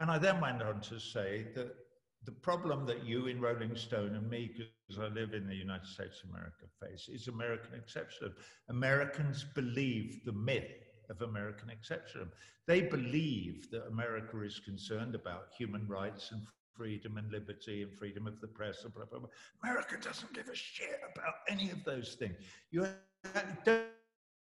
And 0.00 0.10
I 0.10 0.18
then 0.18 0.40
went 0.40 0.62
on 0.62 0.80
to 0.82 1.00
say 1.00 1.46
that 1.54 1.74
the 2.24 2.32
problem 2.32 2.86
that 2.86 3.04
you 3.04 3.26
in 3.26 3.40
Rolling 3.40 3.76
Stone 3.76 4.14
and 4.14 4.28
me, 4.28 4.50
because 4.56 4.98
I 4.98 5.08
live 5.08 5.34
in 5.34 5.46
the 5.46 5.54
United 5.54 5.86
States 5.86 6.22
of 6.22 6.30
America, 6.30 6.64
face 6.80 7.08
is 7.08 7.28
American 7.28 7.72
exceptionalism. 7.72 8.34
Americans 8.68 9.44
believe 9.54 10.24
the 10.24 10.32
myth 10.32 10.70
of 11.10 11.20
American 11.22 11.68
exceptionalism. 11.68 12.30
They 12.66 12.80
believe 12.80 13.70
that 13.70 13.86
America 13.88 14.40
is 14.42 14.60
concerned 14.64 15.14
about 15.14 15.48
human 15.56 15.86
rights 15.86 16.32
and 16.32 16.42
freedom 16.74 17.18
and 17.18 17.30
liberty 17.30 17.82
and 17.82 17.92
freedom 17.92 18.26
of 18.26 18.40
the 18.40 18.48
press 18.48 18.84
and 18.84 18.94
blah, 18.94 19.04
blah, 19.04 19.20
blah. 19.20 19.28
America 19.62 19.96
doesn't 20.02 20.32
give 20.32 20.48
a 20.48 20.54
shit 20.54 21.00
about 21.14 21.34
any 21.48 21.70
of 21.70 21.84
those 21.84 22.16
things. 22.18 22.34
You 22.70 22.86
don't, 23.34 23.64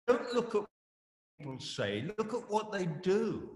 don't 0.06 0.34
look 0.34 0.54
at 0.54 0.62
what 0.62 0.68
people 1.38 1.60
say, 1.60 2.10
look 2.16 2.32
at 2.32 2.50
what 2.50 2.72
they 2.72 2.86
do. 2.86 3.50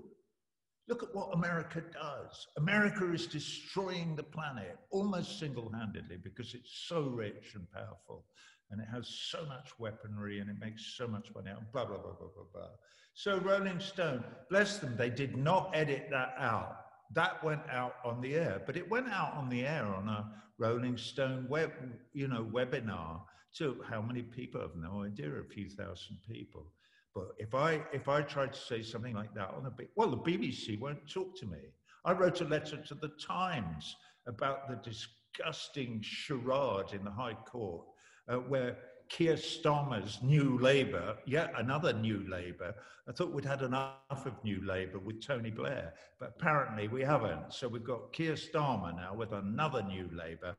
Look 0.88 1.02
at 1.02 1.14
what 1.14 1.30
America 1.32 1.82
does. 1.92 2.48
America 2.56 3.12
is 3.12 3.26
destroying 3.26 4.16
the 4.16 4.22
planet 4.22 4.78
almost 4.90 5.38
single 5.38 5.70
handedly 5.72 6.16
because 6.22 6.54
it's 6.54 6.86
so 6.88 7.02
rich 7.02 7.54
and 7.54 7.70
powerful 7.70 8.24
and 8.72 8.80
it 8.80 8.88
has 8.92 9.06
so 9.06 9.44
much 9.46 9.78
weaponry 9.78 10.40
and 10.40 10.50
it 10.50 10.56
makes 10.58 10.94
so 10.96 11.06
much 11.06 11.28
money 11.34 11.50
out, 11.50 11.70
blah, 11.72 11.84
blah, 11.84 11.98
blah, 11.98 12.12
blah, 12.12 12.28
blah, 12.34 12.44
blah. 12.52 12.68
So, 13.14 13.38
Rolling 13.38 13.78
Stone, 13.78 14.24
bless 14.48 14.78
them, 14.78 14.96
they 14.96 15.10
did 15.10 15.36
not 15.36 15.70
edit 15.74 16.08
that 16.10 16.34
out. 16.38 16.76
That 17.14 17.44
went 17.44 17.68
out 17.70 17.96
on 18.04 18.22
the 18.22 18.34
air, 18.34 18.62
but 18.64 18.76
it 18.76 18.90
went 18.90 19.10
out 19.10 19.34
on 19.34 19.50
the 19.50 19.66
air 19.66 19.84
on 19.84 20.08
a 20.08 20.32
Rolling 20.58 20.96
Stone 20.96 21.46
web, 21.50 21.70
you 22.14 22.26
know, 22.26 22.48
webinar 22.50 23.20
to 23.58 23.82
how 23.86 24.00
many 24.00 24.22
people? 24.22 24.62
Have 24.62 24.76
no 24.76 25.04
idea, 25.04 25.28
a 25.28 25.44
few 25.44 25.68
thousand 25.68 26.16
people. 26.26 26.72
But 27.14 27.28
if 27.38 27.54
I 27.54 27.82
if 27.92 28.08
I 28.08 28.22
tried 28.22 28.54
to 28.54 28.60
say 28.60 28.82
something 28.82 29.14
like 29.14 29.34
that 29.34 29.50
on 29.50 29.64
the 29.64 29.88
well, 29.96 30.10
the 30.10 30.16
BBC 30.16 30.78
won't 30.80 31.08
talk 31.10 31.36
to 31.38 31.46
me. 31.46 31.58
I 32.04 32.12
wrote 32.12 32.40
a 32.40 32.44
letter 32.44 32.76
to 32.76 32.94
the 32.94 33.12
Times 33.24 33.94
about 34.26 34.68
the 34.68 34.76
disgusting 34.76 36.00
charade 36.02 36.92
in 36.92 37.04
the 37.04 37.10
High 37.10 37.36
Court 37.46 37.84
uh, 38.28 38.36
where 38.36 38.76
Keir 39.08 39.34
Starmer's 39.34 40.20
New 40.22 40.58
Labour, 40.58 41.16
yet 41.26 41.52
another 41.56 41.92
New 41.92 42.24
Labour. 42.28 42.74
I 43.08 43.12
thought 43.12 43.32
we'd 43.32 43.44
had 43.44 43.62
enough 43.62 43.98
of 44.10 44.42
New 44.42 44.64
Labour 44.64 44.98
with 44.98 45.24
Tony 45.24 45.50
Blair, 45.50 45.92
but 46.18 46.34
apparently 46.38 46.88
we 46.88 47.02
haven't. 47.02 47.52
So 47.52 47.68
we've 47.68 47.84
got 47.84 48.12
Keir 48.12 48.34
Starmer 48.34 48.96
now 48.96 49.14
with 49.14 49.32
another 49.32 49.82
New 49.82 50.08
Labour 50.12 50.56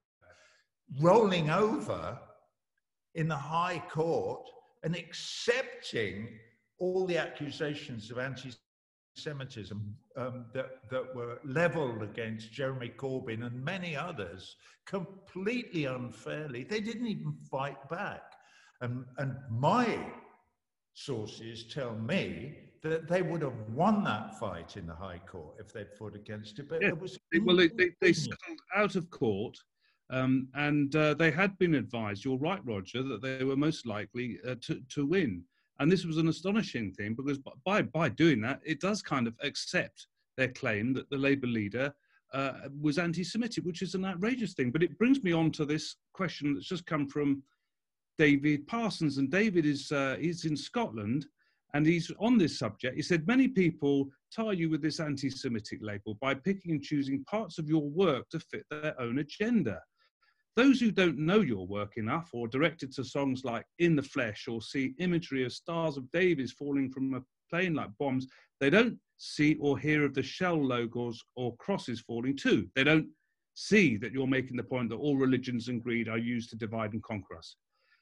rolling 0.99 1.49
over 1.49 2.19
in 3.15 3.27
the 3.27 3.35
High 3.35 3.81
Court 3.89 4.47
and 4.83 4.95
accepting 4.95 6.27
all 6.79 7.05
the 7.05 7.17
accusations 7.17 8.11
of 8.11 8.17
anti 8.17 8.51
Semitism 9.15 9.95
um, 10.17 10.45
that, 10.53 10.89
that 10.89 11.15
were 11.15 11.39
leveled 11.45 12.01
against 12.01 12.51
Jeremy 12.51 12.91
Corbyn 12.97 13.45
and 13.45 13.63
many 13.63 13.95
others 13.95 14.55
completely 14.87 15.85
unfairly. 15.85 16.63
They 16.63 16.79
didn't 16.79 17.05
even 17.05 17.33
fight 17.49 17.77
back. 17.89 18.23
And, 18.81 19.05
and 19.19 19.35
my 19.51 19.99
sources 20.95 21.65
tell 21.71 21.95
me 21.95 22.55
that 22.81 23.07
they 23.07 23.21
would 23.21 23.43
have 23.43 23.69
won 23.69 24.03
that 24.03 24.37
fight 24.39 24.77
in 24.77 24.87
the 24.87 24.95
High 24.95 25.21
Court 25.27 25.55
if 25.59 25.71
they'd 25.71 25.93
fought 25.97 26.15
against 26.15 26.59
it. 26.59 26.67
But 26.67 26.81
yeah. 26.81 26.89
it 26.89 26.99
was 26.99 27.17
well, 27.43 27.55
they, 27.55 27.67
they, 27.69 27.91
they 28.01 28.13
settled 28.13 28.59
out 28.75 28.95
of 28.95 29.09
court. 29.09 29.57
Um, 30.13 30.47
and 30.53 30.95
uh, 30.95 31.15
they 31.15 31.31
had 31.31 31.57
been 31.57 31.73
advised, 31.73 32.23
you're 32.23 32.37
right, 32.37 32.61
Roger, 32.63 33.01
that 33.01 33.23
they 33.23 33.43
were 33.43 33.55
most 33.55 33.87
likely 33.87 34.37
uh, 34.47 34.53
to, 34.61 34.79
to 34.89 35.07
win. 35.07 35.43
And 35.79 35.91
this 35.91 36.05
was 36.05 36.17
an 36.17 36.27
astonishing 36.27 36.91
thing 36.91 37.15
because 37.15 37.39
by, 37.65 37.81
by 37.81 38.09
doing 38.09 38.39
that, 38.41 38.59
it 38.63 38.79
does 38.79 39.01
kind 39.01 39.25
of 39.27 39.33
accept 39.41 40.05
their 40.37 40.49
claim 40.49 40.93
that 40.93 41.09
the 41.09 41.17
Labour 41.17 41.47
leader 41.47 41.91
uh, 42.31 42.53
was 42.79 42.99
anti 42.99 43.23
Semitic, 43.23 43.65
which 43.65 43.81
is 43.81 43.95
an 43.95 44.05
outrageous 44.05 44.53
thing. 44.53 44.69
But 44.69 44.83
it 44.83 44.99
brings 44.99 45.23
me 45.23 45.31
on 45.31 45.51
to 45.53 45.65
this 45.65 45.95
question 46.13 46.53
that's 46.53 46.67
just 46.67 46.85
come 46.85 47.07
from 47.09 47.41
David 48.19 48.67
Parsons. 48.67 49.17
And 49.17 49.31
David 49.31 49.65
is, 49.65 49.91
uh, 49.91 50.15
is 50.19 50.45
in 50.45 50.55
Scotland 50.55 51.25
and 51.73 51.87
he's 51.87 52.11
on 52.19 52.37
this 52.37 52.59
subject. 52.59 52.95
He 52.95 53.01
said, 53.01 53.25
Many 53.25 53.47
people 53.47 54.09
tie 54.35 54.51
you 54.51 54.69
with 54.69 54.83
this 54.83 54.99
anti 54.99 55.31
Semitic 55.31 55.79
label 55.81 56.19
by 56.21 56.35
picking 56.35 56.71
and 56.73 56.83
choosing 56.83 57.23
parts 57.23 57.57
of 57.57 57.67
your 57.67 57.89
work 57.89 58.29
to 58.29 58.39
fit 58.39 58.65
their 58.69 58.99
own 59.01 59.17
agenda. 59.17 59.81
Those 60.55 60.79
who 60.79 60.91
don't 60.91 61.17
know 61.17 61.41
your 61.41 61.65
work 61.65 61.97
enough 61.97 62.29
or 62.31 62.47
directed 62.47 62.91
to 62.93 63.03
songs 63.03 63.43
like 63.43 63.65
In 63.79 63.95
the 63.95 64.03
Flesh 64.03 64.47
or 64.47 64.61
see 64.61 64.93
imagery 64.99 65.43
of 65.45 65.53
stars 65.53 65.97
of 65.97 66.09
David 66.11 66.51
falling 66.51 66.91
from 66.91 67.13
a 67.15 67.21
plane 67.49 67.73
like 67.73 67.89
bombs, 67.99 68.27
they 68.59 68.69
don't 68.69 68.97
see 69.17 69.57
or 69.59 69.79
hear 69.79 70.05
of 70.05 70.13
the 70.13 70.21
shell 70.21 70.63
logos 70.63 71.19
or 71.35 71.55
crosses 71.57 72.01
falling 72.01 72.37
too. 72.37 72.67
They 72.75 72.83
don't 72.83 73.07
see 73.55 73.97
that 73.97 74.11
you're 74.11 74.27
making 74.27 74.57
the 74.57 74.63
point 74.63 74.89
that 74.89 74.95
all 74.95 75.17
religions 75.17 75.69
and 75.69 75.83
greed 75.83 76.07
are 76.07 76.17
used 76.17 76.49
to 76.51 76.55
divide 76.55 76.93
and 76.93 77.03
conquer 77.03 77.37
us. 77.37 77.55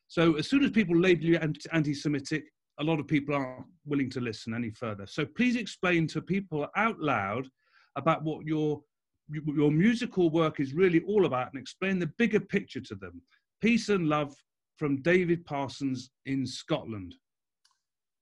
So 0.08 0.36
as 0.36 0.50
soon 0.50 0.64
as 0.64 0.72
people 0.72 0.98
label 0.98 1.24
you 1.24 1.40
anti 1.72 1.94
Semitic, 1.94 2.44
a 2.80 2.84
lot 2.84 3.00
of 3.00 3.08
people 3.08 3.36
aren't 3.36 3.66
willing 3.86 4.10
to 4.10 4.20
listen 4.20 4.54
any 4.54 4.72
further. 4.72 5.06
So 5.08 5.26
please 5.26 5.56
explain 5.56 6.08
to 6.08 6.22
people 6.22 6.68
out 6.76 7.00
loud 7.00 7.48
about 7.96 8.24
what 8.24 8.46
your 8.46 8.82
your 9.32 9.72
musical 9.72 10.30
work 10.30 10.60
is 10.60 10.74
really 10.74 11.02
all 11.08 11.26
about 11.26 11.54
and 11.54 11.62
explain 11.62 12.00
the 12.00 12.12
bigger 12.18 12.40
picture 12.40 12.82
to 12.82 12.96
them. 12.96 13.22
Peace 13.62 13.90
and 13.90 14.08
love 14.08 14.36
from 14.78 15.02
David 15.02 15.46
Parsons 15.46 16.10
in 16.26 16.46
Scotland. 16.46 17.16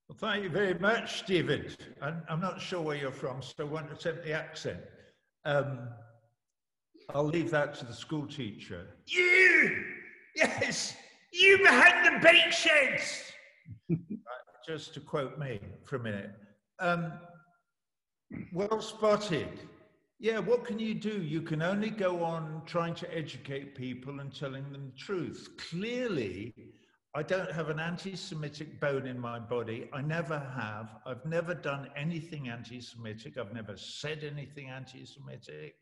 Well, 0.08 0.18
thank 0.18 0.44
you 0.44 0.50
very 0.50 0.74
much, 0.74 1.26
David. 1.26 1.78
I'm, 2.02 2.24
I'm 2.28 2.42
not 2.42 2.60
sure 2.60 2.82
where 2.82 2.98
you're 2.98 3.12
from, 3.12 3.42
so 3.42 3.54
I 3.60 3.64
won't 3.64 3.92
attempt 3.92 4.26
the 4.26 4.34
accent. 4.34 4.80
Um, 5.46 5.90
I'll 7.14 7.24
leave 7.26 7.52
that 7.52 7.76
to 7.76 7.86
the 7.86 7.94
school 7.94 8.28
teacher. 8.28 8.88
You! 9.08 9.84
Yes! 10.36 10.96
You 11.32 11.60
behind 11.60 12.06
the 12.06 12.20
bake 12.28 12.52
sheds! 12.52 13.32
just 14.68 14.94
to 14.94 15.00
quote 15.00 15.38
me 15.40 15.60
for 15.86 15.96
a 15.96 16.00
minute. 16.00 16.32
Um, 16.80 17.14
well 18.54 18.82
spotted. 18.82 19.48
Yeah, 20.22 20.40
what 20.40 20.66
can 20.66 20.80
you 20.80 20.94
do? 20.94 21.22
You 21.22 21.42
can 21.42 21.62
only 21.62 21.90
go 21.90 22.26
on 22.26 22.64
trying 22.66 22.94
to 22.96 23.18
educate 23.18 23.74
people 23.74 24.20
and 24.20 24.36
telling 24.36 24.70
them 24.74 24.92
the 24.92 25.02
truth. 25.02 25.48
Clearly, 25.70 26.54
I 27.16 27.24
don't 27.24 27.50
have 27.54 27.70
an 27.70 27.80
anti 27.80 28.18
Semitic 28.18 28.82
bone 28.82 29.08
in 29.08 29.18
my 29.18 29.40
body. 29.40 29.90
I 29.94 30.02
never 30.02 30.38
have. 30.38 30.90
I've 31.06 31.26
never 31.26 31.54
done 31.54 31.90
anything 31.96 32.50
anti 32.50 32.82
Semitic. 32.82 33.38
I've 33.38 33.54
never 33.54 33.78
said 33.78 34.26
anything 34.30 34.70
anti 34.70 35.06
Semitic. 35.06 35.76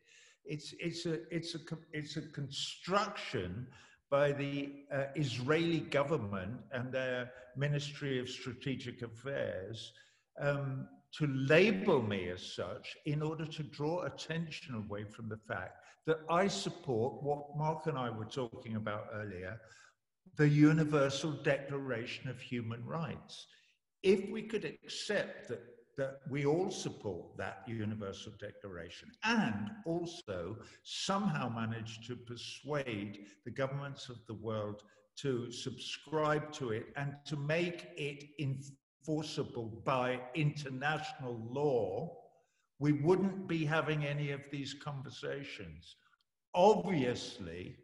It's, 0.44 0.72
it's, 0.78 1.04
a, 1.04 1.18
it's, 1.34 1.56
a, 1.56 1.58
it's 1.92 2.16
a 2.16 2.22
construction 2.22 3.66
by 4.08 4.30
the 4.30 4.72
uh, 4.94 5.06
Israeli 5.16 5.80
government 5.80 6.60
and 6.70 6.92
their 6.92 7.32
Ministry 7.56 8.20
of 8.20 8.28
Strategic 8.28 9.02
Affairs 9.02 9.92
um, 10.40 10.86
to 11.16 11.26
label 11.26 12.02
me 12.02 12.28
as 12.28 12.42
such 12.42 12.96
in 13.06 13.22
order 13.22 13.46
to 13.46 13.62
draw 13.62 14.02
attention 14.02 14.74
away 14.74 15.04
from 15.04 15.28
the 15.28 15.38
fact 15.48 15.78
that 16.06 16.20
I 16.30 16.48
support 16.48 17.22
what 17.22 17.56
Mark 17.56 17.86
and 17.86 17.98
I 17.98 18.10
were 18.10 18.24
talking 18.24 18.76
about 18.76 19.06
earlier 19.12 19.58
the 20.36 20.48
Universal 20.48 21.32
Declaration 21.42 22.28
of 22.28 22.40
Human 22.40 22.84
Rights. 22.84 23.46
If 24.02 24.30
we 24.30 24.42
could 24.42 24.64
accept 24.64 25.48
that 25.48 25.62
that 25.98 26.20
we 26.30 26.46
all 26.46 26.70
support 26.70 27.36
that 27.36 27.64
Universal 27.66 28.32
Declaration 28.38 29.10
and 29.24 29.68
also 29.84 30.56
somehow 30.84 31.48
manage 31.48 32.06
to 32.06 32.14
persuade 32.14 33.26
the 33.44 33.50
governments 33.50 34.08
of 34.08 34.24
the 34.28 34.34
world 34.34 34.84
to 35.16 35.50
subscribe 35.50 36.52
to 36.52 36.70
it 36.70 36.86
and 36.96 37.16
to 37.26 37.36
make 37.36 37.88
it 37.96 38.24
enforceable 39.08 39.72
by 39.84 40.20
international 40.34 41.40
law, 41.50 42.14
we 42.78 42.92
wouldn't 42.92 43.48
be 43.48 43.64
having 43.64 44.04
any 44.04 44.30
of 44.32 44.40
these 44.50 44.74
conversations. 44.74 45.96
Obviously, 46.54 47.76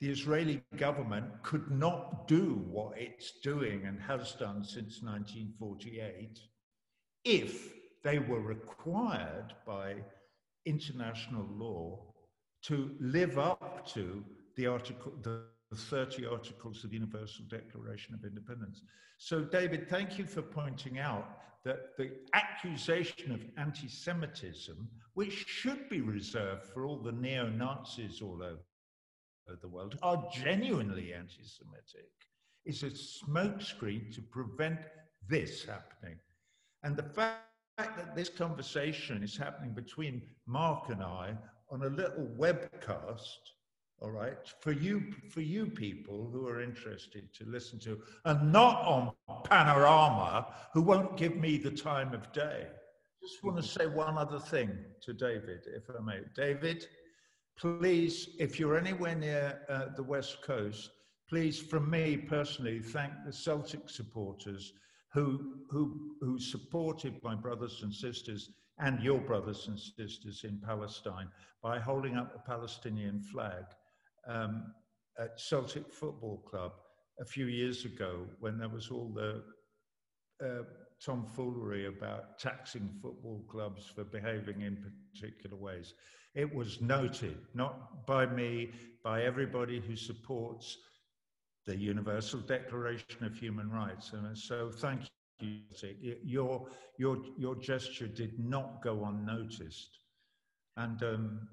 the 0.00 0.10
Israeli 0.10 0.62
government 0.76 1.26
could 1.42 1.70
not 1.70 2.28
do 2.28 2.62
what 2.68 2.98
it's 2.98 3.32
doing 3.42 3.86
and 3.86 4.00
has 4.00 4.32
done 4.32 4.62
since 4.62 5.02
1948 5.02 6.38
if 7.24 7.72
they 8.02 8.18
were 8.18 8.40
required 8.40 9.54
by 9.66 9.94
international 10.66 11.46
law 11.56 11.98
to 12.64 12.90
live 13.00 13.38
up 13.38 13.86
to 13.86 14.22
the 14.56 14.66
article, 14.66 15.12
the 15.22 15.44
30 15.74 16.26
articles 16.26 16.84
of 16.84 16.90
the 16.90 16.96
Universal 16.96 17.46
Declaration 17.48 18.14
of 18.14 18.24
Independence. 18.24 18.82
So, 19.18 19.42
David, 19.42 19.88
thank 19.88 20.18
you 20.18 20.26
for 20.26 20.42
pointing 20.42 20.98
out 20.98 21.38
that 21.64 21.96
the 21.96 22.12
accusation 22.34 23.32
of 23.32 23.44
anti 23.56 23.88
Semitism, 23.88 24.88
which 25.14 25.46
should 25.46 25.88
be 25.88 26.00
reserved 26.00 26.64
for 26.66 26.84
all 26.84 26.98
the 26.98 27.12
neo 27.12 27.48
Nazis 27.48 28.20
all 28.20 28.42
over 28.42 29.58
the 29.60 29.68
world, 29.68 29.98
are 30.02 30.28
genuinely 30.32 31.14
anti 31.14 31.42
Semitic, 31.42 32.10
is 32.64 32.82
a 32.82 32.90
smokescreen 32.90 34.14
to 34.14 34.22
prevent 34.22 34.80
this 35.28 35.64
happening. 35.64 36.18
And 36.82 36.96
the 36.96 37.02
fact 37.02 37.40
that 37.78 38.14
this 38.14 38.28
conversation 38.28 39.22
is 39.22 39.36
happening 39.36 39.72
between 39.72 40.22
Mark 40.46 40.90
and 40.90 41.02
I 41.02 41.34
on 41.70 41.82
a 41.82 41.88
little 41.88 42.28
webcast, 42.38 43.38
all 44.00 44.10
right, 44.10 44.36
for 44.60 44.72
you, 44.72 45.02
for 45.30 45.40
you 45.40 45.66
people 45.66 46.28
who 46.30 46.46
are 46.46 46.60
interested 46.60 47.32
to 47.34 47.44
listen 47.46 47.78
to, 47.80 48.00
and 48.24 48.52
not 48.52 48.82
on 48.82 49.12
Panorama, 49.44 50.46
who 50.72 50.82
won't 50.82 51.16
give 51.16 51.36
me 51.36 51.56
the 51.56 51.70
time 51.70 52.12
of 52.12 52.30
day. 52.32 52.66
Just 53.22 53.42
want 53.42 53.56
to 53.56 53.62
say 53.62 53.86
one 53.86 54.18
other 54.18 54.38
thing 54.38 54.70
to 55.00 55.14
David, 55.14 55.66
if 55.66 55.84
I 55.88 56.02
may. 56.02 56.20
David, 56.34 56.86
please, 57.56 58.30
if 58.38 58.60
you're 58.60 58.76
anywhere 58.76 59.14
near 59.14 59.60
uh, 59.70 59.86
the 59.96 60.02
West 60.02 60.42
Coast, 60.42 60.90
please, 61.28 61.58
from 61.58 61.88
me 61.88 62.16
personally, 62.16 62.80
thank 62.80 63.12
the 63.24 63.32
Celtic 63.32 63.88
supporters 63.88 64.74
who, 65.14 65.54
who, 65.70 66.16
who 66.20 66.38
supported 66.38 67.14
my 67.22 67.34
brothers 67.34 67.80
and 67.82 67.94
sisters 67.94 68.50
and 68.78 69.00
your 69.00 69.20
brothers 69.20 69.68
and 69.68 69.78
sisters 69.78 70.44
in 70.44 70.60
Palestine 70.62 71.28
by 71.62 71.78
holding 71.78 72.16
up 72.16 72.34
a 72.34 72.50
Palestinian 72.50 73.22
flag 73.22 73.64
um, 74.26 74.72
at 75.18 75.40
Celtic 75.40 75.92
Football 75.92 76.38
Club 76.48 76.72
a 77.20 77.24
few 77.24 77.46
years 77.46 77.84
ago 77.84 78.26
when 78.40 78.58
there 78.58 78.68
was 78.68 78.90
all 78.90 79.12
the 79.14 79.42
uh, 80.44 80.62
tomfoolery 81.04 81.86
about 81.86 82.38
taxing 82.38 82.88
football 83.00 83.44
clubs 83.48 83.86
for 83.86 84.04
behaving 84.04 84.62
in 84.62 84.92
particular 85.12 85.56
ways. 85.56 85.94
It 86.34 86.52
was 86.52 86.80
noted, 86.80 87.36
not 87.54 88.06
by 88.06 88.26
me, 88.26 88.70
by 89.04 89.22
everybody 89.22 89.80
who 89.80 89.94
supports 89.94 90.76
the 91.66 91.76
Universal 91.76 92.40
Declaration 92.40 93.24
of 93.24 93.36
Human 93.36 93.70
Rights. 93.70 94.12
And 94.12 94.36
so 94.36 94.70
thank 94.70 95.02
you. 95.02 95.08
Your, 96.24 96.66
your, 96.98 97.18
your 97.38 97.56
gesture 97.56 98.06
did 98.06 98.38
not 98.38 98.82
go 98.82 99.04
unnoticed. 99.04 99.98
And 100.76 101.02
um, 101.02 101.48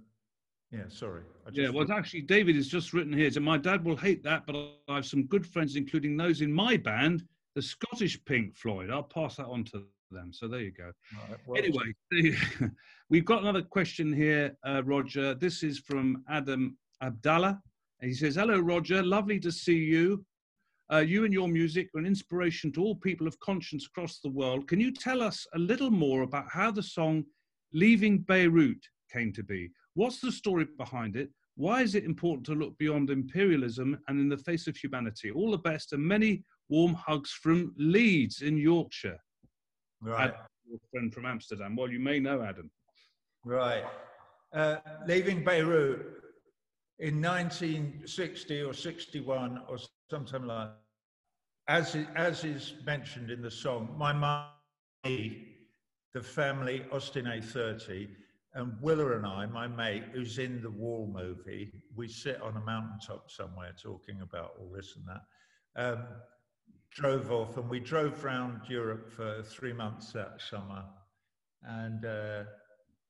yeah, 0.72 0.84
sorry. 0.88 1.24
yeah, 1.52 1.70
well, 1.70 1.92
actually, 1.92 2.22
David 2.22 2.56
has 2.56 2.68
just 2.68 2.94
written 2.94 3.12
here. 3.12 3.30
So 3.30 3.42
my 3.42 3.58
dad 3.58 3.84
will 3.84 3.98
hate 3.98 4.24
that, 4.24 4.46
but 4.46 4.56
I 4.88 4.96
have 4.96 5.06
some 5.06 5.24
good 5.26 5.46
friends, 5.46 5.76
including 5.76 6.16
those 6.16 6.42
in 6.42 6.52
my 6.52 6.78
band, 6.78 7.24
the 7.56 7.62
Scottish 7.62 8.24
Pink 8.24 8.56
Floyd. 8.56 8.90
I'll 8.90 9.04
pass 9.04 9.36
that 9.36 9.48
on 9.48 9.66
to 9.66 9.84
them. 10.12 10.32
So 10.32 10.48
there 10.48 10.62
you 10.62 10.72
go. 10.72 10.92
Right, 11.30 11.40
well, 11.46 11.58
anyway, 11.58 12.72
we've 13.10 13.26
got 13.26 13.42
another 13.42 13.62
question 13.62 14.14
here, 14.14 14.56
uh, 14.66 14.82
Roger. 14.86 15.34
This 15.34 15.62
is 15.62 15.80
from 15.80 16.24
Adam 16.30 16.78
Abdallah. 17.02 17.62
He 18.02 18.14
says, 18.14 18.36
Hello, 18.36 18.60
Roger. 18.60 19.04
Lovely 19.04 19.40
to 19.40 19.52
see 19.52 19.78
you. 19.78 20.26
Uh, 20.92 21.00
you 21.00 21.24
and 21.24 21.34
your 21.34 21.48
music 21.48 21.90
are 21.96 22.00
an 22.00 22.06
inspiration 22.06 22.72
to 22.74 22.82
all 22.82 22.96
people 22.96 23.28
of 23.28 23.40
conscience 23.40 23.86
across 23.86 24.20
the 24.20 24.30
world. 24.30 24.68
Can 24.68 24.80
you 24.80 24.92
tell 24.92 25.22
us 25.22 25.48
a 25.54 25.60
little 25.60 25.92
more 25.92 26.24
about 26.24 26.46
how 26.50 26.72
the 26.72 26.84
song 26.84 27.24
Leaving 27.74 28.20
Beirut 28.20 28.86
came 29.12 29.32
to 29.34 29.44
be? 29.44 29.70
What's 29.94 30.20
the 30.20 30.32
story 30.32 30.68
behind 30.78 31.16
it? 31.16 31.30
Why 31.56 31.82
is 31.82 31.96
it 31.96 32.06
important 32.06 32.46
to 32.48 32.54
look 32.56 32.78
beyond 32.78 33.10
imperialism 33.10 34.00
and 34.08 34.20
in 34.20 34.30
the 34.30 34.38
face 34.38 34.68
of 34.68 34.78
humanity? 34.78 35.32
All 35.32 35.52
the 35.52 35.58
best 35.58 35.94
and 35.94 36.04
many 36.04 36.44
warm 36.70 36.94
hugs 36.94 37.32
from 37.32 37.74
Leeds 37.78 38.42
in 38.42 38.58
Yorkshire. 38.58 39.20
Right. 40.02 40.30
Adam, 40.30 40.36
your 40.68 40.80
friend 40.92 41.14
from 41.14 41.26
Amsterdam. 41.26 41.76
Well, 41.76 41.92
you 41.92 42.00
may 42.00 42.20
know 42.20 42.42
Adam. 42.42 42.72
Right. 43.44 43.84
Uh, 44.54 44.78
leaving 45.08 45.44
Beirut 45.44 46.22
in 47.00 47.22
1960 47.22 48.62
or 48.62 48.74
61 48.74 49.62
or 49.68 49.78
something 50.10 50.44
like 50.44 50.70
that, 50.70 50.78
as, 51.68 51.96
as 52.16 52.44
is 52.44 52.74
mentioned 52.86 53.30
in 53.30 53.42
the 53.42 53.52
song, 53.52 53.94
my 53.98 54.12
mum, 54.14 54.46
the 55.04 56.22
family, 56.22 56.84
Austin 56.92 57.26
A30, 57.26 58.10
and 58.54 58.74
Willa 58.82 59.16
and 59.16 59.26
I, 59.26 59.46
my 59.46 59.68
mate, 59.68 60.04
who's 60.12 60.38
in 60.38 60.62
the 60.62 60.70
Wall 60.70 61.10
movie, 61.12 61.72
we 61.96 62.08
sit 62.08 62.42
on 62.42 62.58
a 62.58 62.62
mountaintop 62.62 63.32
somewhere 63.32 63.74
talking 63.82 64.22
about 64.22 64.54
all 64.60 64.70
this 64.76 64.96
and 64.98 65.06
that. 65.08 65.92
Um, 65.94 66.06
drove 66.94 67.32
off 67.32 67.56
and 67.58 67.70
we 67.70 67.80
drove 67.80 68.24
around 68.26 68.62
Europe 68.68 69.10
for 69.10 69.42
three 69.44 69.72
months 69.72 70.12
that 70.12 70.42
summer. 70.50 70.84
And, 71.64 72.04
uh, 72.04 72.44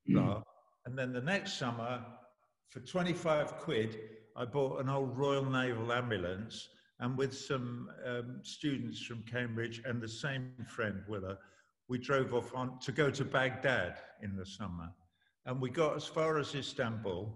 mm. 0.08 0.44
and 0.86 0.98
then 0.98 1.12
the 1.12 1.22
next 1.22 1.58
summer, 1.58 2.06
for 2.70 2.80
25 2.82 3.58
quid, 3.58 4.00
I 4.36 4.46
bought 4.46 4.80
an 4.80 4.90
old 4.90 5.18
Royal 5.18 5.46
Naval 5.46 5.92
ambulance 5.92 6.70
and 7.00 7.18
with 7.18 7.36
some 7.36 7.90
um, 8.06 8.40
students 8.44 9.02
from 9.02 9.24
Cambridge 9.24 9.82
and 9.86 10.00
the 10.00 10.08
same 10.08 10.52
friend, 10.70 11.02
Willa, 11.08 11.38
we 11.90 11.98
drove 11.98 12.34
off 12.36 12.54
on 12.54 12.80
to 12.80 12.92
go 12.92 13.10
to 13.10 13.26
Baghdad 13.26 13.98
in 14.22 14.36
the 14.36 14.46
summer. 14.46 14.90
And 15.46 15.60
we 15.60 15.70
got 15.70 15.96
as 15.96 16.06
far 16.06 16.38
as 16.38 16.54
Istanbul, 16.54 17.32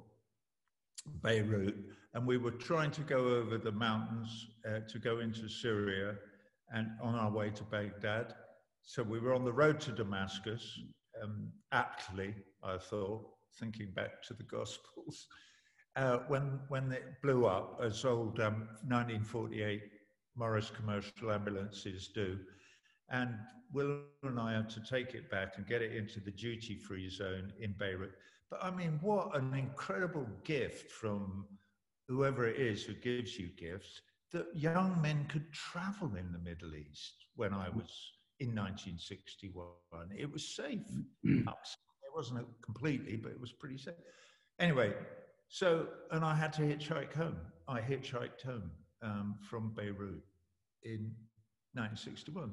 Beirut, 1.23 1.75
and 2.13 2.25
we 2.25 2.37
were 2.37 2.51
trying 2.51 2.91
to 2.91 3.01
go 3.01 3.27
over 3.27 3.57
the 3.57 3.71
mountains 3.71 4.47
uh, 4.67 4.79
to 4.87 4.99
go 4.99 5.19
into 5.19 5.49
Syria 5.49 6.15
and 6.71 6.87
on 7.01 7.15
our 7.15 7.31
way 7.31 7.49
to 7.51 7.63
Baghdad. 7.63 8.33
So 8.83 9.03
we 9.03 9.19
were 9.19 9.33
on 9.33 9.43
the 9.43 9.53
road 9.53 9.79
to 9.81 9.91
Damascus, 9.91 10.79
um, 11.21 11.51
aptly, 11.71 12.35
I 12.63 12.77
thought, 12.77 13.25
thinking 13.59 13.91
back 13.95 14.21
to 14.23 14.33
the 14.33 14.43
Gospels, 14.51 15.27
uh, 15.95 16.19
when, 16.27 16.59
when 16.69 16.91
it 16.91 17.21
blew 17.23 17.45
up, 17.45 17.79
as 17.83 18.05
old 18.05 18.39
um, 18.39 18.67
1948 18.87 19.81
Morris 20.35 20.69
commercial 20.69 21.31
ambulances 21.31 22.09
do. 22.13 22.37
And 23.09 23.35
Will 23.73 23.99
and 24.23 24.39
I 24.39 24.53
had 24.53 24.69
to 24.71 24.81
take 24.81 25.13
it 25.13 25.29
back 25.29 25.53
and 25.57 25.67
get 25.67 25.81
it 25.81 25.93
into 25.93 26.19
the 26.19 26.31
duty 26.31 26.75
free 26.75 27.09
zone 27.09 27.51
in 27.59 27.75
Beirut. 27.77 28.13
But 28.49 28.63
I 28.63 28.71
mean, 28.71 28.99
what 29.01 29.35
an 29.35 29.53
incredible 29.53 30.27
gift 30.43 30.91
from 30.91 31.45
whoever 32.07 32.47
it 32.47 32.57
is 32.57 32.83
who 32.83 32.93
gives 32.93 33.37
you 33.37 33.49
gifts 33.57 34.01
that 34.31 34.47
young 34.55 34.99
men 35.01 35.25
could 35.29 35.51
travel 35.53 36.15
in 36.15 36.31
the 36.31 36.39
Middle 36.39 36.75
East 36.75 37.25
when 37.35 37.53
I 37.53 37.69
was 37.69 37.89
in 38.39 38.49
1961. 38.49 39.65
It 40.17 40.31
was 40.31 40.55
safe. 40.55 40.79
Mm. 41.25 41.47
it 41.47 42.15
wasn't 42.15 42.45
completely, 42.61 43.15
but 43.15 43.31
it 43.31 43.39
was 43.39 43.51
pretty 43.53 43.77
safe. 43.77 43.93
Anyway, 44.59 44.93
so, 45.47 45.87
and 46.11 46.23
I 46.23 46.35
had 46.35 46.53
to 46.53 46.61
hitchhike 46.61 47.13
home. 47.13 47.37
I 47.67 47.79
hitchhiked 47.79 48.41
home 48.43 48.71
um, 49.01 49.35
from 49.49 49.73
Beirut 49.75 50.23
in 50.83 51.11
1961. 51.73 52.51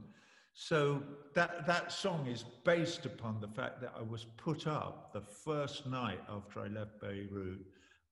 So 0.54 1.02
that, 1.34 1.66
that 1.66 1.92
song 1.92 2.26
is 2.26 2.44
based 2.64 3.06
upon 3.06 3.40
the 3.40 3.48
fact 3.48 3.80
that 3.80 3.94
I 3.98 4.02
was 4.02 4.26
put 4.36 4.66
up 4.66 5.12
the 5.12 5.22
first 5.22 5.86
night 5.86 6.20
after 6.28 6.60
I 6.60 6.68
left 6.68 7.00
Beirut 7.00 7.60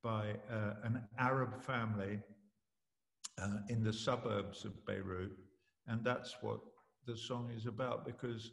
by 0.02 0.34
uh, 0.50 0.74
an 0.82 1.02
Arab 1.18 1.62
family 1.62 2.18
uh, 3.40 3.58
in 3.68 3.84
the 3.84 3.92
suburbs 3.92 4.64
of 4.64 4.84
Beirut. 4.86 5.32
And 5.86 6.02
that's 6.02 6.36
what 6.40 6.60
the 7.06 7.16
song 7.16 7.50
is 7.54 7.66
about 7.66 8.06
because 8.06 8.52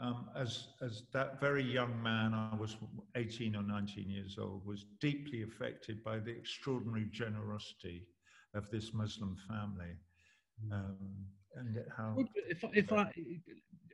um, 0.00 0.28
as, 0.36 0.68
as 0.82 1.04
that 1.12 1.40
very 1.40 1.62
young 1.62 2.02
man, 2.02 2.34
I 2.34 2.56
was 2.56 2.76
18 3.16 3.54
or 3.54 3.62
19 3.62 4.10
years 4.10 4.38
old, 4.40 4.66
was 4.66 4.86
deeply 5.00 5.42
affected 5.42 6.02
by 6.02 6.18
the 6.18 6.30
extraordinary 6.30 7.06
generosity 7.12 8.06
of 8.54 8.68
this 8.70 8.92
Muslim 8.92 9.36
family. 9.48 9.94
Um, 10.72 10.96
and 11.56 11.78
how 11.96 12.16
if, 12.48 12.64
if 12.72 12.92
I 12.92 13.10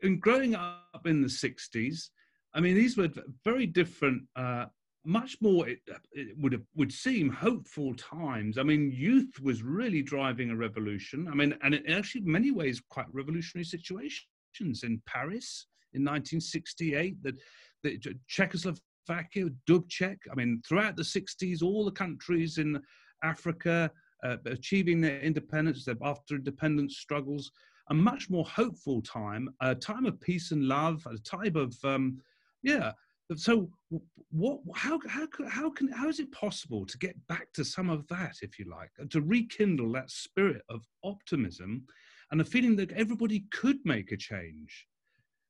in 0.03 0.18
growing 0.18 0.55
up 0.55 1.03
in 1.07 1.20
the 1.20 1.29
60s 1.29 2.09
i 2.55 2.61
mean 2.61 2.75
these 2.75 2.96
were 2.96 3.09
very 3.44 3.66
different 3.66 4.23
uh, 4.37 4.66
much 5.05 5.38
more 5.40 5.68
it, 5.68 5.79
it, 6.12 6.37
would 6.38 6.53
have, 6.53 6.62
would 6.75 6.92
seem 6.92 7.31
hopeful 7.31 7.94
times. 7.94 8.59
I 8.59 8.62
mean 8.62 8.92
youth 8.92 9.40
was 9.40 9.62
really 9.62 10.03
driving 10.03 10.51
a 10.51 10.57
revolution. 10.57 11.29
I 11.29 11.35
mean 11.35 11.57
and 11.62 11.75
in 11.75 11.90
actually 11.90 12.23
many 12.23 12.51
ways 12.51 12.83
quite 12.88 13.07
revolutionary 13.12 13.64
situations. 13.64 14.27
In 14.83 15.01
paris 15.07 15.66
in 15.92 16.03
1968 16.05 17.23
that 17.23 17.35
the 17.83 17.99
czechoslovakia 18.27 19.49
dubček 19.68 20.18
i 20.31 20.35
mean 20.35 20.61
throughout 20.66 20.96
the 20.96 21.03
60s 21.03 21.62
all 21.62 21.85
the 21.85 21.90
countries 21.92 22.59
in 22.59 22.81
africa 23.23 23.90
uh, 24.22 24.37
achieving 24.46 25.00
their 25.00 25.20
independence 25.20 25.88
after 26.02 26.37
independence 26.37 26.98
struggles, 26.98 27.50
a 27.90 27.94
much 27.94 28.30
more 28.30 28.44
hopeful 28.44 29.02
time, 29.02 29.48
a 29.61 29.74
time 29.74 30.06
of 30.06 30.20
peace 30.20 30.52
and 30.52 30.64
love, 30.64 31.06
a 31.06 31.18
time 31.18 31.56
of 31.56 31.74
um, 31.85 32.18
yeah. 32.62 32.92
So, 33.37 33.70
what? 34.30 34.59
How 34.74 34.98
how 35.09 35.28
how 35.48 35.70
can 35.70 35.88
how 35.88 36.09
is 36.09 36.18
it 36.18 36.33
possible 36.33 36.85
to 36.85 36.98
get 36.98 37.14
back 37.28 37.52
to 37.54 37.64
some 37.64 37.88
of 37.88 38.06
that, 38.09 38.37
if 38.42 38.59
you 38.59 38.66
like, 38.68 38.90
to 39.11 39.20
rekindle 39.20 39.92
that 39.92 40.11
spirit 40.11 40.62
of 40.68 40.85
optimism 41.04 41.85
and 42.33 42.40
a 42.40 42.44
feeling 42.44 42.76
that 42.76 42.90
everybody 42.92 43.44
could 43.52 43.78
make 43.85 44.11
a 44.11 44.16
change? 44.16 44.87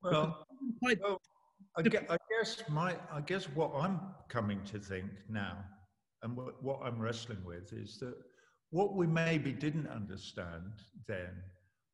Well, 0.03 0.47
well 0.83 1.21
I, 1.77 1.83
guess, 1.83 2.05
I 2.09 2.17
guess 2.31 2.63
my 2.69 2.97
I 3.13 3.21
guess 3.21 3.45
what 3.45 3.73
I'm 3.75 4.01
coming 4.29 4.63
to 4.65 4.79
think 4.79 5.11
now, 5.29 5.59
and 6.23 6.37
what, 6.37 6.63
what 6.63 6.81
I'm 6.85 6.99
wrestling 7.01 7.43
with 7.45 7.73
is 7.73 7.99
that 7.99 8.15
what 8.71 8.95
we 8.95 9.07
maybe 9.07 9.53
didn't 9.53 9.89
understand 9.89 10.73
then 11.07 11.31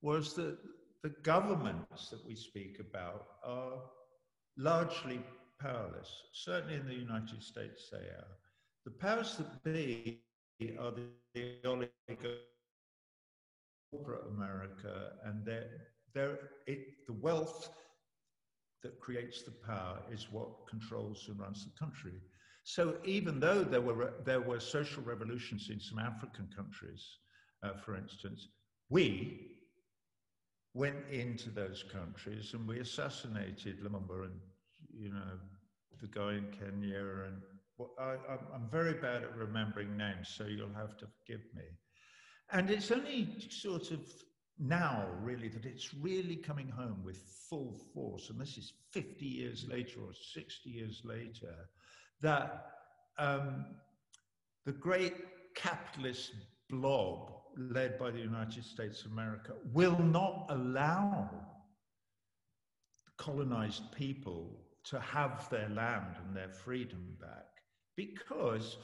was 0.02 0.34
that 0.34 0.58
the 1.02 1.14
governments 1.22 2.10
that 2.10 2.24
we 2.26 2.34
speak 2.34 2.78
about 2.80 3.26
are 3.44 3.78
largely 4.56 5.20
powerless. 5.60 6.10
Certainly 6.32 6.76
in 6.76 6.86
the 6.86 6.94
United 6.94 7.42
States, 7.42 7.88
they 7.90 7.98
are. 7.98 8.26
The 8.84 8.90
powers 8.90 9.36
that 9.36 9.64
be 9.64 10.20
are 10.78 10.90
the, 10.90 11.04
the 11.34 11.54
oligarchy 11.64 12.40
corporate 13.90 14.26
America, 14.34 15.12
and 15.24 15.44
they're, 15.44 15.70
they're, 16.14 16.38
it, 16.66 17.06
the 17.06 17.12
wealth 17.12 17.70
that 18.82 19.00
creates 19.00 19.42
the 19.42 19.50
power 19.50 19.98
is 20.12 20.28
what 20.30 20.66
controls 20.68 21.26
and 21.28 21.38
runs 21.38 21.64
the 21.64 21.78
country. 21.78 22.12
So 22.68 22.96
even 23.05 23.38
though 23.38 23.62
there 23.62 23.81
were, 23.81 24.14
there 24.24 24.40
were 24.40 24.59
social 24.59 25.00
revolutions 25.05 25.68
in 25.70 25.79
some 25.79 26.00
African 26.00 26.48
countries, 26.55 27.00
uh, 27.62 27.74
for 27.85 27.94
instance, 27.96 28.48
we 28.90 29.52
went 30.74 31.09
into 31.09 31.50
those 31.50 31.85
countries 31.92 32.55
and 32.55 32.66
we 32.66 32.81
assassinated 32.81 33.85
Lumumba 33.85 34.24
and, 34.24 34.40
you 34.92 35.12
know, 35.12 35.38
the 36.00 36.09
guy 36.09 36.33
in 36.33 36.46
Kenya 36.50 36.98
and 37.26 37.40
well, 37.79 37.92
I, 38.00 38.16
I'm 38.52 38.68
very 38.68 38.94
bad 38.94 39.22
at 39.22 39.37
remembering 39.37 39.96
names, 39.96 40.35
so 40.37 40.46
you'll 40.46 40.74
have 40.74 40.96
to 40.96 41.07
forgive 41.07 41.44
me. 41.55 41.62
And 42.50 42.68
it's 42.68 42.90
only 42.90 43.46
sort 43.48 43.92
of 43.92 44.00
now, 44.59 45.07
really, 45.20 45.46
that 45.50 45.66
it's 45.66 45.94
really 45.94 46.35
coming 46.35 46.68
home 46.68 47.05
with 47.05 47.18
full 47.48 47.79
force. 47.94 48.29
And 48.29 48.40
this 48.40 48.59
is 48.59 48.72
50 48.92 49.24
years 49.24 49.68
later 49.68 50.00
or 50.00 50.12
60 50.35 50.68
years 50.68 51.02
later 51.05 51.55
that 52.20 52.66
um, 53.18 53.66
the 54.64 54.72
great 54.72 55.14
capitalist 55.55 56.33
blob 56.70 57.33
led 57.57 57.98
by 57.98 58.11
the 58.11 58.18
United 58.18 58.64
States 58.64 59.05
of 59.05 59.12
America 59.12 59.52
will 59.72 59.98
not 59.98 60.46
allow 60.50 61.31
colonized 63.16 63.90
people 63.92 64.61
to 64.85 65.00
have 65.00 65.48
their 65.50 65.68
land 65.70 66.16
and 66.24 66.37
their 66.37 66.50
freedom 66.50 67.16
back 67.20 67.46
because 67.96 68.76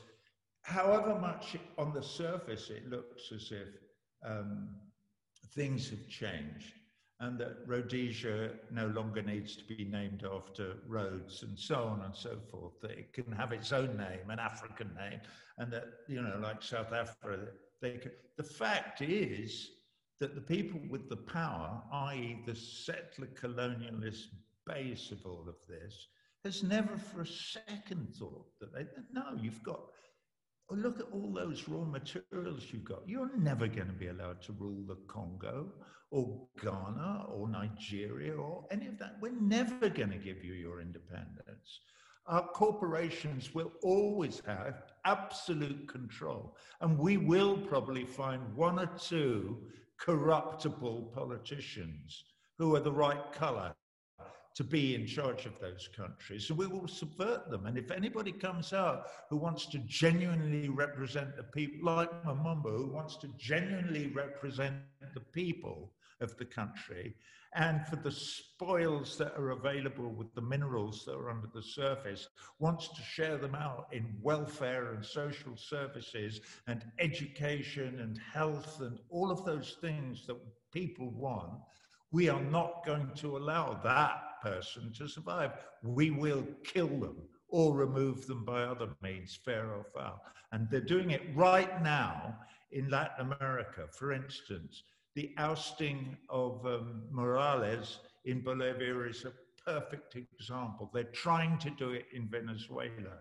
however 0.63 1.19
much 1.21 1.57
on 1.77 1.93
the 1.93 2.03
surface 2.03 2.71
it 2.71 2.89
looks 2.89 3.31
as 3.33 3.51
if 3.53 3.69
um, 4.27 4.69
things 5.55 5.91
have 5.91 6.09
changed 6.09 6.73
and 7.23 7.39
that 7.39 7.59
Rhodesia 7.67 8.51
no 8.73 8.89
longer 8.89 9.23
needs 9.23 9.55
to 9.55 9.65
be 9.65 9.85
named 9.85 10.25
after 10.31 10.75
Rhodes 10.89 11.45
and 11.45 11.57
so 11.57 11.85
on 11.85 12.03
and 12.05 12.15
so 12.15 12.37
forth, 12.51 12.81
that 12.83 12.91
it 12.91 13.13
can 13.13 13.31
have 13.31 13.53
its 13.53 13.73
own 13.73 13.97
name, 13.97 14.29
an 14.29 14.41
African 14.41 14.91
name, 14.99 15.21
and 15.57 15.73
that, 15.73 15.85
you 16.09 16.21
know, 16.21 16.37
like 16.43 16.63
South 16.63 16.93
Africa, 16.93 17.47
they 17.81 17.99
can. 17.99 18.11
The 18.37 18.43
fact 18.43 19.03
is 19.03 19.71
that 20.19 20.35
the 20.35 20.41
people 20.41 20.81
with 20.91 21.09
the 21.09 21.17
power, 21.17 21.81
i.e., 21.93 22.43
the 22.45 22.57
settler 22.57 23.29
colonialist 23.41 24.27
base 24.67 25.13
of 25.13 25.25
all 25.25 25.45
of 25.49 25.55
this, 25.69 26.09
has 26.45 26.65
never 26.65 26.97
for 26.97 27.21
a 27.21 27.27
second 27.27 28.17
thought 28.19 28.47
that 28.59 28.75
they, 28.75 28.85
no, 29.13 29.39
you've 29.41 29.63
got, 29.63 29.81
look 30.77 31.01
at 31.01 31.07
all 31.13 31.33
those 31.33 31.69
raw 31.69 31.85
materials 31.85 32.67
you've 32.71 32.85
got. 32.85 33.07
You're 33.07 33.37
never 33.37 33.67
going 33.67 33.89
to 33.89 33.93
be 33.93 34.09
allowed 34.09 34.43
to 34.43 34.53
rule 34.53 34.85
the 34.87 34.97
Congo 35.09 35.73
or 36.11 36.47
Ghana 36.63 37.27
or 37.29 37.49
Nigeria 37.49 38.35
or 38.35 38.65
any 38.71 38.87
of 38.87 38.99
that. 38.99 39.17
We're 39.21 39.41
never 39.41 39.89
going 39.89 40.11
to 40.11 40.19
give 40.19 40.45
you 40.45 40.55
your 40.55 40.81
independence. 40.81 41.81
Our 42.27 42.47
corporations 42.49 43.53
will 43.55 43.73
always 43.83 44.41
have 44.47 44.85
absolute 45.05 45.89
control, 45.89 46.57
and 46.81 46.97
we 46.97 47.17
will 47.17 47.59
probably 47.59 48.05
find 48.05 48.55
one 48.55 48.79
or 48.79 48.91
two 48.99 49.59
corruptible 49.99 51.11
politicians 51.15 52.25
who 52.59 52.77
are 52.77 52.81
the 52.81 52.93
right 52.93 53.33
color 53.33 53.75
to 54.55 54.65
be 54.65 54.95
in 54.95 55.07
charge 55.07 55.47
of 55.47 55.59
those 55.61 55.89
countries. 55.97 56.47
So 56.47 56.55
we 56.55 56.67
will 56.67 56.89
subvert 56.89 57.51
them. 57.51 57.67
And 57.67 57.79
if 57.79 57.91
anybody 57.91 58.33
comes 58.33 58.73
out 58.73 59.07
who 59.31 59.37
wants 59.37 59.67
to 59.67 59.79
genuinely 59.87 60.69
represent 60.69 61.37
the 61.37 61.45
people, 61.45 61.95
like 61.95 62.11
Lumumba, 62.25 62.77
who 62.77 62.93
wants 62.93 63.17
to 63.19 63.29
genuinely 63.39 64.09
represent 64.09 64.77
the 65.15 65.21
people 65.21 65.93
of 66.21 66.37
the 66.37 66.45
country, 66.45 67.15
and 67.55 67.87
for 67.87 67.97
the 67.97 68.11
spoils 68.11 69.19
that 69.19 69.37
are 69.37 69.51
available 69.51 70.09
with 70.09 70.35
the 70.35 70.41
minerals 70.41 71.05
that 71.05 71.15
are 71.15 71.31
under 71.31 71.49
the 71.55 71.63
surface, 71.63 72.29
wants 72.59 72.89
to 72.89 73.03
share 73.03 73.37
them 73.37 73.55
out 73.55 73.89
in 73.93 74.17
welfare 74.23 74.93
and 74.93 75.05
social 75.05 75.55
services 75.57 76.41
and 76.67 76.85
education 76.99 78.01
and 78.01 78.19
health 78.19 78.81
and 78.81 78.99
all 79.11 79.31
of 79.31 79.45
those 79.45 79.77
things 79.83 80.27
that 80.27 80.39
people 80.73 81.11
want, 81.11 81.61
we 82.11 82.29
are 82.31 82.43
not 82.43 82.87
going 82.87 83.11
to 83.17 83.37
allow 83.37 83.79
that 83.85 84.32
person 84.43 84.93
to 84.99 85.09
survive. 85.09 85.53
We 85.83 86.11
will 86.11 86.45
kill 86.65 86.89
them 86.89 87.17
or 87.49 87.75
remove 87.75 88.27
them 88.27 88.45
by 88.45 88.63
other 88.63 88.89
means, 89.03 89.39
fair 89.45 89.71
or 89.73 89.87
foul. 89.95 90.23
And 90.53 90.69
they're 90.71 90.81
doing 90.81 91.11
it 91.11 91.23
right 91.35 91.83
now 91.83 92.37
in 92.73 92.91
Latin 92.91 93.33
America. 93.33 93.87
For 93.93 94.13
instance, 94.13 94.83
the 95.15 95.35
ousting 95.39 96.17
of 96.31 96.65
um, 96.67 97.03
Morales 97.11 98.01
in 98.25 98.43
Bolivia 98.43 99.01
is 99.03 99.25
a 99.25 99.33
perfect 99.71 100.17
example. 100.17 100.91
They're 100.93 101.05
trying 101.05 101.59
to 101.59 101.71
do 101.71 101.91
it 101.91 102.07
in 102.13 102.29
Venezuela. 102.29 103.19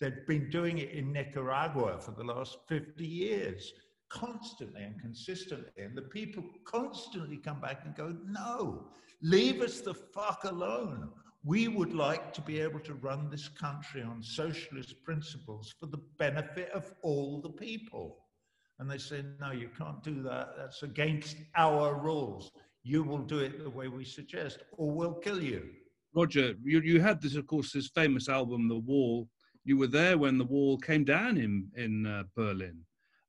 They've 0.00 0.26
been 0.26 0.50
doing 0.50 0.78
it 0.78 0.90
in 0.90 1.12
Nicaragua 1.12 1.98
for 2.00 2.12
the 2.12 2.24
last 2.24 2.58
50 2.68 3.04
years, 3.04 3.72
constantly 4.10 4.82
and 4.82 5.00
consistently. 5.00 5.70
And 5.76 5.96
the 5.96 6.02
people 6.02 6.44
constantly 6.64 7.36
come 7.36 7.60
back 7.60 7.82
and 7.84 7.94
go, 7.94 8.16
no, 8.26 8.88
leave 9.22 9.60
us 9.60 9.80
the 9.80 9.94
fuck 9.94 10.44
alone. 10.44 11.10
We 11.44 11.68
would 11.68 11.94
like 11.94 12.32
to 12.34 12.40
be 12.40 12.60
able 12.60 12.80
to 12.80 12.94
run 12.94 13.30
this 13.30 13.48
country 13.48 14.02
on 14.02 14.22
socialist 14.22 15.02
principles 15.04 15.74
for 15.78 15.86
the 15.86 16.00
benefit 16.18 16.70
of 16.72 16.92
all 17.02 17.40
the 17.40 17.50
people. 17.50 18.18
And 18.78 18.90
they 18.90 18.98
say, 18.98 19.24
no, 19.40 19.52
you 19.52 19.70
can't 19.76 20.02
do 20.02 20.22
that. 20.22 20.50
That's 20.56 20.82
against 20.82 21.36
our 21.56 21.94
rules. 21.94 22.50
You 22.84 23.02
will 23.02 23.18
do 23.18 23.38
it 23.40 23.62
the 23.62 23.70
way 23.70 23.88
we 23.88 24.04
suggest, 24.04 24.58
or 24.72 24.90
we'll 24.90 25.14
kill 25.14 25.42
you. 25.42 25.68
Roger, 26.14 26.54
you, 26.62 26.80
you 26.80 27.00
had 27.00 27.20
this, 27.20 27.36
of 27.36 27.46
course, 27.46 27.72
this 27.72 27.88
famous 27.88 28.28
album, 28.28 28.68
The 28.68 28.78
Wall. 28.78 29.28
You 29.64 29.76
were 29.76 29.88
there 29.88 30.16
when 30.16 30.38
the 30.38 30.44
wall 30.44 30.78
came 30.78 31.04
down 31.04 31.36
in, 31.36 31.68
in 31.76 32.06
uh, 32.06 32.22
Berlin. 32.34 32.78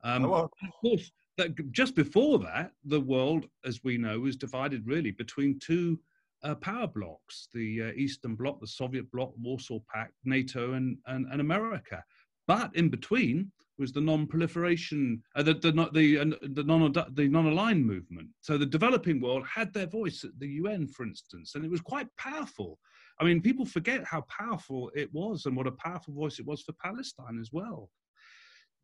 Um, 0.04 0.26
oh, 0.26 0.30
well. 0.30 0.52
Of 0.64 0.70
course, 0.82 1.12
that 1.38 1.72
just 1.72 1.96
before 1.96 2.40
that, 2.40 2.72
the 2.84 3.00
world, 3.00 3.46
as 3.66 3.84
we 3.84 3.98
know, 3.98 4.20
was 4.20 4.36
divided 4.36 4.86
really 4.86 5.12
between 5.12 5.60
two 5.60 6.00
uh, 6.44 6.56
power 6.56 6.88
blocks 6.88 7.48
the 7.54 7.84
uh, 7.84 7.92
Eastern 7.96 8.36
Bloc, 8.36 8.60
the 8.60 8.68
Soviet 8.68 9.12
Bloc, 9.12 9.32
Warsaw 9.42 9.80
Pact, 9.94 10.14
NATO, 10.24 10.74
and, 10.74 10.98
and, 11.08 11.28
and 11.32 11.42
America. 11.42 12.04
But 12.48 12.76
in 12.76 12.90
between 12.90 13.52
was 13.78 13.92
the 13.94 14.02
non-proliferation, 14.02 15.22
uh, 15.36 15.44
the 15.44 15.54
the 15.54 15.72
the, 15.94 16.20
uh, 16.20 16.26
the 16.42 16.64
non 16.64 16.92
the 16.92 17.28
non-aligned 17.28 17.86
movement. 17.86 18.28
So 18.42 18.58
the 18.58 18.66
developing 18.66 19.22
world 19.22 19.46
had 19.48 19.74
their 19.74 19.88
voice 19.88 20.24
at 20.24 20.38
the 20.40 20.48
UN, 20.48 20.88
for 20.88 21.06
instance, 21.06 21.56
and 21.56 21.64
it 21.64 21.72
was 21.72 21.82
quite 21.82 22.08
powerful. 22.18 22.78
I 23.20 23.24
mean, 23.24 23.42
people 23.42 23.66
forget 23.66 24.04
how 24.04 24.22
powerful 24.22 24.92
it 24.96 25.14
was 25.14 25.46
and 25.46 25.56
what 25.56 25.68
a 25.68 25.72
powerful 25.72 26.14
voice 26.14 26.40
it 26.40 26.46
was 26.46 26.62
for 26.62 26.74
Palestine 26.74 27.38
as 27.40 27.50
well. 27.52 27.90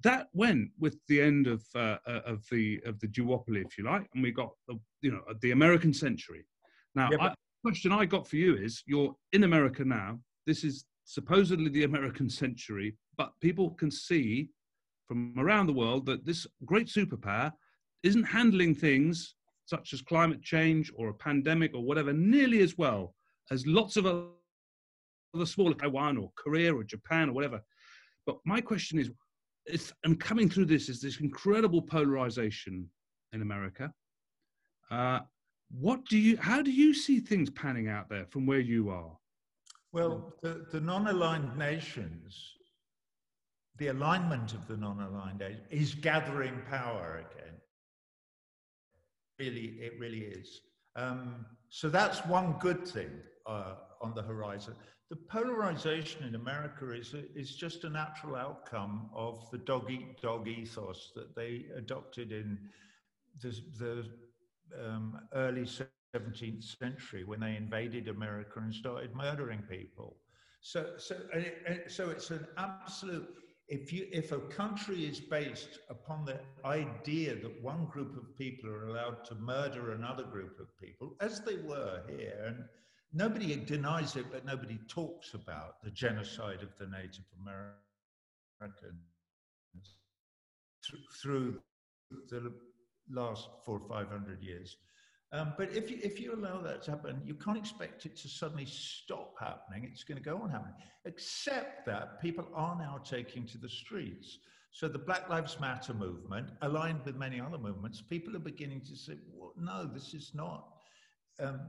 That 0.04 0.28
went 0.34 0.70
with 0.80 0.98
the 1.08 1.22
end 1.22 1.48
of 1.48 1.64
uh, 1.74 1.98
uh 2.08 2.22
of 2.26 2.46
the 2.52 2.82
of 2.86 3.00
the 3.00 3.08
duopoly, 3.08 3.66
if 3.66 3.78
you 3.78 3.86
like, 3.86 4.08
and 4.14 4.22
we 4.24 4.32
got 4.32 4.52
the 4.68 4.80
you 5.02 5.12
know 5.12 5.22
the 5.42 5.52
American 5.52 5.94
century. 5.94 6.46
Now, 6.94 7.10
yeah, 7.12 7.18
but- 7.18 7.32
I, 7.32 7.36
question 7.64 7.92
I 7.92 8.06
got 8.06 8.28
for 8.28 8.36
you 8.36 8.56
is: 8.56 8.84
you're 8.86 9.16
in 9.34 9.44
America 9.44 9.84
now. 9.84 10.20
This 10.46 10.64
is 10.64 10.86
supposedly 11.06 11.70
the 11.70 11.84
American 11.84 12.30
century, 12.30 12.96
but 13.18 13.32
people 13.42 13.72
can 13.72 13.90
see 13.90 14.50
from 15.08 15.34
around 15.38 15.68
the 15.68 15.74
world 15.74 16.06
that 16.08 16.26
this 16.26 16.48
great 16.66 16.88
superpower 16.88 17.52
isn't 18.04 18.24
handling 18.24 18.76
things 18.76 19.36
such 19.66 19.94
as 19.94 20.02
climate 20.02 20.42
change 20.42 20.92
or 20.96 21.10
a 21.10 21.14
pandemic 21.14 21.74
or 21.74 21.84
whatever 21.84 22.14
nearly 22.14 22.62
as 22.62 22.78
well 22.78 23.16
as 23.52 23.66
lots 23.66 23.98
of 23.98 24.06
other 24.06 25.46
smaller 25.46 25.74
Taiwan 25.74 26.18
or 26.18 26.32
Korea 26.36 26.74
or 26.74 26.84
Japan 26.84 27.30
or 27.30 27.34
whatever. 27.34 27.62
But 28.26 28.38
my 28.46 28.62
question 28.62 29.00
is, 29.00 29.12
is 29.66 29.94
and 30.04 30.20
coming 30.20 30.50
through 30.50 30.66
this 30.66 30.90
is 30.90 31.02
this 31.02 31.20
incredible 31.20 31.82
polarization 31.82 32.90
in 33.34 33.42
America. 33.42 33.92
Uh, 34.92 35.20
what 35.72 36.06
do 36.06 36.18
you? 36.18 36.38
How 36.38 36.62
do 36.62 36.72
you 36.72 36.94
see 36.94 37.20
things 37.20 37.50
panning 37.50 37.90
out 37.90 38.10
there 38.10 38.26
from 38.30 38.46
where 38.46 38.60
you 38.60 38.90
are? 38.90 39.18
Well, 39.92 40.34
the, 40.42 40.66
the 40.72 40.82
non-aligned 40.82 41.58
nations 41.58 42.56
the 43.78 43.88
alignment 43.88 44.54
of 44.54 44.68
the 44.68 44.78
non-aligned 44.78 45.42
age 45.42 45.58
is 45.70 45.96
gathering 45.96 46.62
power 46.70 47.26
again. 47.30 47.54
Really, 49.38 49.78
it 49.82 49.94
really 50.00 50.22
is. 50.22 50.62
Um, 50.96 51.46
so 51.70 51.90
that's 51.90 52.26
one 52.26 52.56
good 52.60 52.88
thing 52.88 53.10
uh, 53.46 53.76
on 54.02 54.14
the 54.14 54.22
horizon. 54.22 54.76
The 55.10 55.16
polarization 55.16 56.24
in 56.24 56.36
America 56.36 56.92
is, 56.92 57.14
is 57.36 57.56
just 57.56 57.84
a 57.84 57.90
natural 57.90 58.36
outcome 58.36 59.10
of 59.14 59.50
the 59.52 59.60
dog 59.60 59.92
eat 59.92 60.20
dog 60.22 60.48
ethos 60.48 61.12
that 61.16 61.36
they 61.36 61.66
adopted 61.78 62.32
in 62.32 62.58
the, 63.42 63.56
the 63.78 64.06
um, 64.84 65.20
early 65.34 65.68
17th 66.16 66.78
century 66.80 67.24
when 67.24 67.40
they 67.40 67.56
invaded 67.56 68.08
America 68.08 68.60
and 68.60 68.74
started 68.74 69.16
murdering 69.16 69.62
people. 69.70 70.18
So, 70.62 70.94
so, 70.98 71.18
so 71.88 72.10
it's 72.10 72.32
an 72.32 72.48
absolute 72.58 73.28
if 73.68 73.92
you 73.92 74.08
if 74.12 74.32
a 74.32 74.40
country 74.40 75.06
is 75.06 75.20
based 75.20 75.80
upon 75.90 76.26
the 76.26 76.40
idea 76.66 77.36
that 77.36 77.64
one 77.64 77.86
group 77.86 78.16
of 78.16 78.36
people 78.38 78.70
are 78.70 78.88
allowed 78.88 79.26
to 79.26 79.36
murder 79.36 79.94
another 79.94 80.24
group 80.24 80.60
of 80.60 80.68
people 80.78 81.16
as 81.20 81.42
they 81.42 81.58
were 81.58 82.02
here 82.08 82.44
and 82.48 82.64
nobody 83.16 83.56
denies 83.56 84.16
it 84.16 84.26
but 84.32 84.46
nobody 84.46 84.78
talks 84.88 85.34
about 85.34 85.82
the 85.84 85.90
genocide 85.92 86.62
of 86.62 86.78
the 86.78 86.86
native 86.88 87.26
americans 87.42 88.94
through 91.22 91.60
the 92.30 92.54
last 93.10 93.48
four 93.66 93.80
or 93.80 93.88
five 93.88 94.10
hundred 94.10 94.44
years 94.44 94.78
um, 95.32 95.54
but 95.58 95.76
if 95.76 95.92
you, 95.92 95.98
if 96.02 96.20
you 96.20 96.34
allow 96.34 96.62
that 96.62 96.84
to 96.84 96.92
happen, 96.92 97.22
you 97.26 97.34
can't 97.34 97.58
expect 97.58 98.06
it 98.06 98.16
to 98.18 98.30
suddenly 98.30 98.66
stop 98.66 99.34
happening. 99.38 99.90
It's 99.92 100.04
going 100.04 100.18
to 100.18 100.24
go 100.24 100.38
on 100.38 100.50
happening, 100.50 100.76
except 101.04 101.86
that 101.88 102.22
people 102.22 102.48
are 102.54 102.78
now 102.78 103.02
taking 103.04 103.46
to 103.48 103.58
the 103.58 103.68
streets. 103.68 104.38
So 104.72 104.88
the 104.88 105.00
Black 105.00 105.28
Lives 105.30 105.60
Matter 105.60 105.94
movement, 105.94 106.50
aligned 106.62 107.04
with 107.06 107.16
many 107.16 107.42
other 107.42 107.58
movements, 107.58 108.02
people 108.02 108.36
are 108.36 108.40
beginning 108.40 108.82
to 108.82 108.96
say, 108.96 109.16
well, 109.34 109.52
no, 109.58 109.90
this 109.92 110.14
is 110.14 110.32
not 110.34 110.68
um, 111.42 111.60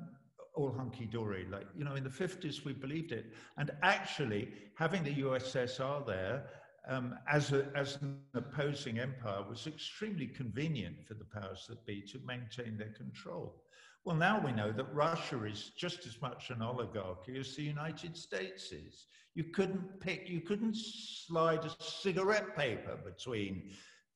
all 0.57 0.73
hunky 0.73 1.07
dory. 1.07 1.47
Like, 1.51 1.67
you 1.77 1.85
know, 1.85 1.95
in 1.95 2.05
the 2.05 2.11
50s, 2.11 2.65
we 2.65 2.73
believed 2.73 3.13
it. 3.13 3.27
And 3.59 3.71
actually, 3.83 4.49
having 4.75 5.05
the 5.05 5.15
USSR 5.15 6.07
there 6.07 6.47
um, 6.89 7.15
as, 7.31 7.53
a, 7.53 7.69
as 7.75 7.99
an 8.03 8.19
opposing 8.35 8.99
empire 8.99 9.43
was 9.49 9.67
extremely 9.67 10.27
convenient 10.27 10.97
for 11.07 11.15
the 11.15 11.25
powers 11.25 11.67
that 11.69 11.85
be 11.87 12.01
to 12.03 12.19
maintain 12.27 12.77
their 12.77 12.93
control. 12.97 13.63
Well, 14.05 14.17
now 14.17 14.41
we 14.45 14.53
know 14.53 14.71
that 14.71 14.95
Russia 14.95 15.45
is 15.45 15.73
just 15.77 16.07
as 16.07 16.21
much 16.23 16.51
an 16.51 16.63
oligarchy 16.63 17.39
as 17.39 17.57
the 17.57 17.63
United 17.63 18.17
States 18.17 18.71
is. 18.71 19.07
You 19.35 19.45
couldn't 19.45 20.01
pick, 20.01 20.29
you 20.29 20.41
couldn't 20.41 20.77
slide 20.77 21.65
a 21.65 21.83
cigarette 21.83 22.57
paper 22.57 22.97
between 23.05 23.73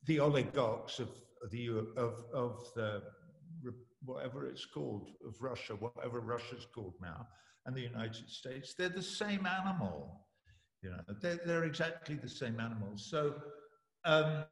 the 0.06 0.20
oligarchs 0.20 1.00
of 1.00 1.08
the 1.50 1.68
of 1.96 2.24
of 2.32 2.64
the 2.74 3.02
whatever 4.04 4.46
it's 4.46 4.64
called 4.66 5.10
of 5.26 5.34
Russia, 5.40 5.74
whatever 5.74 6.20
Russia's 6.20 6.66
called 6.74 6.94
now, 7.00 7.26
and 7.66 7.76
the 7.76 7.82
United 7.82 8.28
States. 8.28 8.74
They're 8.76 8.88
the 8.88 9.02
same 9.02 9.46
animal. 9.46 10.26
You 10.82 10.90
know, 10.90 11.14
they're, 11.20 11.40
they're 11.44 11.64
exactly 11.64 12.14
the 12.16 12.28
same 12.28 12.58
animals. 12.58 13.06
So, 13.10 13.34
um, 14.04 14.44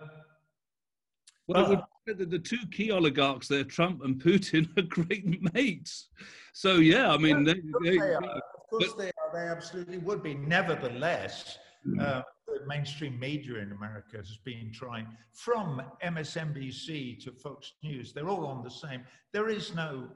well, 1.46 1.68
would 1.70 1.80
the, 2.18 2.26
the 2.26 2.38
two 2.38 2.59
key 2.70 2.90
oligarchs 2.90 3.48
there, 3.48 3.64
Trump 3.64 4.02
and 4.04 4.20
Putin, 4.22 4.68
are 4.78 4.82
great 4.82 5.54
mates. 5.54 6.09
So 6.52 6.76
yeah, 6.76 7.11
I 7.12 7.18
mean, 7.18 7.44
they, 7.44 7.54
they, 7.82 7.98
they 7.98 8.14
of 8.14 8.22
course 8.70 8.92
but, 8.94 8.98
they 8.98 9.06
are. 9.09 9.32
They 9.32 9.50
absolutely 9.50 9.98
would 9.98 10.22
be. 10.22 10.34
Nevertheless, 10.34 11.59
mm. 11.86 12.00
uh, 12.00 12.22
the 12.61 12.66
mainstream 12.66 13.18
media 13.18 13.59
in 13.59 13.72
America 13.72 14.16
has 14.16 14.38
been 14.44 14.70
trying, 14.72 15.06
from 15.32 15.82
MSNBC 16.04 17.22
to 17.24 17.32
Fox 17.32 17.72
News, 17.82 18.12
they're 18.12 18.28
all 18.28 18.46
on 18.46 18.62
the 18.62 18.70
same. 18.70 19.02
There 19.32 19.48
is 19.48 19.74
no. 19.74 20.09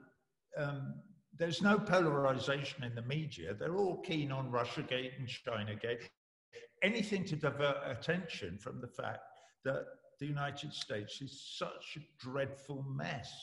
Um, 0.57 0.95
there's 1.35 1.63
no 1.63 1.79
polarization 1.79 2.83
in 2.83 2.93
the 2.93 3.01
media. 3.01 3.55
They're 3.55 3.75
all 3.75 3.97
keen 4.01 4.31
on 4.31 4.51
Russiagate 4.51 5.17
and 5.17 5.27
Chinagate. 5.27 6.07
Anything 6.83 7.25
to 7.25 7.35
divert 7.35 7.77
attention 7.87 8.59
from 8.59 8.79
the 8.79 8.87
fact 8.87 9.21
that 9.65 9.85
the 10.19 10.27
United 10.27 10.73
States 10.73 11.21
is 11.21 11.55
such 11.57 11.97
a 11.97 12.23
dreadful 12.23 12.85
mess. 12.87 13.33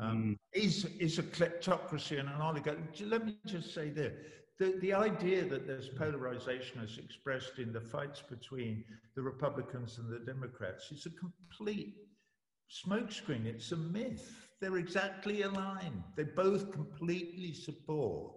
Um, 0.00 0.38
mm. 0.54 0.62
is, 0.62 0.84
is 1.00 1.18
a 1.18 1.24
kleptocracy 1.24 2.20
and 2.20 2.28
an 2.28 2.40
oligarchy. 2.40 3.04
Let 3.04 3.26
me 3.26 3.36
just 3.46 3.74
say 3.74 3.90
this. 3.90 4.14
The, 4.58 4.76
the 4.80 4.92
idea 4.92 5.44
that 5.44 5.68
there's 5.68 5.88
polarization 5.88 6.80
as 6.82 6.98
expressed 6.98 7.58
in 7.58 7.72
the 7.72 7.80
fights 7.80 8.22
between 8.28 8.84
the 9.14 9.22
Republicans 9.22 9.98
and 9.98 10.10
the 10.10 10.18
Democrats 10.18 10.90
is 10.90 11.06
a 11.06 11.10
complete 11.10 11.94
smokescreen. 12.68 13.46
It's 13.46 13.70
a 13.70 13.76
myth. 13.76 14.48
They're 14.60 14.78
exactly 14.78 15.42
aligned. 15.42 16.02
They 16.16 16.24
both 16.24 16.72
completely 16.72 17.54
support 17.54 18.32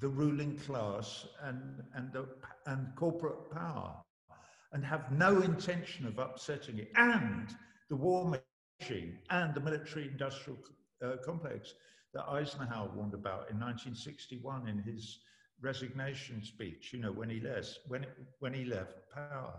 the 0.00 0.08
ruling 0.08 0.58
class 0.58 1.24
and, 1.42 1.84
and, 1.94 2.12
the, 2.12 2.26
and 2.66 2.88
corporate 2.96 3.52
power 3.52 3.94
and 4.72 4.84
have 4.84 5.12
no 5.12 5.40
intention 5.40 6.04
of 6.04 6.18
upsetting 6.18 6.78
it. 6.78 6.90
And 6.96 7.54
the 7.88 7.96
war 7.96 8.36
machine 8.80 9.20
and 9.30 9.54
the 9.54 9.60
military 9.60 10.08
industrial 10.08 10.58
uh, 11.04 11.12
complex 11.24 11.74
that 12.12 12.28
Eisenhower 12.28 12.90
warned 12.92 13.14
about 13.14 13.50
in 13.50 13.60
1961 13.60 14.66
in 14.66 14.78
his 14.78 15.20
resignation 15.64 16.44
speech, 16.44 16.90
you 16.92 17.00
know, 17.00 17.10
when 17.10 17.30
he 17.30 17.40
left, 17.40 17.80
when, 17.88 18.06
when 18.40 18.52
he 18.52 18.64
left 18.64 18.92
power. 19.12 19.54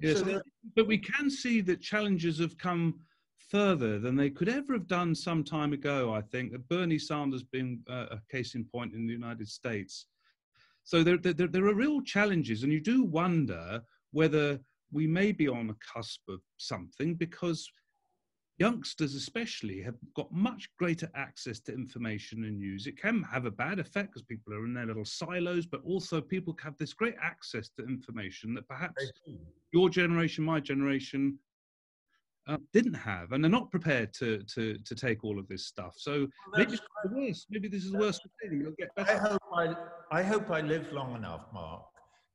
Yes, 0.00 0.18
so 0.18 0.42
but 0.74 0.86
we 0.86 0.98
can 0.98 1.30
see 1.30 1.60
that 1.62 1.80
challenges 1.80 2.40
have 2.40 2.58
come 2.58 3.00
further 3.50 3.98
than 3.98 4.16
they 4.16 4.30
could 4.30 4.48
ever 4.48 4.72
have 4.72 4.88
done 4.88 5.14
some 5.14 5.44
time 5.44 5.72
ago, 5.72 6.12
I 6.12 6.20
think. 6.20 6.52
That 6.52 6.68
Bernie 6.68 6.98
Sanders 6.98 7.44
being 7.44 7.80
uh, 7.88 8.06
a 8.10 8.18
case 8.30 8.54
in 8.56 8.64
point 8.64 8.94
in 8.94 9.06
the 9.06 9.12
United 9.12 9.48
States. 9.48 10.06
So 10.82 11.02
there, 11.02 11.16
there, 11.16 11.46
there 11.46 11.66
are 11.66 11.74
real 11.74 12.02
challenges, 12.02 12.62
and 12.62 12.72
you 12.72 12.80
do 12.80 13.04
wonder 13.04 13.80
whether 14.10 14.58
we 14.92 15.06
may 15.06 15.32
be 15.32 15.48
on 15.48 15.70
a 15.70 15.76
cusp 15.92 16.20
of 16.28 16.40
something 16.58 17.14
because 17.14 17.70
youngsters 18.58 19.14
especially 19.14 19.80
have 19.82 19.96
got 20.14 20.30
much 20.32 20.68
greater 20.78 21.10
access 21.14 21.58
to 21.60 21.72
information 21.72 22.44
and 22.44 22.58
news. 22.58 22.86
It 22.86 22.96
can 23.00 23.22
have 23.24 23.46
a 23.46 23.50
bad 23.50 23.78
effect 23.78 24.12
because 24.12 24.22
people 24.22 24.54
are 24.54 24.64
in 24.64 24.74
their 24.74 24.86
little 24.86 25.04
silos 25.04 25.66
but 25.66 25.82
also 25.84 26.20
people 26.20 26.56
have 26.62 26.76
this 26.78 26.94
great 26.94 27.16
access 27.20 27.68
to 27.70 27.84
information 27.84 28.54
that 28.54 28.68
perhaps 28.68 29.10
your 29.72 29.88
generation 29.88 30.44
my 30.44 30.60
generation 30.60 31.38
uh, 32.46 32.58
didn't 32.72 32.94
have 32.94 33.32
and 33.32 33.42
they're 33.42 33.50
not 33.50 33.70
prepared 33.70 34.12
to 34.12 34.42
to 34.44 34.78
to 34.84 34.94
take 34.94 35.24
all 35.24 35.38
of 35.38 35.48
this 35.48 35.66
stuff. 35.66 35.94
So 35.96 36.12
well, 36.12 36.58
maybe 36.58 36.74
it's 36.74 36.82
the 37.04 37.10
worst 37.16 37.46
maybe 37.50 37.68
this 37.68 37.84
is 37.84 37.92
the 37.92 37.98
worst 37.98 38.22
thing 38.42 38.60
you'll 38.60 38.74
get 38.78 38.94
better. 38.94 39.12
i 39.12 39.16
hope 39.16 39.42
i 39.54 39.74
i 40.18 40.22
hope 40.22 40.50
i 40.50 40.60
live 40.60 40.92
long 40.92 41.16
enough 41.16 41.46
mark 41.52 41.82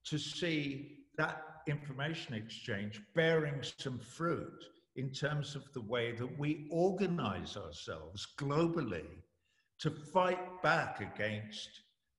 to 0.05 0.17
see 0.17 0.97
that 1.17 1.43
information 1.67 2.33
exchange 2.33 3.01
bearing 3.13 3.61
some 3.77 3.99
fruit 3.99 4.65
in 4.95 5.11
terms 5.11 5.55
of 5.55 5.63
the 5.73 5.81
way 5.81 6.11
that 6.11 6.39
we 6.39 6.67
organize 6.71 7.55
ourselves 7.57 8.27
globally 8.37 9.05
to 9.79 9.89
fight 9.89 10.61
back 10.61 11.01
against 11.01 11.69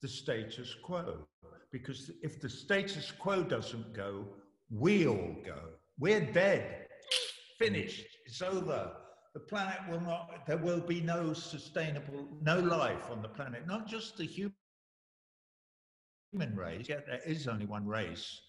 the 0.02 0.08
status 0.08 0.74
quo. 0.82 1.26
Because 1.72 2.10
if 2.22 2.40
the 2.40 2.48
status 2.48 3.12
quo 3.12 3.42
doesn't 3.42 3.92
go, 3.92 4.24
we 4.70 5.06
all 5.06 5.36
go. 5.44 5.58
We're 5.98 6.32
dead, 6.32 6.86
finished, 7.58 8.06
it's 8.24 8.40
over. 8.40 8.92
The 9.34 9.40
planet 9.40 9.78
will 9.88 10.00
not, 10.00 10.46
there 10.46 10.56
will 10.56 10.80
be 10.80 11.00
no 11.00 11.32
sustainable, 11.32 12.26
no 12.42 12.58
life 12.58 13.10
on 13.10 13.22
the 13.22 13.28
planet, 13.28 13.66
not 13.66 13.86
just 13.86 14.16
the 14.16 14.24
human 14.24 14.52
race, 16.56 16.88
yet 16.88 17.06
there 17.06 17.20
is 17.26 17.46
only 17.46 17.66
one 17.66 17.86
race 17.86 18.40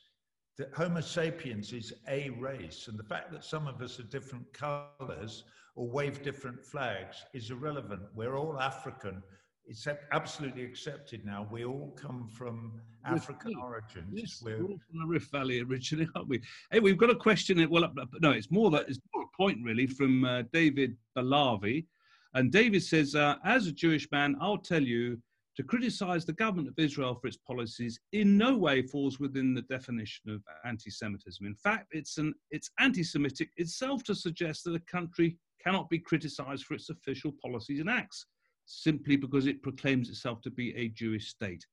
that 0.57 0.73
Homo 0.73 1.01
sapiens 1.01 1.73
is 1.73 1.93
a 2.07 2.29
race, 2.31 2.87
and 2.87 2.97
the 2.99 3.03
fact 3.03 3.31
that 3.31 3.43
some 3.43 3.67
of 3.67 3.81
us 3.81 3.99
are 3.99 4.03
different 4.03 4.51
colors 4.53 5.43
or 5.75 5.89
wave 5.89 6.21
different 6.21 6.63
flags 6.63 7.23
is 7.33 7.51
irrelevant. 7.51 8.01
We're 8.15 8.35
all 8.35 8.59
African. 8.59 9.23
It's 9.65 9.87
absolutely 10.11 10.63
accepted 10.65 11.23
now. 11.25 11.47
We 11.49 11.63
all 11.63 11.95
come 11.97 12.27
from 12.27 12.81
African 13.05 13.55
origins. 13.55 14.11
Yes, 14.11 14.41
we're, 14.43 14.57
we're 14.57 14.71
all 14.71 14.79
from 14.89 14.99
the 14.99 15.07
Rift 15.07 15.31
Valley 15.31 15.61
originally, 15.61 16.09
aren't 16.15 16.27
we? 16.27 16.41
Hey, 16.71 16.79
we've 16.79 16.97
got 16.97 17.09
a 17.09 17.15
question. 17.15 17.65
Well, 17.69 17.89
no, 18.21 18.31
it's 18.31 18.51
more 18.51 18.69
that 18.71 18.89
it's 18.89 18.99
more 19.13 19.23
a 19.23 19.37
point 19.37 19.59
really 19.63 19.87
from 19.87 20.25
uh, 20.25 20.43
David 20.51 20.97
Balavi, 21.17 21.85
and 22.33 22.51
David 22.51 22.83
says, 22.83 23.15
uh, 23.15 23.35
as 23.45 23.67
a 23.67 23.71
Jewish 23.71 24.09
man, 24.11 24.35
I'll 24.41 24.57
tell 24.57 24.81
you 24.81 25.17
to 25.57 25.63
criticize 25.63 26.25
the 26.25 26.33
government 26.33 26.69
of 26.69 26.79
Israel 26.79 27.15
for 27.15 27.27
its 27.27 27.37
policies 27.37 27.99
in 28.13 28.37
no 28.37 28.55
way 28.55 28.81
falls 28.81 29.19
within 29.19 29.53
the 29.53 29.63
definition 29.63 30.29
of 30.29 30.41
anti-Semitism. 30.65 31.45
In 31.45 31.55
fact, 31.55 31.87
it's 31.91 32.17
an 32.17 32.33
it's 32.51 32.71
anti-Semitic 32.79 33.49
itself 33.57 34.03
to 34.05 34.15
suggest 34.15 34.63
that 34.63 34.75
a 34.75 34.91
country 34.91 35.37
cannot 35.61 35.89
be 35.89 35.99
criticized 35.99 36.65
for 36.65 36.73
its 36.73 36.89
official 36.89 37.33
policies 37.41 37.79
and 37.79 37.89
acts 37.89 38.25
simply 38.65 39.15
because 39.15 39.45
it 39.45 39.61
proclaims 39.61 40.09
itself 40.09 40.41
to 40.41 40.51
be 40.51 40.75
a 40.75 40.89
Jewish 40.89 41.27
state. 41.27 41.65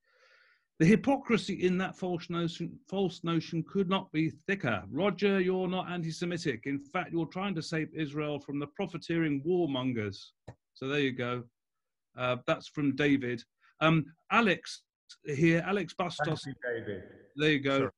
The 0.80 0.86
hypocrisy 0.86 1.54
in 1.54 1.76
that 1.78 1.96
false 1.96 2.30
notion, 2.30 2.78
false 2.88 3.24
notion 3.24 3.64
could 3.64 3.88
not 3.88 4.12
be 4.12 4.30
thicker. 4.30 4.84
Roger, 4.90 5.40
you're 5.40 5.66
not 5.66 5.90
anti 5.90 6.12
Semitic. 6.12 6.66
In 6.66 6.78
fact, 6.78 7.12
you're 7.12 7.26
trying 7.26 7.54
to 7.56 7.62
save 7.62 7.88
Israel 7.94 8.38
from 8.38 8.60
the 8.60 8.68
profiteering 8.68 9.42
warmongers. 9.42 10.18
So 10.74 10.86
there 10.86 11.00
you 11.00 11.12
go. 11.12 11.42
Uh, 12.16 12.36
that's 12.46 12.68
from 12.68 12.94
David. 12.94 13.42
Um, 13.80 14.04
Alex 14.30 14.82
here, 15.24 15.62
Alex 15.66 15.94
Bustos. 15.94 16.46
You. 16.46 16.54
There 17.36 17.52
you 17.52 17.60
go. 17.60 17.90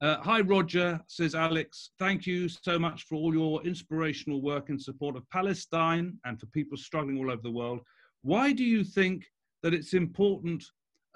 Uh, 0.00 0.16
hi, 0.18 0.40
Roger, 0.40 1.00
says 1.08 1.34
Alex. 1.34 1.90
Thank 1.98 2.26
you 2.26 2.48
so 2.48 2.78
much 2.78 3.02
for 3.04 3.16
all 3.16 3.34
your 3.34 3.62
inspirational 3.64 4.40
work 4.40 4.70
in 4.70 4.78
support 4.78 5.16
of 5.16 5.28
Palestine 5.30 6.16
and 6.24 6.38
for 6.38 6.46
people 6.46 6.78
struggling 6.78 7.18
all 7.18 7.30
over 7.30 7.42
the 7.42 7.50
world. 7.50 7.80
Why 8.22 8.52
do 8.52 8.64
you 8.64 8.84
think 8.84 9.24
that 9.62 9.74
it's 9.74 9.94
important 9.94 10.64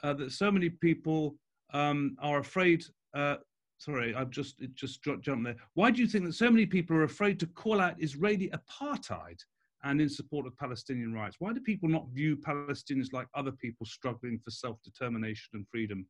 uh, 0.03 0.15
that 0.15 0.33
so 0.33 0.51
many 0.51 0.69
people 0.69 1.37
um, 1.73 2.17
are 2.21 2.41
afraid? 2.41 2.85
Uh, 3.15 3.37
sorry, 3.79 4.15
I've 4.17 4.31
just 4.31 4.61
it 4.61 4.75
just 4.75 5.03
jumped 5.03 5.27
there. 5.45 5.57
Why 5.75 5.93
do 5.93 6.03
you 6.03 6.09
think 6.09 6.25
that 6.25 6.35
so 6.35 6.51
many 6.51 6.67
people 6.67 6.97
are 6.97 7.05
afraid 7.05 7.39
to 7.41 7.47
call 7.47 7.81
out 7.81 8.03
Israeli 8.03 8.51
apartheid 8.51 9.39
and 9.85 10.01
in 10.01 10.09
support 10.09 10.47
of 10.47 10.57
Palestinian 10.57 11.13
rights? 11.13 11.37
Why 11.39 11.53
do 11.53 11.61
people 11.61 11.89
not 11.89 12.09
view 12.13 12.37
Palestinians 12.37 13.13
like 13.13 13.27
other 13.35 13.53
people 13.53 13.87
struggling 13.87 14.39
for 14.39 14.51
self 14.51 14.79
determination 14.83 15.51
and 15.55 15.67
freedom? 15.69 16.07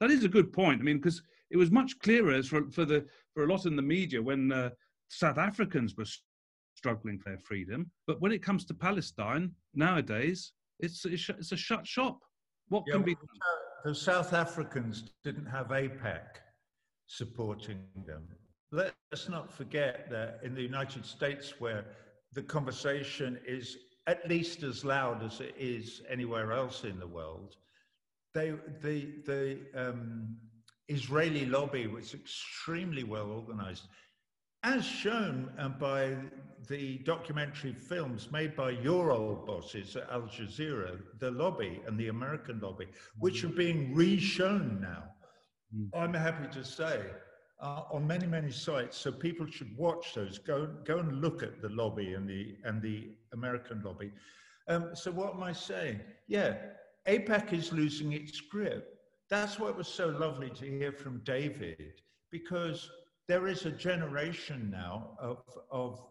That 0.00 0.10
is 0.10 0.24
a 0.24 0.28
good 0.28 0.52
point. 0.52 0.80
I 0.80 0.84
mean, 0.84 0.98
because 0.98 1.22
it 1.50 1.56
was 1.56 1.70
much 1.70 1.98
clearer 2.00 2.42
for, 2.42 2.70
for, 2.70 2.84
the, 2.84 3.06
for 3.34 3.44
a 3.44 3.46
lot 3.46 3.66
in 3.66 3.76
the 3.76 3.82
media 3.82 4.20
when 4.20 4.52
uh, 4.52 4.70
South 5.08 5.38
Africans 5.38 5.96
were 5.96 6.04
struggling 6.74 7.18
for 7.18 7.30
their 7.30 7.38
freedom. 7.38 7.90
But 8.06 8.20
when 8.20 8.32
it 8.32 8.42
comes 8.42 8.64
to 8.66 8.74
Palestine, 8.74 9.52
nowadays, 9.74 10.52
it's, 10.80 11.04
it's 11.06 11.52
a 11.52 11.56
shut 11.56 11.86
shop. 11.86 12.18
What 12.68 12.84
yeah, 12.86 12.94
can 12.94 13.02
be? 13.02 13.16
The 13.84 13.94
South 13.94 14.32
Africans 14.32 15.04
didn't 15.24 15.46
have 15.46 15.68
AIPAC 15.68 16.22
supporting 17.06 17.78
them. 18.06 18.24
Let's 18.72 19.28
not 19.28 19.52
forget 19.52 20.10
that 20.10 20.40
in 20.42 20.54
the 20.54 20.62
United 20.62 21.06
States, 21.06 21.54
where 21.60 21.84
the 22.32 22.42
conversation 22.42 23.38
is 23.46 23.76
at 24.06 24.28
least 24.28 24.62
as 24.62 24.84
loud 24.84 25.24
as 25.24 25.40
it 25.40 25.54
is 25.58 26.02
anywhere 26.08 26.52
else 26.52 26.84
in 26.84 26.98
the 26.98 27.06
world. 27.06 27.56
They, 28.34 28.52
the 28.82 29.08
the 29.24 29.58
um, 29.74 30.36
Israeli 30.88 31.46
lobby 31.46 31.86
was 31.86 32.14
extremely 32.14 33.02
well 33.02 33.30
organized, 33.30 33.88
as 34.62 34.84
shown 34.84 35.50
um, 35.58 35.76
by 35.78 36.16
the 36.68 36.98
documentary 36.98 37.72
films 37.72 38.30
made 38.30 38.54
by 38.56 38.70
your 38.70 39.10
old 39.10 39.46
bosses 39.46 39.96
at 39.96 40.10
Al 40.10 40.22
Jazeera, 40.22 40.98
the 41.18 41.30
lobby 41.30 41.80
and 41.86 41.98
the 41.98 42.08
American 42.08 42.60
lobby, 42.60 42.86
which 43.18 43.44
are 43.44 43.48
being 43.48 43.94
re-shown 43.94 44.78
now. 44.80 45.04
Mm. 45.74 45.88
I'm 45.94 46.14
happy 46.14 46.48
to 46.52 46.64
say 46.64 47.00
uh, 47.60 47.82
on 47.90 48.06
many 48.06 48.26
many 48.26 48.50
sites 48.50 48.96
so 48.96 49.10
people 49.10 49.46
should 49.46 49.76
watch 49.76 50.14
those 50.14 50.38
go 50.38 50.66
go 50.84 50.98
and 50.98 51.20
look 51.20 51.42
at 51.42 51.60
the 51.62 51.68
lobby 51.70 52.14
and 52.14 52.28
the 52.28 52.56
and 52.64 52.82
the 52.82 53.10
american 53.32 53.82
lobby 53.82 54.10
um, 54.68 54.90
so 54.94 55.10
what 55.10 55.34
am 55.34 55.42
i 55.42 55.52
saying 55.52 56.00
yeah 56.28 56.56
AIPAC 57.06 57.52
is 57.52 57.72
losing 57.72 58.12
its 58.12 58.40
grip 58.40 58.98
that's 59.30 59.58
what 59.58 59.76
was 59.76 59.88
so 59.88 60.08
lovely 60.08 60.50
to 60.50 60.64
hear 60.66 60.92
from 60.92 61.20
david 61.24 62.00
because 62.30 62.90
there 63.28 63.46
is 63.46 63.64
a 63.64 63.70
generation 63.70 64.70
now 64.70 65.16
of 65.20 65.42
of 65.70 66.06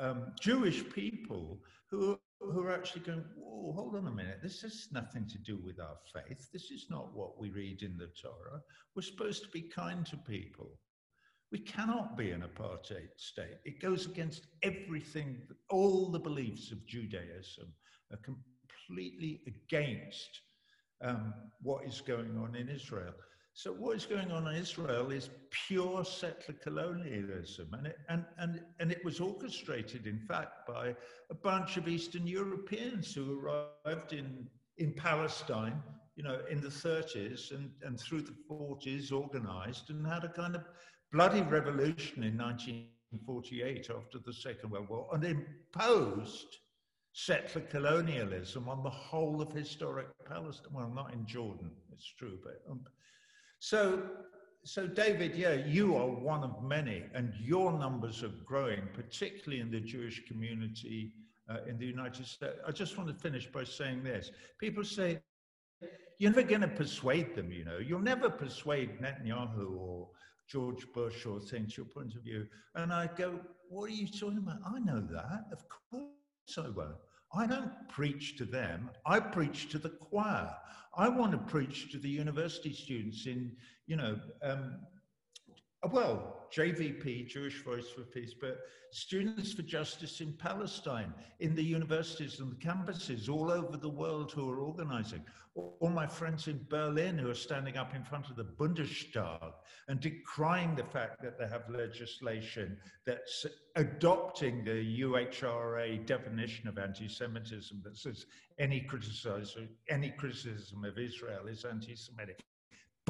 um, 0.00 0.32
Jewish 0.40 0.88
people 0.90 1.60
who 1.90 2.18
who 2.40 2.62
are 2.62 2.72
actually 2.72 3.02
going, 3.02 3.24
Whoa, 3.36 3.72
hold 3.72 3.96
on 3.96 4.06
a 4.06 4.10
minute, 4.10 4.40
this 4.42 4.62
has 4.62 4.88
nothing 4.90 5.26
to 5.28 5.38
do 5.38 5.58
with 5.58 5.78
our 5.78 5.96
faith. 6.12 6.48
This 6.52 6.70
is 6.70 6.86
not 6.88 7.14
what 7.14 7.38
we 7.38 7.50
read 7.50 7.82
in 7.82 7.98
the 7.98 8.08
Torah. 8.20 8.62
We're 8.94 9.02
supposed 9.02 9.42
to 9.44 9.50
be 9.50 9.62
kind 9.62 10.06
to 10.06 10.16
people. 10.16 10.70
We 11.52 11.58
cannot 11.58 12.16
be 12.16 12.30
an 12.30 12.42
apartheid 12.42 13.08
state. 13.16 13.58
It 13.64 13.80
goes 13.80 14.06
against 14.06 14.46
everything, 14.62 15.42
all 15.68 16.10
the 16.10 16.18
beliefs 16.18 16.70
of 16.70 16.86
Judaism 16.86 17.72
are 18.12 18.18
completely 18.18 19.42
against 19.46 20.40
um, 21.02 21.34
what 21.62 21.84
is 21.84 22.00
going 22.00 22.38
on 22.38 22.54
in 22.54 22.68
Israel. 22.68 23.14
So 23.52 23.72
what 23.72 23.96
is 23.96 24.06
going 24.06 24.30
on 24.30 24.46
in 24.46 24.54
Israel 24.54 25.10
is 25.10 25.28
pure 25.66 26.04
settler 26.04 26.54
colonialism, 26.62 27.68
and 27.72 27.88
it, 27.88 27.98
and, 28.08 28.24
and, 28.38 28.62
and 28.78 28.92
it 28.92 29.04
was 29.04 29.20
orchestrated, 29.20 30.06
in 30.06 30.20
fact, 30.20 30.66
by 30.68 30.94
a 31.30 31.34
bunch 31.34 31.76
of 31.76 31.88
Eastern 31.88 32.26
Europeans 32.26 33.12
who 33.12 33.40
arrived 33.40 34.12
in, 34.12 34.46
in 34.78 34.94
Palestine, 34.94 35.82
you 36.14 36.22
know, 36.22 36.38
in 36.48 36.60
the 36.60 36.68
30s 36.68 37.50
and, 37.50 37.70
and 37.82 37.98
through 37.98 38.22
the 38.22 38.36
40s, 38.48 39.12
organized 39.12 39.90
and 39.90 40.06
had 40.06 40.24
a 40.24 40.28
kind 40.28 40.54
of 40.54 40.64
bloody 41.12 41.42
revolution 41.42 42.22
in 42.22 42.36
1948 42.38 43.90
after 43.90 44.18
the 44.18 44.32
Second 44.32 44.70
World 44.70 44.88
War 44.88 45.08
and 45.12 45.24
imposed 45.24 46.58
settler 47.12 47.62
colonialism 47.62 48.68
on 48.68 48.82
the 48.82 48.90
whole 48.90 49.42
of 49.42 49.52
historic 49.52 50.06
Palestine. 50.26 50.72
Well, 50.72 50.92
not 50.94 51.12
in 51.12 51.26
Jordan, 51.26 51.70
it's 51.92 52.12
true, 52.18 52.38
but 52.42 52.62
um, 52.70 52.80
so. 53.58 54.02
So, 54.62 54.86
David, 54.86 55.34
yeah, 55.36 55.54
you 55.54 55.96
are 55.96 56.06
one 56.06 56.44
of 56.44 56.62
many, 56.62 57.04
and 57.14 57.32
your 57.40 57.72
numbers 57.72 58.22
are 58.22 58.32
growing, 58.44 58.82
particularly 58.92 59.62
in 59.62 59.70
the 59.70 59.80
Jewish 59.80 60.26
community 60.28 61.14
uh, 61.50 61.64
in 61.66 61.78
the 61.78 61.86
United 61.86 62.26
States. 62.26 62.58
I 62.66 62.70
just 62.70 62.98
want 62.98 63.08
to 63.08 63.14
finish 63.14 63.46
by 63.46 63.64
saying 63.64 64.04
this. 64.04 64.30
People 64.58 64.84
say, 64.84 65.18
you're 66.18 66.30
never 66.30 66.46
going 66.46 66.60
to 66.60 66.68
persuade 66.68 67.34
them, 67.34 67.50
you 67.50 67.64
know. 67.64 67.78
You'll 67.78 68.00
never 68.00 68.28
persuade 68.28 69.00
Netanyahu 69.00 69.78
or 69.78 70.08
George 70.50 70.86
Bush 70.92 71.26
or 71.26 71.40
things, 71.40 71.76
your 71.76 71.86
point 71.86 72.14
of 72.16 72.22
view. 72.22 72.46
And 72.74 72.92
I 72.92 73.08
go, 73.16 73.38
what 73.68 73.90
are 73.90 73.94
you 73.94 74.08
talking 74.08 74.38
about? 74.38 74.58
I 74.66 74.80
know 74.80 75.00
that. 75.00 75.44
Of 75.52 75.64
course 75.68 76.58
I 76.58 76.68
won't. 76.70 76.96
I 77.32 77.46
don't 77.46 77.70
preach 77.88 78.36
to 78.38 78.44
them. 78.44 78.90
I 79.06 79.20
preach 79.20 79.68
to 79.70 79.78
the 79.78 79.90
choir. 79.90 80.52
I 80.96 81.08
want 81.08 81.32
to 81.32 81.38
preach 81.38 81.92
to 81.92 81.98
the 81.98 82.08
university 82.08 82.72
students 82.72 83.26
in, 83.26 83.52
you 83.86 83.94
know, 83.96 84.18
um, 84.42 84.80
Uh, 85.82 85.88
well, 85.92 86.46
JVP, 86.52 87.28
Jewish 87.28 87.62
Voice 87.62 87.88
for 87.88 88.02
Peace, 88.02 88.34
but 88.38 88.58
Students 88.92 89.52
for 89.52 89.62
Justice 89.62 90.20
in 90.20 90.32
Palestine, 90.32 91.14
in 91.38 91.54
the 91.54 91.62
universities 91.62 92.40
and 92.40 92.50
the 92.50 92.56
campuses 92.56 93.28
all 93.28 93.50
over 93.50 93.76
the 93.76 93.88
world 93.88 94.32
who 94.32 94.50
are 94.50 94.60
organizing. 94.60 95.24
All 95.54 95.90
my 95.90 96.08
friends 96.08 96.48
in 96.48 96.66
Berlin 96.68 97.16
who 97.16 97.30
are 97.30 97.34
standing 97.34 97.76
up 97.76 97.94
in 97.94 98.02
front 98.02 98.28
of 98.28 98.36
the 98.36 98.44
Bundestag 98.44 99.52
and 99.86 100.00
decrying 100.00 100.74
the 100.74 100.84
fact 100.84 101.22
that 101.22 101.38
they 101.38 101.46
have 101.46 101.70
legislation 101.70 102.76
that's 103.06 103.46
adopting 103.76 104.64
the 104.64 105.00
IHRA 105.00 106.04
definition 106.04 106.68
of 106.68 106.78
anti-Semitism 106.78 107.80
that 107.84 107.96
says 107.96 108.26
any 108.58 108.80
criticism, 108.80 109.68
any 109.88 110.10
criticism 110.10 110.84
of 110.84 110.98
Israel 110.98 111.46
is 111.46 111.64
anti-Semitic 111.64 112.40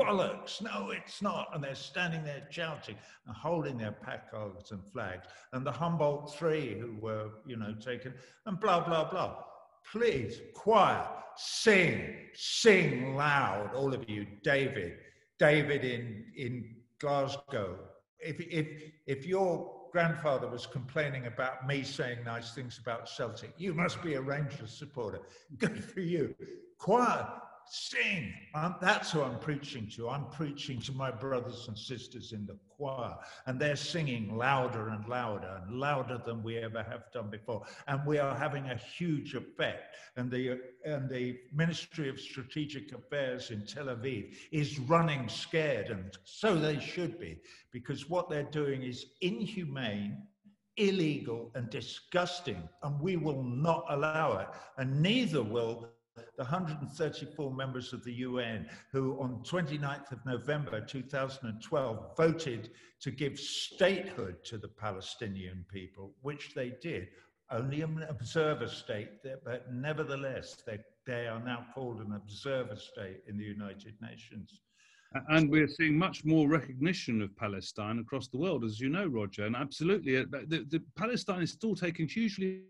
bollocks, 0.01 0.63
no, 0.63 0.91
it's 0.91 1.21
not. 1.21 1.49
And 1.55 1.63
they're 1.63 1.75
standing 1.75 2.25
there 2.25 2.47
shouting 2.51 2.97
and 3.27 3.37
holding 3.37 3.77
their 3.77 3.93
placards 3.93 4.73
and 4.73 4.85
flags. 4.93 5.27
And 5.53 5.67
the 5.67 5.73
Humboldt 5.73 6.35
Three 6.35 6.79
who 6.79 6.97
were, 7.01 7.31
you 7.47 7.57
know, 7.57 7.75
taken, 7.75 8.15
and 8.47 8.59
blah, 8.59 8.81
blah, 8.81 9.11
blah. 9.11 9.37
Please, 9.91 10.41
choir, 10.55 11.07
sing, 11.37 12.17
sing 12.35 13.17
loud, 13.17 13.71
all 13.75 13.95
of 13.95 14.09
you. 14.09 14.27
David, 14.43 14.99
David 15.39 15.85
in, 15.85 16.25
in 16.37 16.77
Glasgow. 16.99 17.79
If, 18.19 18.41
if, 18.41 18.67
if 19.07 19.27
your 19.27 19.81
grandfather 19.93 20.49
was 20.49 20.67
complaining 20.67 21.27
about 21.27 21.67
me 21.67 21.83
saying 21.83 22.19
nice 22.25 22.55
things 22.55 22.79
about 22.81 23.09
Celtic, 23.09 23.53
you 23.57 23.75
must 23.75 24.03
be 24.03 24.15
a 24.15 24.21
Rangers 24.21 24.71
supporter. 24.71 25.21
Good 25.59 25.83
for 25.83 26.01
you. 26.01 26.35
Choir, 26.79 27.27
sing. 27.73 28.33
Um, 28.55 28.77
that's 28.81 29.13
who 29.13 29.23
I'm 29.23 29.39
preaching 29.39 29.89
to. 29.97 30.09
I'm 30.09 30.27
preaching 30.27 30.81
to 30.83 30.93
my 30.93 31.11
brothers 31.11 31.67
and 31.69 31.79
sisters 31.79 32.33
in 32.33 32.47
the 32.47 32.59
choir, 32.69 33.15
and 33.47 33.61
they're 33.61 33.77
singing 33.77 34.37
louder 34.37 34.89
and 34.89 35.07
louder 35.09 35.61
and 35.63 35.79
louder 35.79 36.21
than 36.25 36.43
we 36.43 36.59
ever 36.59 36.83
have 36.83 37.05
done 37.13 37.31
before. 37.31 37.63
And 37.87 38.05
we 38.07 38.19
are 38.19 38.35
having 38.37 38.67
a 38.71 38.77
huge 38.77 39.35
effect. 39.35 39.97
And 40.17 40.31
the, 40.31 40.61
and 40.85 41.09
the 41.09 41.39
Ministry 41.53 42.09
of 42.09 42.21
Strategic 42.21 42.93
Affairs 42.93 43.51
in 43.51 43.65
Tel 43.65 43.87
Aviv 43.87 44.35
is 44.51 44.79
running 44.81 45.29
scared, 45.29 45.91
and 45.91 46.17
so 46.25 46.57
they 46.57 46.81
should 46.81 47.19
be, 47.21 47.39
because 47.73 48.11
what 48.11 48.29
they're 48.29 48.43
doing 48.45 48.83
is 48.83 49.07
inhumane 49.21 50.23
illegal 50.77 51.51
and 51.55 51.69
disgusting, 51.71 52.69
and 52.83 53.01
we 53.01 53.17
will 53.17 53.43
not 53.43 53.85
allow 53.91 54.39
it. 54.39 54.49
And 54.79 55.03
neither 55.03 55.43
will 55.43 55.91
the 56.17 56.45
134 56.45 57.55
members 57.55 57.93
of 57.93 58.05
the 58.05 58.13
UN 58.15 58.67
who 58.93 59.19
on 59.21 59.43
29th 59.45 60.13
of 60.13 60.25
November 60.27 60.81
2012 60.81 62.17
voted 62.17 62.71
to 63.01 63.11
give 63.11 63.39
statehood 63.39 64.45
to 64.45 64.59
the 64.59 64.69
Palestinian 64.69 65.65
people, 65.73 66.13
which 66.23 66.55
they 66.55 66.73
did, 66.83 67.09
only 67.51 67.83
an 67.83 68.05
observer 68.09 68.69
state, 68.69 69.09
but 69.45 69.73
nevertheless, 69.73 70.63
they, 70.67 70.79
they 71.07 71.27
are 71.27 71.43
now 71.43 71.67
called 71.75 72.01
an 72.01 72.13
observer 72.15 72.77
state 72.77 73.23
in 73.29 73.37
the 73.37 73.45
United 73.45 73.95
Nations. 74.01 74.61
And 75.29 75.51
we're 75.51 75.67
seeing 75.67 75.99
much 75.99 76.25
more 76.25 76.49
recognition 76.49 77.21
of 77.21 77.37
Palestine 77.37 77.99
across 77.99 78.29
the 78.29 78.39
world, 78.39 78.63
as 78.63 78.79
you 78.79 78.89
know, 78.89 79.07
Roger. 79.07 79.45
And 79.45 79.57
absolutely, 79.57 80.19
uh, 80.19 80.25
the, 80.31 80.65
the 80.69 80.81
Palestine 80.97 81.43
is 81.43 81.51
still 81.51 81.75
taking 81.75 82.07
hugely 82.07 82.63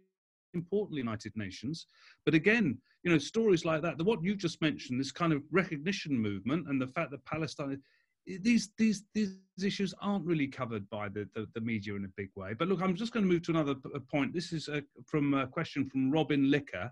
important 0.54 0.98
United 0.98 1.32
Nations. 1.36 1.86
But 2.24 2.34
again, 2.34 2.78
you 3.02 3.10
know, 3.10 3.18
stories 3.18 3.64
like 3.64 3.82
that, 3.82 3.98
the, 3.98 4.04
what 4.04 4.22
you 4.22 4.34
just 4.34 4.60
mentioned, 4.60 5.00
this 5.00 5.12
kind 5.12 5.32
of 5.32 5.42
recognition 5.50 6.18
movement 6.18 6.68
and 6.68 6.80
the 6.80 6.86
fact 6.88 7.10
that 7.12 7.24
Palestine, 7.24 7.80
these, 8.26 8.70
these, 8.76 9.04
these 9.14 9.36
issues 9.62 9.94
aren't 10.00 10.26
really 10.26 10.46
covered 10.46 10.88
by 10.90 11.08
the, 11.08 11.28
the, 11.34 11.46
the 11.54 11.60
media 11.60 11.94
in 11.94 12.04
a 12.04 12.16
big 12.16 12.30
way. 12.36 12.52
But 12.58 12.68
look, 12.68 12.82
I'm 12.82 12.94
just 12.94 13.12
going 13.12 13.24
to 13.24 13.32
move 13.32 13.42
to 13.44 13.52
another 13.52 13.74
point. 14.10 14.34
This 14.34 14.52
is 14.52 14.68
a, 14.68 14.82
from 15.06 15.34
a 15.34 15.46
question 15.46 15.86
from 15.86 16.10
Robin 16.10 16.50
Licker. 16.50 16.90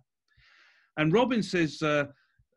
And 0.96 1.12
Robin 1.12 1.42
says, 1.42 1.80
uh, 1.82 2.06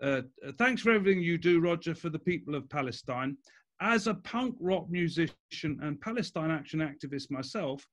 uh, 0.01 0.21
thanks 0.57 0.81
for 0.81 0.91
everything 0.91 1.21
you 1.21 1.37
do, 1.37 1.59
Roger, 1.59 1.93
for 1.93 2.09
the 2.09 2.19
people 2.19 2.55
of 2.55 2.69
Palestine. 2.69 3.37
As 3.81 4.07
a 4.07 4.15
punk 4.15 4.55
rock 4.59 4.89
musician 4.89 5.79
and 5.81 5.99
Palestine 6.01 6.51
action 6.51 6.79
activist 6.79 7.29
myself, 7.29 7.85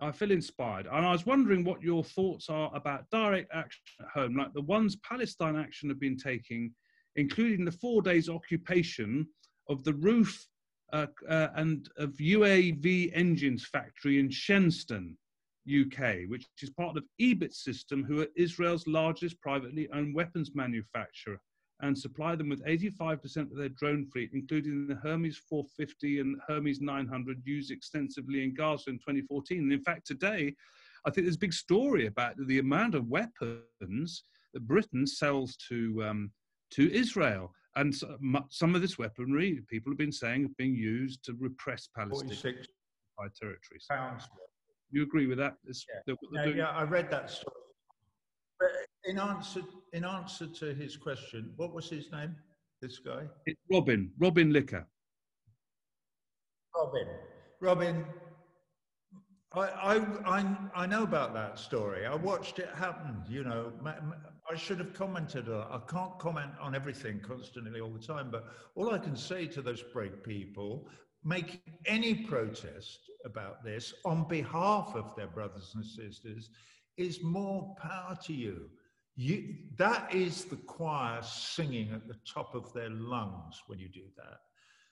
I 0.00 0.12
feel 0.12 0.30
inspired. 0.30 0.86
And 0.86 1.04
I 1.04 1.12
was 1.12 1.26
wondering 1.26 1.64
what 1.64 1.82
your 1.82 2.04
thoughts 2.04 2.48
are 2.48 2.70
about 2.74 3.10
direct 3.10 3.50
action 3.52 3.82
at 4.00 4.08
home, 4.08 4.36
like 4.36 4.52
the 4.52 4.62
ones 4.62 4.96
Palestine 4.96 5.56
Action 5.56 5.88
have 5.88 6.00
been 6.00 6.16
taking, 6.16 6.72
including 7.16 7.64
the 7.64 7.72
four 7.72 8.02
days 8.02 8.28
occupation 8.28 9.26
of 9.68 9.82
the 9.84 9.94
roof 9.94 10.46
uh, 10.92 11.06
uh, 11.28 11.48
and 11.56 11.88
of 11.96 12.12
UAV 12.14 13.10
engines 13.14 13.66
factory 13.66 14.18
in 14.18 14.28
Shenstone, 14.28 15.16
UK, 15.68 16.28
which 16.28 16.46
is 16.62 16.70
part 16.70 16.96
of 16.96 17.04
Elbit 17.20 17.52
System, 17.52 18.04
who 18.04 18.22
are 18.22 18.28
Israel's 18.36 18.86
largest 18.86 19.40
privately 19.40 19.88
owned 19.92 20.14
weapons 20.14 20.52
manufacturer 20.54 21.40
and 21.80 21.96
supply 21.96 22.34
them 22.34 22.48
with 22.48 22.64
85% 22.64 23.50
of 23.50 23.56
their 23.56 23.68
drone 23.68 24.06
fleet, 24.06 24.30
including 24.32 24.86
the 24.86 24.96
Hermes 24.96 25.38
450 25.48 26.20
and 26.20 26.40
Hermes 26.48 26.80
900 26.80 27.40
used 27.44 27.70
extensively 27.70 28.42
in 28.42 28.54
Gaza 28.54 28.90
in 28.90 28.96
2014. 28.96 29.58
And 29.58 29.72
in 29.72 29.82
fact, 29.82 30.06
today, 30.06 30.54
I 31.06 31.10
think 31.10 31.26
there's 31.26 31.36
a 31.36 31.40
big 31.40 31.52
story 31.52 32.06
about 32.06 32.34
the 32.46 32.58
amount 32.58 32.94
of 32.94 33.08
weapons 33.08 34.24
that 34.54 34.66
Britain 34.66 35.06
sells 35.06 35.56
to, 35.68 36.04
um, 36.04 36.32
to 36.72 36.92
Israel. 36.92 37.52
And 37.76 37.94
some 38.50 38.74
of 38.74 38.82
this 38.82 38.98
weaponry, 38.98 39.60
people 39.68 39.92
have 39.92 39.98
been 39.98 40.10
saying, 40.10 40.52
being 40.58 40.74
used 40.74 41.24
to 41.26 41.36
repress 41.38 41.88
Palestinian 41.94 42.36
territories. 43.40 43.86
Pounds. 43.88 44.28
You 44.90 45.02
agree 45.02 45.26
with 45.26 45.38
that? 45.38 45.54
Yeah. 45.64 46.14
yeah, 46.32 46.46
yeah, 46.46 46.68
I 46.70 46.82
read 46.82 47.08
that 47.10 47.30
story 47.30 47.67
in 49.04 49.18
answer, 49.18 49.62
in 49.92 50.04
answer 50.04 50.46
to 50.46 50.74
his 50.74 50.96
question, 50.96 51.52
what 51.56 51.72
was 51.72 51.88
his 51.88 52.10
name? 52.12 52.34
This 52.80 52.98
guy? 52.98 53.26
It's 53.46 53.60
Robin. 53.72 54.10
Robin 54.18 54.52
Licker. 54.52 54.86
Robin. 56.76 57.08
Robin. 57.60 58.04
I, 59.52 59.60
I, 59.60 59.96
I, 60.26 60.56
I 60.76 60.86
know 60.86 61.02
about 61.02 61.34
that 61.34 61.58
story. 61.58 62.06
I 62.06 62.14
watched 62.14 62.58
it 62.58 62.68
happen. 62.74 63.24
You 63.28 63.44
know, 63.44 63.72
I 64.50 64.56
should 64.56 64.78
have 64.78 64.92
commented. 64.92 65.48
I 65.48 65.80
can't 65.88 66.18
comment 66.18 66.52
on 66.60 66.74
everything 66.74 67.20
constantly 67.20 67.80
all 67.80 67.90
the 67.90 68.06
time, 68.06 68.28
but 68.30 68.46
all 68.74 68.94
I 68.94 68.98
can 68.98 69.16
say 69.16 69.46
to 69.46 69.62
those 69.62 69.82
brave 69.82 70.22
people, 70.22 70.88
make 71.24 71.62
any 71.86 72.14
protest 72.14 73.10
about 73.24 73.64
this 73.64 73.92
on 74.04 74.28
behalf 74.28 74.92
of 74.94 75.16
their 75.16 75.26
brothers 75.26 75.72
and 75.74 75.84
sisters 75.84 76.50
is 76.98 77.22
more 77.22 77.74
power 77.80 78.16
to 78.24 78.32
you. 78.32 78.68
You, 79.16 79.54
that 79.76 80.14
is 80.14 80.44
the 80.44 80.56
choir 80.56 81.22
singing 81.22 81.90
at 81.92 82.06
the 82.06 82.16
top 82.32 82.54
of 82.54 82.72
their 82.72 82.90
lungs 82.90 83.62
when 83.66 83.78
you 83.78 83.88
do 83.88 84.04
that. 84.16 84.38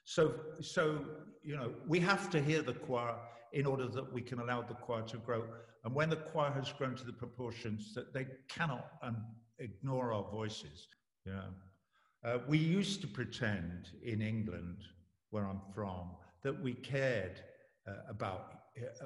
So, 0.04 0.34
so 0.60 1.04
you 1.42 1.56
know, 1.56 1.72
we 1.86 2.00
have 2.00 2.30
to 2.30 2.42
hear 2.42 2.62
the 2.62 2.74
choir 2.74 3.16
in 3.52 3.66
order 3.66 3.86
that 3.88 4.12
we 4.12 4.22
can 4.22 4.40
allow 4.40 4.62
the 4.62 4.74
choir 4.74 5.02
to 5.02 5.16
grow. 5.18 5.44
And 5.84 5.94
when 5.94 6.10
the 6.10 6.16
choir 6.16 6.50
has 6.52 6.72
grown 6.72 6.96
to 6.96 7.04
the 7.04 7.12
proportions 7.12 7.94
that 7.94 8.12
they 8.12 8.26
cannot 8.48 8.86
um, 9.02 9.24
ignore 9.58 10.12
our 10.12 10.24
voices, 10.30 10.88
you 11.24 11.32
know. 11.32 11.50
Uh, 12.24 12.38
we 12.48 12.58
used 12.58 13.00
to 13.00 13.06
pretend 13.06 13.90
in 14.02 14.20
England, 14.20 14.78
where 15.30 15.46
I'm 15.46 15.60
from, 15.72 16.10
that 16.42 16.60
we 16.60 16.74
cared 16.74 17.40
uh, 17.86 17.92
about, 18.08 18.54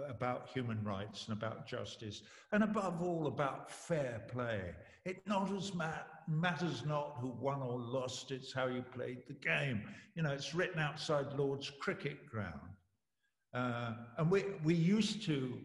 about 0.09 0.49
human 0.49 0.83
rights 0.85 1.29
and 1.29 1.37
about 1.37 1.67
justice, 1.67 2.23
and 2.53 2.63
above 2.63 3.03
all 3.03 3.27
about 3.27 3.71
fair 3.71 4.23
play. 4.29 4.75
It 5.05 5.27
not 5.27 5.53
as 5.53 5.75
mat- 5.75 6.09
matters 6.29 6.85
not 6.85 7.17
who 7.21 7.29
won 7.29 7.63
or 7.63 7.79
lost, 7.79 8.31
it's 8.31 8.53
how 8.53 8.67
you 8.67 8.83
played 8.83 9.23
the 9.27 9.35
game. 9.35 9.83
You 10.15 10.23
know, 10.23 10.33
it's 10.33 10.55
written 10.55 10.79
outside 10.81 11.33
Lord's 11.39 11.71
cricket 11.71 12.27
ground. 12.27 12.61
Uh, 13.55 13.95
and 14.19 14.31
we, 14.31 14.45
we 14.65 14.75
used 14.75 15.23
to 15.25 15.59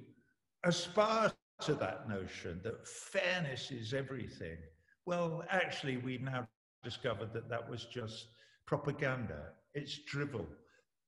aspire 0.63 1.31
to 1.61 1.73
that 1.75 2.09
notion 2.09 2.59
that 2.63 2.87
fairness 2.87 3.71
is 3.71 3.93
everything. 3.93 4.57
Well, 5.05 5.43
actually, 5.49 5.97
we've 5.97 6.21
now 6.21 6.47
discovered 6.83 7.33
that 7.33 7.49
that 7.49 7.69
was 7.69 7.85
just 7.85 8.27
propaganda. 8.65 9.51
It's 9.73 9.99
drivel. 10.05 10.45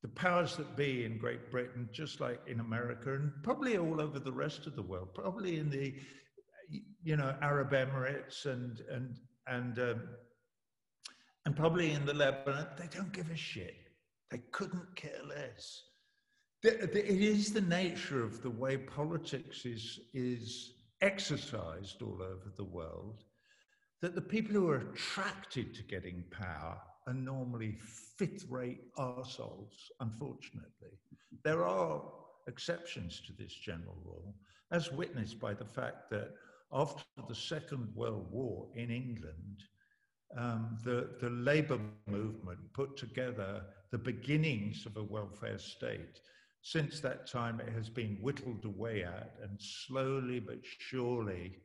The 0.02 0.10
powers 0.10 0.56
that 0.58 0.78
be 0.78 1.06
in 1.06 1.18
Great 1.18 1.52
Britain, 1.52 1.90
just 1.92 2.20
like 2.20 2.40
in 2.48 2.60
America, 2.60 3.14
and 3.14 3.32
probably 3.44 3.78
all 3.78 4.00
over 4.00 4.20
the 4.20 4.32
rest 4.32 4.68
of 4.68 4.76
the 4.76 4.82
world, 4.82 5.14
probably 5.16 5.58
in 5.58 5.70
the, 5.70 5.96
you 7.04 7.18
know, 7.18 7.36
Arab 7.42 7.72
Emirates 7.72 8.46
and 8.46 8.82
and 8.92 9.18
and 9.48 9.80
um, 9.80 10.02
and 11.46 11.56
probably 11.56 11.94
in 11.94 12.06
the 12.06 12.14
Lebanon, 12.14 12.68
they 12.78 12.90
don't 12.94 13.14
give 13.14 13.32
a 13.32 13.36
shit. 13.38 13.76
They 14.30 14.40
couldn't 14.52 14.96
care 14.96 15.22
less. 15.28 15.82
It 16.62 16.94
is 16.94 17.54
the 17.54 17.62
nature 17.62 18.22
of 18.22 18.42
the 18.42 18.50
way 18.50 18.76
politics 18.76 19.66
is, 19.66 20.00
is 20.14 20.74
exercised 21.02 22.02
all 22.02 22.22
over 22.22 22.52
the 22.58 22.66
world 22.66 23.24
that 24.02 24.14
the 24.14 24.22
people 24.22 24.54
who 24.54 24.70
are 24.70 24.90
attracted 24.92 25.74
to 25.76 25.84
getting 25.84 26.24
power 26.32 26.82
are 27.08 27.14
normally 27.14 27.78
fifth 28.18 28.46
rate 28.50 28.82
arseholes, 28.98 29.90
unfortunately. 30.02 31.00
There 31.44 31.64
are 31.64 32.02
exceptions 32.48 33.22
to 33.26 33.34
this 33.34 33.54
general 33.54 33.98
rule, 34.06 34.36
as 34.72 34.92
witnessed 34.92 35.40
by 35.40 35.54
the 35.54 35.66
fact 35.66 36.10
that 36.12 36.34
after 36.72 37.04
the 37.28 37.36
Second 37.36 37.88
World 37.96 38.28
War 38.30 38.68
in 38.76 38.92
England, 38.92 39.64
um, 40.38 40.78
the, 40.84 41.10
the 41.22 41.30
Labour 41.30 41.80
movement 42.08 42.60
put 42.74 42.98
together 42.98 43.64
the 43.92 43.98
beginnings 43.98 44.86
of 44.86 44.98
a 44.98 45.04
welfare 45.04 45.58
state. 45.58 46.20
Since 46.62 47.00
that 47.00 47.32
time, 47.32 47.62
it 47.62 47.72
has 47.72 47.90
been 47.90 48.18
whittled 48.22 48.66
away 48.66 49.04
at, 49.04 49.36
and 49.42 49.58
slowly 49.58 50.42
but 50.42 50.58
surely, 50.62 51.60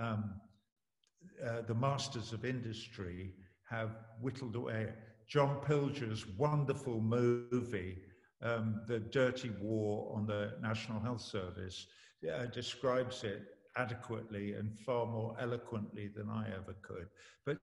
um, 0.00 0.40
uh, 1.46 1.62
the 1.66 1.74
masters 1.74 2.32
of 2.32 2.46
industry 2.46 3.34
have 3.70 3.90
whittled 4.20 4.56
away. 4.56 4.92
John 5.28 5.60
Pilger's 5.66 6.26
wonderful 6.26 7.00
movie, 7.00 7.98
um, 8.42 8.80
The 8.86 8.98
Dirty 8.98 9.50
War 9.60 10.12
on 10.16 10.26
the 10.26 10.54
National 10.62 11.00
Health 11.00 11.20
Service, 11.20 11.86
uh, 12.32 12.46
describes 12.46 13.24
it 13.24 13.42
adequately 13.76 14.54
and 14.54 14.76
far 14.78 15.06
more 15.06 15.36
eloquently 15.38 16.08
than 16.08 16.28
I 16.28 16.48
ever 16.48 16.74
could. 16.82 17.08
But 17.44 17.58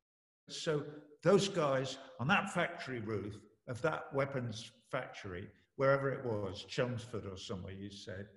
so 0.48 0.84
those 1.24 1.48
guys 1.48 1.98
on 2.20 2.28
that 2.28 2.54
factory 2.54 3.00
roof 3.00 3.38
of 3.68 3.82
that 3.82 4.14
weapons 4.14 4.72
factory, 4.92 5.48
wherever 5.76 6.12
it 6.12 6.24
was, 6.24 6.64
Chelmsford 6.70 7.26
or 7.26 7.38
somewhere, 7.38 7.74
you 7.74 7.90
said, 7.90 8.28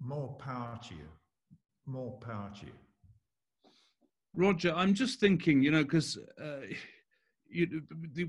more 0.00 0.34
power 0.38 0.78
to 0.88 0.94
you, 0.94 1.08
more 1.86 2.18
power 2.20 2.50
to 2.60 2.66
you. 2.66 2.72
Roger, 4.34 4.72
I'm 4.74 4.94
just 4.94 5.20
thinking, 5.20 5.62
you 5.62 5.70
know, 5.70 5.82
because 5.82 6.18
uh, 6.42 6.60
you, 7.50 7.82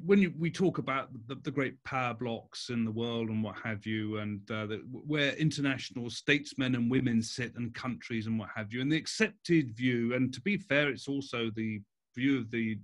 when 0.05 0.19
you, 0.19 0.33
we 0.37 0.49
talk 0.49 0.77
about 0.77 1.09
the, 1.27 1.35
the, 1.35 1.51
great 1.51 1.81
power 1.83 2.13
blocks 2.13 2.69
in 2.69 2.83
the 2.83 2.91
world 2.91 3.29
and 3.29 3.43
what 3.43 3.55
have 3.63 3.85
you, 3.85 4.17
and 4.17 4.39
uh, 4.51 4.65
the, 4.65 4.81
where 5.05 5.33
international 5.33 6.09
statesmen 6.09 6.75
and 6.75 6.89
women 6.89 7.21
sit 7.21 7.55
and 7.55 7.73
countries 7.73 8.27
and 8.27 8.39
what 8.39 8.49
have 8.55 8.73
you, 8.73 8.81
and 8.81 8.91
the 8.91 8.97
accepted 8.97 9.75
view, 9.75 10.13
and 10.15 10.33
to 10.33 10.41
be 10.41 10.57
fair, 10.57 10.89
it's 10.89 11.07
also 11.07 11.51
the 11.55 11.81
view 12.15 12.37
of 12.37 12.51
the 12.51 12.77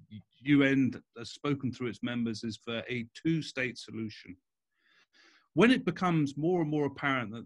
UN 0.43 0.91
that 0.91 1.03
has 1.17 1.31
spoken 1.31 1.71
through 1.71 1.87
its 1.87 2.03
members 2.03 2.43
is 2.43 2.57
for 2.63 2.83
a 2.89 3.05
two 3.13 3.41
state 3.41 3.77
solution. 3.77 4.35
When 5.53 5.71
it 5.71 5.85
becomes 5.85 6.37
more 6.37 6.61
and 6.61 6.69
more 6.69 6.85
apparent 6.85 7.31
that 7.31 7.45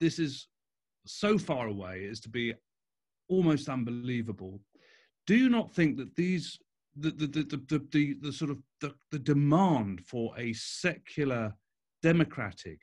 this 0.00 0.18
is 0.18 0.48
so 1.06 1.36
far 1.38 1.66
away 1.66 2.06
as 2.10 2.20
to 2.20 2.28
be 2.28 2.54
almost 3.28 3.68
unbelievable 3.68 4.60
do 5.26 5.36
you 5.36 5.48
not 5.48 5.72
think 5.74 5.96
that 5.96 6.14
these 6.16 6.58
the 6.96 7.10
the 7.10 7.26
the 7.26 7.56
the, 7.68 7.86
the, 7.90 8.14
the 8.20 8.32
sort 8.32 8.50
of 8.50 8.58
the, 8.80 8.94
the 9.10 9.18
demand 9.18 10.00
for 10.06 10.34
a 10.38 10.52
secular 10.52 11.54
democratic 12.02 12.80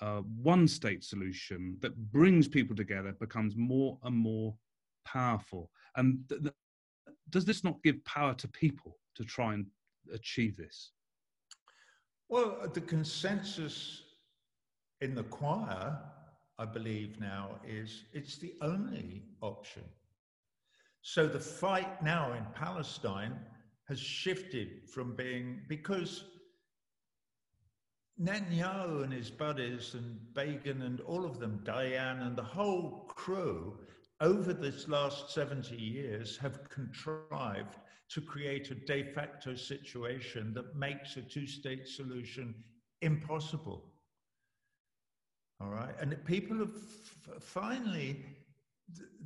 uh, 0.00 0.20
one 0.42 0.66
state 0.66 1.04
solution 1.04 1.76
that 1.80 1.96
brings 2.10 2.48
people 2.48 2.74
together 2.74 3.12
becomes 3.20 3.54
more 3.56 3.98
and 4.04 4.16
more 4.16 4.54
powerful. 5.04 5.70
And 5.96 6.20
th- 6.28 6.40
th- 6.42 6.54
does 7.28 7.44
this 7.44 7.62
not 7.62 7.82
give 7.82 8.02
power 8.04 8.32
to 8.34 8.48
people 8.48 8.98
to 9.16 9.24
try 9.24 9.54
and 9.54 9.66
achieve 10.14 10.56
this? 10.56 10.92
Well 12.28 12.56
the 12.72 12.80
consensus 12.80 14.02
in 15.00 15.14
the 15.14 15.24
choir 15.24 15.98
i 16.58 16.64
believe 16.64 17.18
now 17.20 17.58
is 17.66 18.04
it's 18.12 18.36
the 18.36 18.54
only 18.60 19.22
option 19.40 19.82
so 21.02 21.26
the 21.26 21.40
fight 21.40 22.02
now 22.02 22.32
in 22.32 22.44
Palestine 22.54 23.38
has 23.88 23.98
shifted 23.98 24.88
from 24.88 25.16
being 25.16 25.62
because 25.68 26.24
Netanyahu 28.20 29.02
and 29.02 29.12
his 29.12 29.30
buddies 29.30 29.94
and 29.94 30.18
Begin 30.34 30.82
and 30.82 31.00
all 31.00 31.24
of 31.24 31.40
them, 31.40 31.60
Dayan 31.64 32.26
and 32.26 32.36
the 32.36 32.42
whole 32.42 33.06
crew 33.08 33.78
over 34.20 34.52
this 34.52 34.88
last 34.88 35.30
70 35.32 35.74
years 35.74 36.36
have 36.36 36.68
contrived 36.68 37.76
to 38.10 38.20
create 38.20 38.70
a 38.70 38.74
de 38.74 39.04
facto 39.14 39.54
situation 39.54 40.52
that 40.52 40.76
makes 40.76 41.16
a 41.16 41.22
two 41.22 41.46
state 41.46 41.88
solution 41.88 42.54
impossible. 43.00 43.90
All 45.60 45.70
right. 45.70 45.94
And 46.00 46.22
people 46.24 46.58
have 46.58 46.72
finally 47.40 48.24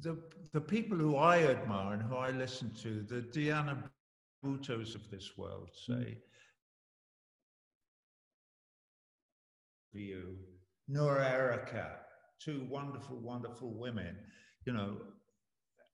the, 0.01 0.19
the 0.53 0.61
people 0.61 0.99
who 0.99 1.17
I 1.17 1.43
admire 1.45 1.95
and 1.95 2.03
who 2.03 2.17
I 2.17 2.31
listen 2.31 2.73
to, 2.83 3.03
the 3.03 3.23
Diana 3.23 3.91
Buttu 4.45 4.95
of 4.95 5.11
this 5.11 5.33
world, 5.37 5.71
hmm. 5.87 5.93
say, 5.93 6.19
you, 9.93 10.37
Noura 10.89 11.25
Erakat, 11.25 11.99
two 12.41 12.67
wonderful, 12.69 13.17
wonderful 13.17 13.73
women, 13.73 14.17
you 14.67 14.73
know, 14.73 14.97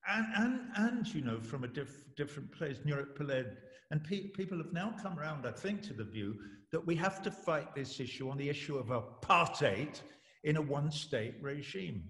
and, 0.09 0.27
and, 0.37 0.61
and 0.77 1.15
you 1.15 1.21
know, 1.21 1.41
from 1.41 1.65
a 1.65 1.69
diff, 1.69 2.03
different 2.17 2.51
place, 2.51 2.79
Nurit 2.87 3.15
Peled, 3.15 3.57
and 3.91 4.03
pe- 4.03 4.29
people 4.29 4.57
have 4.59 4.73
now 4.73 4.95
come 5.01 5.19
around, 5.19 5.47
I 5.47 5.53
think, 5.53 5.83
to 5.83 5.93
the 5.93 6.05
view 6.05 6.37
that 6.73 6.85
we 6.85 6.97
have 6.97 7.23
to 7.23 7.31
fight 7.31 7.75
this 7.75 8.01
issue 8.01 8.31
on 8.31 8.39
the 8.39 8.49
issue 8.49 8.79
of 8.79 8.87
apartheid 8.87 10.01
in 10.45 10.57
a 10.57 10.63
one 10.63 10.91
state 10.91 11.35
regime 11.43 12.05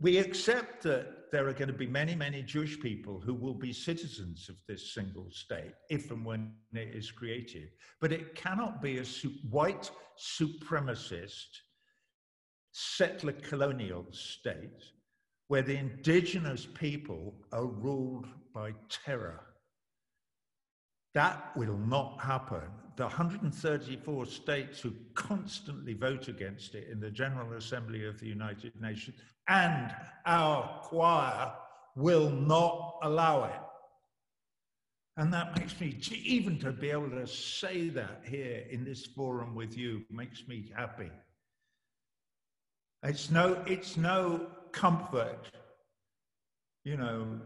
we 0.00 0.18
accept 0.18 0.82
that 0.84 1.30
there 1.32 1.46
are 1.48 1.52
going 1.52 1.68
to 1.68 1.74
be 1.74 1.86
many, 1.86 2.14
many 2.14 2.42
Jewish 2.42 2.80
people 2.80 3.20
who 3.20 3.34
will 3.34 3.54
be 3.54 3.72
citizens 3.72 4.48
of 4.48 4.56
this 4.66 4.94
single 4.94 5.28
state 5.30 5.72
if 5.88 6.10
and 6.10 6.24
when 6.24 6.52
it 6.72 6.94
is 6.94 7.10
created. 7.10 7.70
But 8.00 8.12
it 8.12 8.34
cannot 8.34 8.82
be 8.82 8.98
a 8.98 9.04
su- 9.04 9.34
white 9.48 9.90
supremacist 10.18 11.48
settler 12.72 13.32
colonial 13.32 14.06
state 14.10 14.92
where 15.48 15.62
the 15.62 15.76
indigenous 15.76 16.66
people 16.66 17.34
are 17.52 17.66
ruled 17.66 18.26
by 18.54 18.72
terror. 18.88 19.40
That 21.14 21.56
will 21.56 21.76
not 21.76 22.20
happen. 22.20 22.62
The 22.96 23.04
134 23.04 24.26
states 24.26 24.80
who 24.80 24.92
constantly 25.14 25.94
vote 25.94 26.28
against 26.28 26.74
it 26.74 26.88
in 26.90 27.00
the 27.00 27.10
General 27.10 27.54
Assembly 27.54 28.06
of 28.06 28.20
the 28.20 28.26
United 28.26 28.78
Nations 28.80 29.16
and 29.48 29.94
our 30.26 30.80
choir 30.82 31.52
will 31.96 32.30
not 32.30 32.98
allow 33.02 33.44
it. 33.44 33.60
And 35.16 35.32
that 35.34 35.58
makes 35.58 35.78
me, 35.80 35.98
even 36.24 36.58
to 36.60 36.72
be 36.72 36.90
able 36.90 37.10
to 37.10 37.26
say 37.26 37.88
that 37.90 38.22
here 38.24 38.64
in 38.70 38.84
this 38.84 39.04
forum 39.04 39.54
with 39.54 39.76
you, 39.76 40.02
makes 40.10 40.46
me 40.46 40.70
happy. 40.74 41.10
It's 43.02 43.30
no, 43.30 43.62
it's 43.66 43.96
no 43.96 44.46
comfort, 44.72 45.50
you 46.84 46.96
know, 46.96 47.40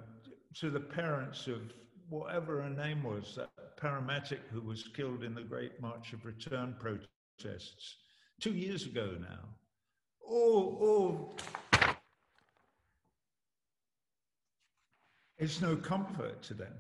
to 0.57 0.71
the 0.71 0.81
parents 0.81 1.47
of 1.47 1.73
whatever 2.09 2.63
her 2.63 2.71
name 2.71 3.03
was, 3.03 3.35
that 3.37 3.51
paramedic 3.81 4.41
who 4.51 4.61
was 4.61 4.89
killed 4.95 5.23
in 5.23 5.35
the 5.35 5.43
Great 5.43 5.81
March 5.81 6.13
of 6.13 6.25
Return 6.25 6.75
protests 6.79 7.97
two 8.41 8.55
years 8.55 8.87
ago 8.87 9.17
now. 9.21 9.49
Or, 10.21 10.77
or 10.81 11.37
it's 15.39 15.61
no 15.61 15.77
comfort 15.77 16.43
to 16.45 16.55
them. 16.55 16.75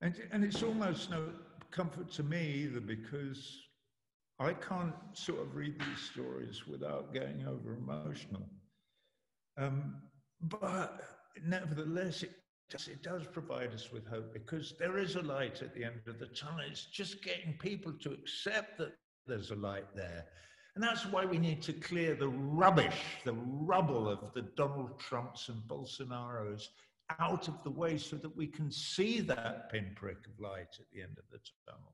And, 0.00 0.14
and 0.32 0.44
it's 0.44 0.62
almost 0.62 1.10
no 1.10 1.28
comfort 1.70 2.10
to 2.12 2.22
me 2.22 2.64
either 2.64 2.80
because 2.80 3.60
I 4.38 4.54
can't 4.54 4.94
sort 5.12 5.40
of 5.40 5.54
read 5.54 5.78
these 5.78 6.10
stories 6.10 6.66
without 6.66 7.12
getting 7.12 7.46
over 7.46 7.74
emotional. 7.76 8.48
Um, 9.58 9.96
but 10.40 11.02
nevertheless, 11.44 12.22
it 12.22 12.32
does, 12.70 12.88
it 12.88 13.02
does 13.02 13.26
provide 13.26 13.72
us 13.74 13.92
with 13.92 14.06
hope 14.06 14.32
because 14.32 14.74
there 14.78 14.98
is 14.98 15.16
a 15.16 15.22
light 15.22 15.62
at 15.62 15.74
the 15.74 15.84
end 15.84 16.00
of 16.06 16.18
the 16.18 16.26
tunnel. 16.26 16.60
It's 16.68 16.86
just 16.86 17.22
getting 17.22 17.54
people 17.54 17.92
to 17.92 18.12
accept 18.12 18.78
that 18.78 18.92
there's 19.26 19.50
a 19.50 19.56
light 19.56 19.86
there. 19.94 20.26
And 20.74 20.84
that's 20.84 21.04
why 21.06 21.24
we 21.24 21.38
need 21.38 21.62
to 21.62 21.72
clear 21.72 22.14
the 22.14 22.28
rubbish, 22.28 23.02
the 23.24 23.34
rubble 23.34 24.08
of 24.08 24.32
the 24.34 24.42
Donald 24.42 24.98
Trumps 24.98 25.48
and 25.48 25.60
Bolsonaros 25.62 26.68
out 27.18 27.48
of 27.48 27.62
the 27.64 27.70
way 27.70 27.98
so 27.98 28.16
that 28.16 28.34
we 28.36 28.46
can 28.46 28.70
see 28.70 29.20
that 29.20 29.70
pinprick 29.70 30.18
of 30.26 30.40
light 30.40 30.76
at 30.78 30.86
the 30.92 31.02
end 31.02 31.18
of 31.18 31.24
the 31.30 31.40
tunnel. 31.68 31.92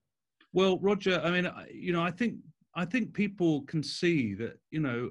Well, 0.53 0.79
Roger, 0.79 1.21
I 1.25 1.31
mean, 1.31 1.51
you 1.73 1.93
know, 1.93 2.03
I 2.03 2.11
think 2.11 2.37
I 2.75 2.85
think 2.85 3.15
people 3.15 3.63
can 3.63 3.83
see 3.83 4.35
that, 4.35 4.59
you 4.71 4.81
know, 4.81 5.11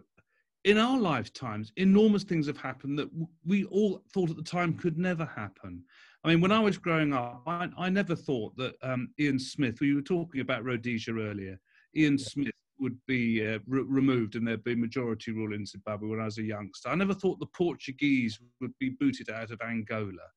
in 0.65 0.79
our 0.79 0.99
lifetimes, 0.99 1.71
enormous 1.77 2.23
things 2.23 2.47
have 2.47 2.57
happened 2.57 2.97
that 2.97 3.09
we 3.45 3.65
all 3.65 4.01
thought 4.11 4.31
at 4.31 4.35
the 4.35 4.43
time 4.43 4.73
could 4.73 4.97
never 4.97 5.23
happen. 5.23 5.83
I 6.23 6.29
mean, 6.29 6.41
when 6.41 6.51
I 6.51 6.59
was 6.59 6.79
growing 6.79 7.13
up, 7.13 7.43
I, 7.45 7.69
I 7.77 7.89
never 7.89 8.15
thought 8.15 8.57
that 8.57 8.73
um, 8.81 9.09
Ian 9.19 9.37
Smith, 9.37 9.79
we 9.79 9.93
were 9.93 10.01
talking 10.01 10.41
about 10.41 10.65
Rhodesia 10.65 11.11
earlier, 11.11 11.59
Ian 11.95 12.17
yeah. 12.17 12.25
Smith 12.25 12.51
would 12.79 12.97
be 13.07 13.47
uh, 13.47 13.59
re- 13.67 13.85
removed 13.87 14.35
and 14.35 14.45
there'd 14.45 14.63
be 14.63 14.75
majority 14.75 15.31
rule 15.31 15.53
in 15.53 15.67
Zimbabwe 15.67 16.09
when 16.09 16.19
I 16.19 16.25
was 16.25 16.39
a 16.39 16.43
youngster. 16.43 16.89
I 16.89 16.95
never 16.95 17.13
thought 17.13 17.39
the 17.39 17.45
Portuguese 17.45 18.39
would 18.59 18.73
be 18.79 18.89
booted 18.99 19.29
out 19.29 19.51
of 19.51 19.61
Angola. 19.61 20.27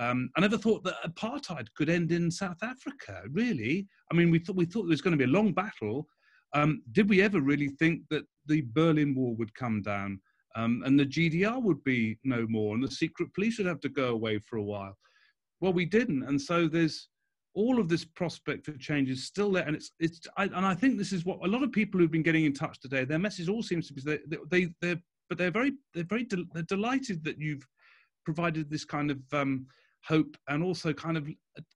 Um, 0.00 0.30
I 0.36 0.40
never 0.40 0.58
thought 0.58 0.82
that 0.84 0.96
apartheid 1.06 1.68
could 1.76 1.88
end 1.88 2.10
in 2.10 2.30
South 2.30 2.62
Africa. 2.62 3.22
Really, 3.30 3.86
I 4.10 4.14
mean, 4.14 4.30
we 4.30 4.40
thought 4.40 4.56
we 4.56 4.64
thought 4.64 4.82
there 4.82 4.90
was 4.90 5.02
going 5.02 5.16
to 5.16 5.24
be 5.24 5.30
a 5.30 5.34
long 5.34 5.52
battle. 5.52 6.08
Um, 6.52 6.82
did 6.92 7.08
we 7.08 7.22
ever 7.22 7.40
really 7.40 7.68
think 7.68 8.02
that 8.10 8.24
the 8.46 8.62
Berlin 8.72 9.14
Wall 9.14 9.34
would 9.36 9.54
come 9.54 9.82
down 9.82 10.20
um, 10.56 10.82
and 10.84 10.98
the 10.98 11.06
GDR 11.06 11.62
would 11.62 11.82
be 11.84 12.18
no 12.24 12.46
more 12.48 12.74
and 12.74 12.82
the 12.82 12.90
secret 12.90 13.32
police 13.34 13.58
would 13.58 13.66
have 13.66 13.80
to 13.80 13.88
go 13.88 14.08
away 14.08 14.40
for 14.40 14.56
a 14.56 14.62
while? 14.62 14.96
Well, 15.60 15.72
we 15.72 15.84
didn't, 15.84 16.22
and 16.24 16.40
so 16.40 16.68
there's 16.68 17.08
all 17.54 17.80
of 17.80 17.88
this 17.88 18.04
prospect 18.04 18.64
for 18.64 18.72
change 18.72 19.10
is 19.10 19.26
still 19.26 19.52
there, 19.52 19.66
and 19.66 19.76
it's 19.76 19.90
it's. 19.98 20.20
I, 20.36 20.44
and 20.44 20.64
I 20.64 20.74
think 20.74 20.96
this 20.96 21.12
is 21.12 21.26
what 21.26 21.44
a 21.44 21.48
lot 21.48 21.62
of 21.62 21.70
people 21.70 22.00
who've 22.00 22.10
been 22.10 22.22
getting 22.22 22.46
in 22.46 22.54
touch 22.54 22.80
today. 22.80 23.04
Their 23.04 23.18
message 23.18 23.48
all 23.48 23.62
seems 23.62 23.86
to 23.88 23.92
be 23.92 24.00
they 24.00 24.38
they 24.50 24.72
they're 24.80 25.00
but 25.30 25.38
they're 25.38 25.50
very 25.50 25.72
they're 25.94 26.04
very 26.04 26.24
de- 26.24 26.44
they're 26.52 26.62
delighted 26.64 27.24
that 27.24 27.38
you've 27.38 27.66
provided 28.24 28.68
this 28.68 28.84
kind 28.84 29.10
of 29.10 29.18
um, 29.32 29.66
hope 30.04 30.36
and 30.48 30.62
also 30.62 30.92
kind 30.92 31.16
of 31.16 31.28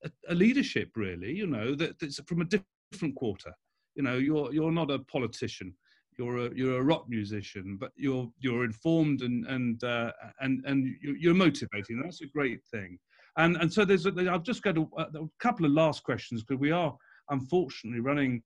a, 0.05 0.11
a, 0.29 0.35
leadership 0.35 0.91
really 0.97 1.33
you 1.33 1.47
know 1.47 1.75
that, 1.75 1.99
that's 1.99 2.21
from 2.27 2.43
a 2.43 2.49
different 2.93 3.15
quarter 3.15 3.53
you 3.95 4.03
know 4.03 4.17
you're 4.17 4.53
you're 4.53 4.73
not 4.73 4.91
a 4.91 4.99
politician. 5.01 5.75
You're 6.19 6.47
a 6.47 6.51
you're 6.55 6.79
a 6.79 6.83
rock 6.83 7.07
musician 7.09 7.77
but 7.81 7.91
you're 7.97 8.31
you're 8.39 8.65
informed 8.65 9.23
and 9.23 9.47
and 9.47 9.83
uh, 9.85 10.13
and 10.41 10.65
and 10.67 10.95
you're 11.03 11.35
motivating. 11.35 12.01
That's 12.03 12.23
a 12.23 12.27
great 12.27 12.63
thing. 12.65 12.99
And 13.37 13.57
and 13.57 13.73
so 13.73 13.85
there's 13.85 14.07
a, 14.07 14.13
I've 14.31 14.45
just 14.45 14.63
got 14.63 14.79
a, 14.79 14.83
a 14.99 15.29
couple 15.41 15.67
of 15.67 15.73
last 15.73 16.05
questions 16.05 16.43
because 16.43 16.61
we 16.61 16.71
are 16.71 16.95
unfortunately 17.31 18.01
running 18.01 18.43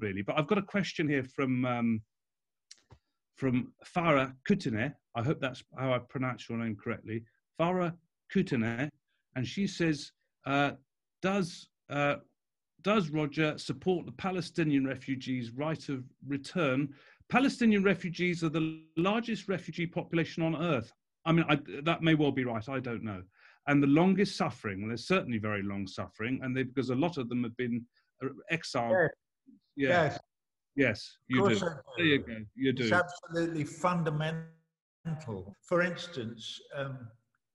really 0.00 0.22
but 0.22 0.38
I've 0.38 0.46
got 0.46 0.58
a 0.58 0.62
question 0.62 1.08
here 1.08 1.22
from 1.24 1.64
um, 1.64 2.02
from 3.36 3.72
Farah 3.94 4.32
Kutine 4.48 4.94
I 5.14 5.22
hope 5.22 5.40
that's 5.40 5.62
how 5.78 5.92
I 5.92 5.98
pronounce 5.98 6.48
your 6.48 6.58
name 6.58 6.76
correctly. 6.76 7.24
Farah 7.60 7.92
Kutine 8.34 8.88
and 9.36 9.46
she 9.46 9.66
says 9.66 10.12
uh, 10.46 10.72
does 11.20 11.68
uh, 11.90 12.16
does 12.82 13.10
Roger 13.10 13.56
support 13.58 14.06
the 14.06 14.12
Palestinian 14.12 14.86
refugees' 14.86 15.50
right 15.50 15.88
of 15.88 16.04
return? 16.26 16.94
Palestinian 17.28 17.82
refugees 17.82 18.42
are 18.44 18.48
the 18.48 18.82
largest 18.96 19.48
refugee 19.48 19.86
population 19.86 20.42
on 20.42 20.56
earth. 20.56 20.92
I 21.24 21.32
mean, 21.32 21.44
I, 21.48 21.58
that 21.84 22.02
may 22.02 22.14
well 22.14 22.32
be 22.32 22.44
right. 22.44 22.68
I 22.68 22.80
don't 22.80 23.04
know. 23.04 23.22
And 23.68 23.82
the 23.82 23.86
longest 23.86 24.36
suffering. 24.36 24.80
Well, 24.80 24.88
there's 24.88 25.06
certainly 25.06 25.38
very 25.38 25.62
long 25.62 25.86
suffering, 25.86 26.40
and 26.42 26.56
they, 26.56 26.64
because 26.64 26.90
a 26.90 26.94
lot 26.94 27.16
of 27.16 27.28
them 27.28 27.44
have 27.44 27.56
been 27.56 27.84
uh, 28.24 28.28
exiled. 28.50 28.90
Yes. 28.90 29.10
Yeah. 29.76 29.88
Yes. 29.88 30.18
Yes, 30.74 31.18
you 31.28 31.48
do. 31.48 31.58
There 31.98 32.06
you 32.06 32.18
go. 32.18 32.36
You 32.54 32.72
do. 32.72 32.84
It's 32.84 32.92
absolutely 32.92 33.64
fundamental. 33.64 35.54
For 35.60 35.82
instance, 35.82 36.58
um, 36.74 37.08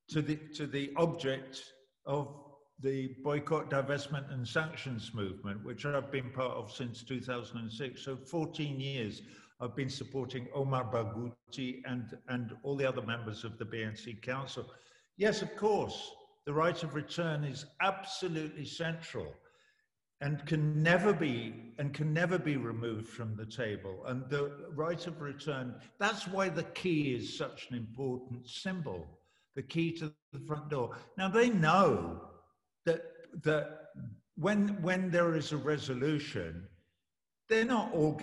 to 0.10 0.22
the 0.22 0.36
to 0.54 0.68
the 0.68 0.94
object 0.98 1.64
of 2.06 2.47
the 2.80 3.16
boycott, 3.24 3.70
divestment, 3.70 4.32
and 4.32 4.48
sanctions 4.48 5.12
movement, 5.14 5.64
which 5.66 5.86
I've 5.86 6.12
been 6.12 6.30
part 6.32 6.54
of 6.54 6.72
since 6.72 7.04
2006. 7.04 8.02
So 8.02 8.16
14 8.16 8.80
years 8.80 9.24
I've 9.60 9.76
been 9.76 9.90
supporting 9.90 10.48
Omar 10.54 10.86
Barghouti 10.86 11.82
and, 11.86 12.16
and 12.28 12.56
all 12.62 12.76
the 12.76 12.88
other 12.88 13.02
members 13.02 13.44
of 13.44 13.58
the 13.58 13.66
BNC 13.66 14.22
Council. 14.22 14.70
Yes, 15.18 15.42
of 15.42 15.56
course, 15.56 16.12
the 16.46 16.54
right 16.54 16.82
of 16.84 16.94
return 16.94 17.44
is 17.44 17.66
absolutely 17.82 18.66
central 18.66 19.34
and 20.22 20.46
can 20.46 20.82
never 20.82 21.14
be 21.14 21.74
and 21.78 21.94
can 21.94 22.14
never 22.14 22.40
be 22.40 22.58
removed 22.58 23.08
from 23.08 23.36
the 23.36 23.46
table 23.46 24.04
and 24.08 24.28
the 24.30 24.52
right 24.74 25.06
of 25.06 25.22
return 25.22 25.76
that's 26.00 26.28
why 26.28 26.50
the 26.50 26.64
key 26.64 27.14
is 27.14 27.38
such 27.38 27.68
an 27.70 27.78
important 27.78 28.48
symbol 28.50 29.06
the 29.56 29.62
key 29.62 29.92
to 29.92 30.12
the 30.34 30.40
front 30.40 30.70
door 30.70 30.96
now 31.18 31.30
they 31.30 31.50
know 31.50 32.20
that 32.88 33.04
that 33.44 33.90
when 34.36 34.82
when 34.82 35.12
there 35.12 35.36
is 35.36 35.52
a 35.52 35.58
resolution, 35.58 36.68
they're 37.50 37.66
not 37.66 37.94
all 37.94 38.20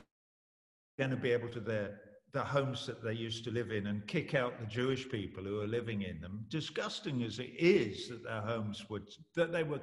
going 0.98 1.10
to 1.10 1.16
be 1.16 1.30
able 1.30 1.50
to 1.50 1.60
their 1.60 2.00
the 2.32 2.42
homes 2.42 2.84
that 2.84 3.02
they 3.04 3.12
used 3.12 3.44
to 3.44 3.52
live 3.52 3.70
in 3.70 3.86
and 3.86 4.08
kick 4.08 4.34
out 4.34 4.58
the 4.58 4.66
Jewish 4.66 5.08
people 5.08 5.44
who 5.44 5.60
are 5.60 5.68
living 5.68 6.02
in 6.02 6.20
them. 6.20 6.44
Disgusting 6.48 7.22
as 7.22 7.38
it 7.38 7.52
is 7.56 8.08
that 8.08 8.24
their 8.24 8.40
homes 8.40 8.90
would 8.90 9.08
that 9.36 9.52
they 9.52 9.62
were 9.62 9.82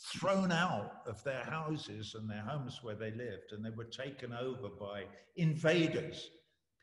thrown 0.00 0.52
out 0.52 1.02
of 1.06 1.24
their 1.24 1.42
houses 1.44 2.14
and 2.14 2.30
their 2.30 2.42
homes 2.42 2.80
where 2.82 2.94
they 2.94 3.10
lived, 3.10 3.50
and 3.50 3.64
they 3.64 3.70
were 3.70 3.92
taken 4.04 4.32
over 4.32 4.68
by 4.68 5.04
invaders, 5.36 6.30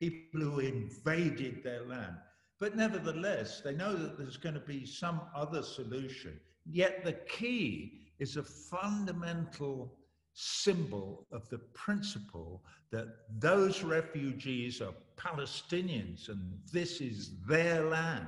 people 0.01 0.41
who 0.41 0.59
invaded 0.59 1.63
their 1.63 1.85
land. 1.85 2.17
But 2.59 2.75
nevertheless, 2.75 3.61
they 3.61 3.73
know 3.73 3.95
that 3.95 4.17
there's 4.17 4.37
going 4.37 4.55
to 4.55 4.61
be 4.61 4.85
some 4.85 5.21
other 5.33 5.63
solution. 5.63 6.39
Yet 6.65 7.03
the 7.03 7.13
key 7.13 7.99
is 8.19 8.37
a 8.37 8.43
fundamental 8.43 9.97
symbol 10.33 11.25
of 11.31 11.47
the 11.49 11.59
principle 11.73 12.63
that 12.91 13.07
those 13.39 13.83
refugees 13.83 14.81
are 14.81 14.93
Palestinians 15.15 16.27
and 16.29 16.59
this 16.71 16.99
is 16.99 17.31
their 17.47 17.85
land 17.85 18.27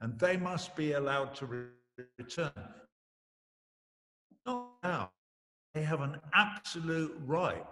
and 0.00 0.18
they 0.18 0.36
must 0.36 0.76
be 0.76 0.92
allowed 0.92 1.34
to 1.36 1.46
re- 1.46 2.04
return. 2.18 2.52
Not 4.44 4.68
now. 4.82 5.10
They 5.74 5.82
have 5.82 6.00
an 6.00 6.20
absolute 6.34 7.18
right 7.24 7.64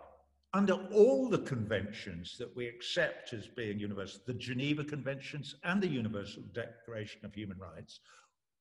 under 0.52 0.74
all 0.92 1.28
the 1.28 1.38
conventions 1.38 2.36
that 2.38 2.54
we 2.56 2.66
accept 2.66 3.32
as 3.32 3.46
being 3.46 3.78
universal, 3.78 4.20
the 4.26 4.34
Geneva 4.34 4.84
Conventions 4.84 5.56
and 5.64 5.82
the 5.82 5.88
Universal 5.88 6.44
Declaration 6.54 7.24
of 7.24 7.34
Human 7.34 7.58
Rights, 7.58 8.00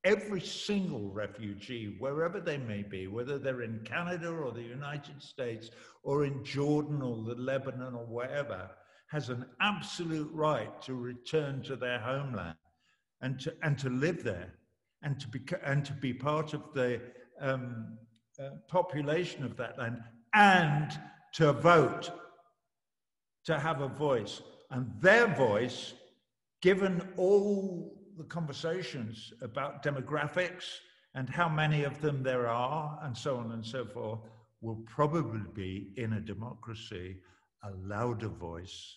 every 0.06 0.40
single 0.40 1.10
refugee, 1.10 1.96
wherever 2.00 2.40
they 2.40 2.58
may 2.58 2.84
be, 2.84 3.08
whether 3.08 3.40
they're 3.40 3.64
in 3.64 3.82
Canada 3.84 4.30
or 4.30 4.52
the 4.52 4.62
United 4.62 5.22
States 5.22 5.72
or 6.04 6.26
in 6.26 6.44
Jordan 6.46 7.02
or 7.02 7.24
the 7.24 7.42
Lebanon 7.42 7.96
or 7.96 8.06
wherever, 8.06 8.70
has 9.10 9.30
an 9.30 9.46
absolute 9.62 10.32
right 10.32 10.82
to 10.84 10.94
return 10.94 11.62
to 11.64 11.76
their 11.76 12.00
homeland 12.00 12.56
and 13.22 13.40
to, 13.40 13.54
and 13.64 13.78
to 13.80 13.90
live 13.90 14.24
there 14.24 14.54
and 15.02 15.20
to 15.20 15.28
be, 15.28 15.42
and 15.64 15.84
to 15.84 15.94
be 15.94 16.14
part 16.14 16.54
of 16.54 16.62
the 16.74 17.02
um, 17.42 17.98
uh, 18.40 18.50
population 18.68 19.44
of 19.44 19.58
that 19.58 19.78
land 19.80 19.98
and 20.36 21.00
to 21.34 21.52
vote, 21.52 22.12
to 23.46 23.60
have 23.60 23.82
a 23.82 23.88
voice. 23.88 24.42
And 24.70 24.92
their 25.00 25.28
voice, 25.28 25.94
given 26.62 27.08
all 27.18 27.95
the 28.18 28.24
conversations 28.24 29.34
about 29.42 29.84
demographics 29.84 30.66
and 31.14 31.30
how 31.30 31.48
many 31.48 31.84
of 31.84 32.02
them 32.02 32.24
there 32.24 32.48
are, 32.48 33.00
and 33.04 33.18
so 33.18 33.38
on 33.38 33.52
and 33.54 33.66
so 33.66 33.86
forth, 33.86 34.20
will 34.62 34.84
probably 34.86 35.42
be 35.54 35.94
in 35.96 36.14
a 36.14 36.20
democracy 36.20 37.18
a 37.64 37.72
louder 37.88 38.28
voice 38.28 38.96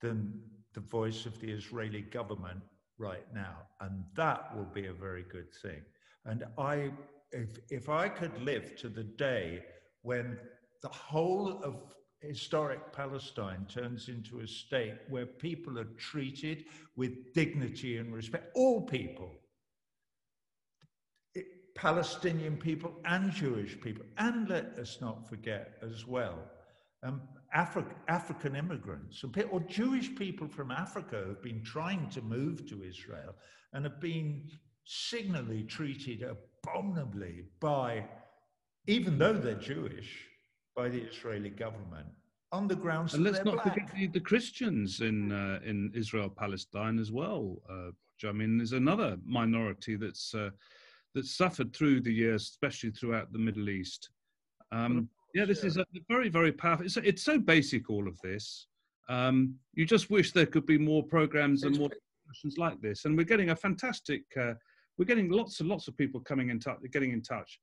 than 0.00 0.40
the 0.74 0.80
voice 0.80 1.26
of 1.26 1.40
the 1.40 1.50
Israeli 1.50 2.02
government 2.02 2.60
right 2.98 3.26
now. 3.34 3.56
And 3.80 4.04
that 4.14 4.54
will 4.56 4.68
be 4.72 4.86
a 4.86 4.92
very 4.92 5.24
good 5.30 5.52
thing. 5.62 5.82
And 6.24 6.44
I, 6.58 6.90
if, 7.32 7.58
if 7.70 7.88
I 7.88 8.08
could 8.08 8.42
live 8.42 8.76
to 8.76 8.88
the 8.88 9.04
day 9.04 9.64
when 10.02 10.38
the 10.82 10.88
whole 10.88 11.62
of 11.62 11.76
historic 12.20 12.92
Palestine 12.92 13.66
turns 13.68 14.08
into 14.08 14.40
a 14.40 14.46
state 14.46 14.96
where 15.08 15.26
people 15.26 15.78
are 15.78 15.88
treated 15.96 16.64
with 16.96 17.32
dignity 17.34 17.96
and 17.96 18.14
respect, 18.14 18.50
all 18.54 18.82
people, 18.82 19.32
Palestinian 21.74 22.56
people 22.56 23.00
and 23.06 23.32
Jewish 23.32 23.80
people, 23.80 24.04
and 24.18 24.48
let 24.50 24.78
us 24.78 24.98
not 25.00 25.28
forget 25.28 25.78
as 25.82 26.06
well, 26.06 26.38
um, 27.02 27.22
Afri 27.56 27.84
African 28.08 28.54
immigrants 28.54 29.24
or 29.50 29.60
Jewish 29.60 30.14
people 30.14 30.46
from 30.46 30.70
Africa 30.70 31.24
have 31.26 31.42
been 31.42 31.62
trying 31.64 32.08
to 32.10 32.20
move 32.20 32.68
to 32.68 32.84
Israel 32.84 33.34
and 33.72 33.84
have 33.84 34.00
been 34.00 34.48
signally 34.84 35.62
treated 35.62 36.22
abominably 36.22 37.44
by, 37.60 38.04
even 38.86 39.18
though 39.18 39.32
they're 39.32 39.54
Jewish, 39.54 40.26
by 40.80 40.88
the 40.88 41.02
Israeli 41.12 41.50
government 41.50 42.08
on 42.52 42.66
the 42.66 42.74
grounds. 42.74 43.12
And 43.12 43.22
let's 43.22 43.44
not 43.44 43.56
black. 43.62 43.68
forget 43.68 43.90
the, 43.94 44.06
the, 44.06 44.24
Christians 44.30 45.00
in 45.02 45.30
uh, 45.30 45.58
in 45.70 45.78
Israel 45.94 46.30
Palestine 46.30 46.98
as 46.98 47.10
well. 47.12 47.42
Uh, 47.74 47.90
I 48.26 48.32
mean, 48.32 48.56
there's 48.58 48.72
another 48.72 49.10
minority 49.40 49.96
that's 49.96 50.34
uh, 50.34 50.50
that's 51.14 51.32
suffered 51.36 51.70
through 51.76 52.00
the 52.00 52.12
years, 52.22 52.42
especially 52.44 52.92
throughout 52.92 53.30
the 53.32 53.38
Middle 53.38 53.68
East. 53.68 54.10
Um, 54.72 55.10
yeah, 55.34 55.44
this 55.44 55.64
is 55.64 55.76
a 55.76 55.84
very, 56.08 56.28
very 56.28 56.52
powerful. 56.52 56.86
It's, 56.86 56.96
it's 56.96 57.24
so 57.30 57.38
basic, 57.38 57.90
all 57.90 58.06
of 58.08 58.16
this. 58.22 58.66
Um, 59.08 59.54
you 59.74 59.84
just 59.84 60.08
wish 60.08 60.32
there 60.32 60.46
could 60.46 60.66
be 60.66 60.78
more 60.78 61.02
programs 61.02 61.64
and 61.64 61.76
more 61.78 61.90
discussions 61.90 62.56
like 62.58 62.80
this. 62.80 63.04
And 63.04 63.16
we're 63.16 63.32
getting 63.32 63.50
a 63.50 63.56
fantastic, 63.56 64.22
uh, 64.44 64.54
we're 64.96 65.10
getting 65.12 65.30
lots 65.30 65.60
and 65.60 65.68
lots 65.68 65.88
of 65.88 65.96
people 65.96 66.20
coming 66.20 66.48
in 66.50 66.58
touch, 66.60 66.78
getting 66.92 67.12
in 67.12 67.22
touch. 67.22 67.60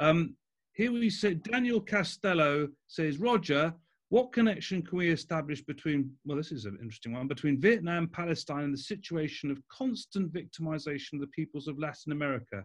Um, 0.00 0.36
here 0.78 0.92
we 0.92 1.10
say 1.10 1.34
Daniel 1.34 1.80
Castello 1.80 2.68
says, 2.86 3.18
Roger, 3.18 3.74
what 4.08 4.32
connection 4.32 4.80
can 4.80 4.96
we 4.96 5.10
establish 5.10 5.60
between, 5.62 6.10
well, 6.24 6.38
this 6.38 6.52
is 6.52 6.64
an 6.64 6.78
interesting 6.80 7.12
one, 7.12 7.28
between 7.28 7.60
Vietnam, 7.60 8.08
Palestine, 8.08 8.64
and 8.64 8.72
the 8.72 8.78
situation 8.78 9.50
of 9.50 9.60
constant 9.70 10.32
victimization 10.32 11.14
of 11.14 11.20
the 11.20 11.26
peoples 11.28 11.68
of 11.68 11.78
Latin 11.78 12.12
America? 12.12 12.64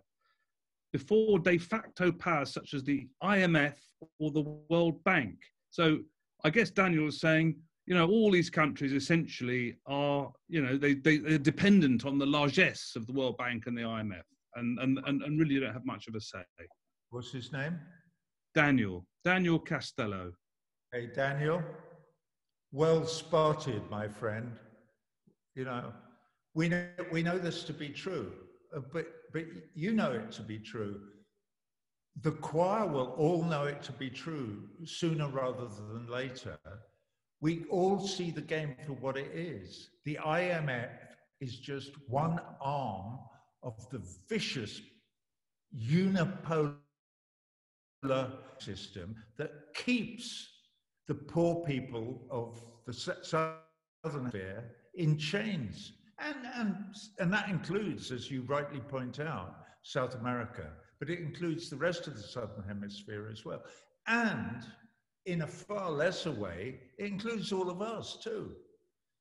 before 0.94 1.40
de 1.40 1.58
facto 1.58 2.12
powers 2.12 2.54
such 2.54 2.74
as 2.74 2.84
the 2.84 3.08
IMF 3.24 3.74
or 4.20 4.32
the 4.32 4.44
World 4.70 5.04
Bank. 5.04 5.36
So 5.72 6.00
I 6.46 6.52
guess 6.52 6.70
Daniel 6.70 7.08
is 7.08 7.20
saying, 7.20 7.56
you 7.88 7.96
know, 7.96 8.08
all 8.08 8.32
these 8.32 8.52
countries 8.52 8.94
essentially 8.94 9.76
are, 9.88 10.32
you 10.48 10.62
know, 10.62 10.78
they, 10.78 10.94
they, 10.94 11.18
they're 11.18 11.40
dependent 11.40 12.06
on 12.06 12.20
the 12.20 12.26
largesse 12.28 12.94
of 12.96 13.08
the 13.08 13.14
World 13.14 13.38
Bank 13.38 13.64
and 13.66 13.76
the 13.76 13.82
IMF 13.82 14.22
and, 14.56 14.80
and, 14.80 15.00
and, 15.08 15.24
and 15.24 15.40
really 15.40 15.60
don't 15.60 15.74
have 15.74 15.86
much 15.86 16.08
of 16.08 16.14
a 16.16 16.22
say. 16.22 16.44
What's 17.10 17.32
his 17.32 17.52
name? 17.52 17.80
Daniel. 18.54 19.06
Daniel 19.24 19.60
Castello. 19.60 20.32
Hey, 20.92 21.08
Daniel. 21.08 21.64
Well 22.72 23.06
spotted, 23.06 23.82
my 23.90 24.08
friend. 24.08 24.52
You 25.56 25.66
know, 25.66 25.94
we 26.54 26.70
know, 26.70 26.88
we 27.12 27.24
know 27.24 27.38
this 27.38 27.64
to 27.66 27.74
be 27.74 27.90
true, 27.90 28.32
uh, 28.76 28.82
but 28.92 29.08
but 29.32 29.46
you 29.76 29.94
know 29.94 30.12
it 30.12 30.32
to 30.34 30.42
be 30.42 30.60
true. 30.60 31.00
The 32.22 32.32
choir 32.32 32.88
will 32.88 33.14
all 33.18 33.44
know 33.44 33.64
it 33.64 33.82
to 33.84 33.92
be 33.92 34.10
true 34.10 34.64
sooner 34.86 35.28
rather 35.28 35.68
than 35.68 36.08
later. 36.08 36.58
We 37.42 37.66
all 37.70 38.00
see 38.00 38.32
the 38.32 38.42
game 38.42 38.76
for 38.86 38.94
what 38.94 39.18
it 39.18 39.32
is. 39.34 39.90
The 40.06 40.20
IMF 40.24 40.92
is 41.42 41.58
just 41.58 41.92
one 42.08 42.40
arm 42.62 43.20
of 43.64 43.90
the 43.90 44.02
vicious 44.30 44.80
unipolar 45.76 46.76
system 48.60 49.16
that 49.38 49.74
keeps 49.74 50.50
the 51.08 51.16
poor 51.16 51.64
people 51.66 52.22
of 52.30 52.62
the 52.86 52.94
southern 52.94 53.56
hemisphere 54.04 54.64
in 54.96 55.18
chains. 55.18 55.94
And, 56.20 56.38
and, 56.56 56.76
and 57.20 57.34
that 57.34 57.50
includes, 57.50 58.12
as 58.12 58.30
you 58.30 58.44
rightly 58.44 58.80
point 58.80 59.20
out, 59.20 59.56
South 59.84 60.16
America, 60.16 60.70
but 61.00 61.10
it 61.10 61.20
includes 61.20 61.70
the 61.70 61.76
rest 61.76 62.08
of 62.08 62.16
the 62.16 62.24
Southern 62.24 62.64
Hemisphere 62.66 63.30
as 63.30 63.44
well. 63.44 63.62
And 64.08 64.64
in 65.26 65.42
a 65.42 65.48
far 65.48 65.92
lesser 65.92 66.32
way, 66.32 66.80
it 66.98 67.06
includes 67.06 67.52
all 67.52 67.70
of 67.70 67.82
us 67.82 68.18
too. 68.24 68.52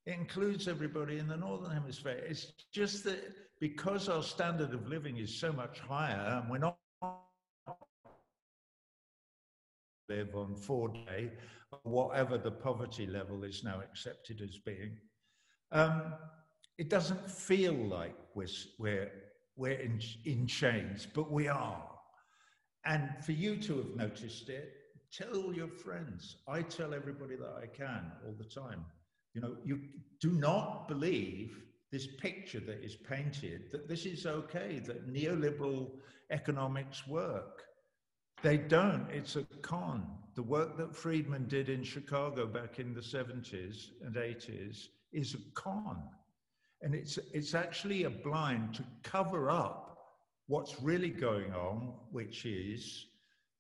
It 0.07 0.15
includes 0.15 0.69
everybody 0.69 1.19
in 1.19 1.29
the 1.29 1.37
Northern 1.37 1.71
Hemisphere. 1.71 2.23
It's 2.29 2.53
just 2.73 3.05
that 3.05 3.35
because 3.61 4.09
our 4.09 4.23
standard 4.23 4.75
of 4.75 4.89
living 4.89 5.19
is 5.19 5.35
so 5.35 5.53
much 5.53 5.79
higher 5.79 6.41
and 6.41 6.51
we're 6.51 6.59
not 6.59 6.79
live 10.17 10.35
on 10.35 10.55
four 10.55 10.89
day, 10.89 11.31
whatever 11.83 12.39
the 12.39 12.51
poverty 12.51 13.07
level 13.07 13.45
is 13.45 13.63
now 13.65 13.81
accepted 13.81 14.41
as 14.43 14.59
being, 14.59 14.97
um, 15.73 16.15
it 16.79 16.89
doesn't 16.89 17.31
feel 17.31 17.75
like 17.75 18.17
we're, 18.35 18.49
we're, 18.79 19.11
we're 19.57 19.81
in, 19.81 20.01
in 20.25 20.47
chains, 20.47 21.07
but 21.15 21.31
we 21.31 21.49
are. 21.49 21.83
And 22.85 23.11
for 23.25 23.33
you 23.33 23.57
to 23.57 23.77
have 23.79 23.97
noticed 23.97 24.49
it, 24.49 24.73
tell 25.13 25.53
your 25.53 25.69
friends. 25.69 26.37
I 26.49 26.63
tell 26.63 26.95
everybody 26.95 27.37
that 27.37 27.55
I 27.63 27.67
can 27.67 28.13
all 28.27 28.35
the 28.37 28.45
time. 28.45 28.85
You 29.35 29.41
know, 29.41 29.57
you 29.65 29.81
do 30.21 30.33
not 30.33 30.89
believe 30.89 31.57
this 31.91 32.07
picture 32.07 32.61
that 32.61 32.83
is 32.83 32.97
painted 32.97 33.71
that 33.71 33.89
this 33.89 34.07
is 34.07 34.27
okay, 34.27 34.81
that 34.87 35.13
neoliberal 35.13 35.91
economics 36.31 37.07
work. 37.07 37.63
They 38.43 38.57
don't. 38.57 39.07
It's 39.09 39.37
a 39.37 39.45
con. 39.63 40.05
The 40.35 40.43
work 40.43 40.77
that 40.77 40.97
Friedman 40.97 41.47
did 41.47 41.69
in 41.69 41.85
Chicago 41.85 42.45
back 42.45 42.81
in 42.81 42.93
the 42.93 43.01
70s 43.01 43.91
and 44.05 44.17
80s 44.17 44.89
is 45.13 45.35
a 45.35 45.39
con. 45.55 46.03
And 46.81 46.93
it's, 46.93 47.19
it's 47.33 47.55
actually 47.55 48.03
a 48.03 48.11
blind 48.11 48.75
to 48.75 48.85
cover 49.05 49.49
up 49.49 49.97
what's 50.49 50.83
really 50.83 51.11
going 51.11 51.53
on, 51.55 51.95
which 52.11 52.45
is 52.45 53.07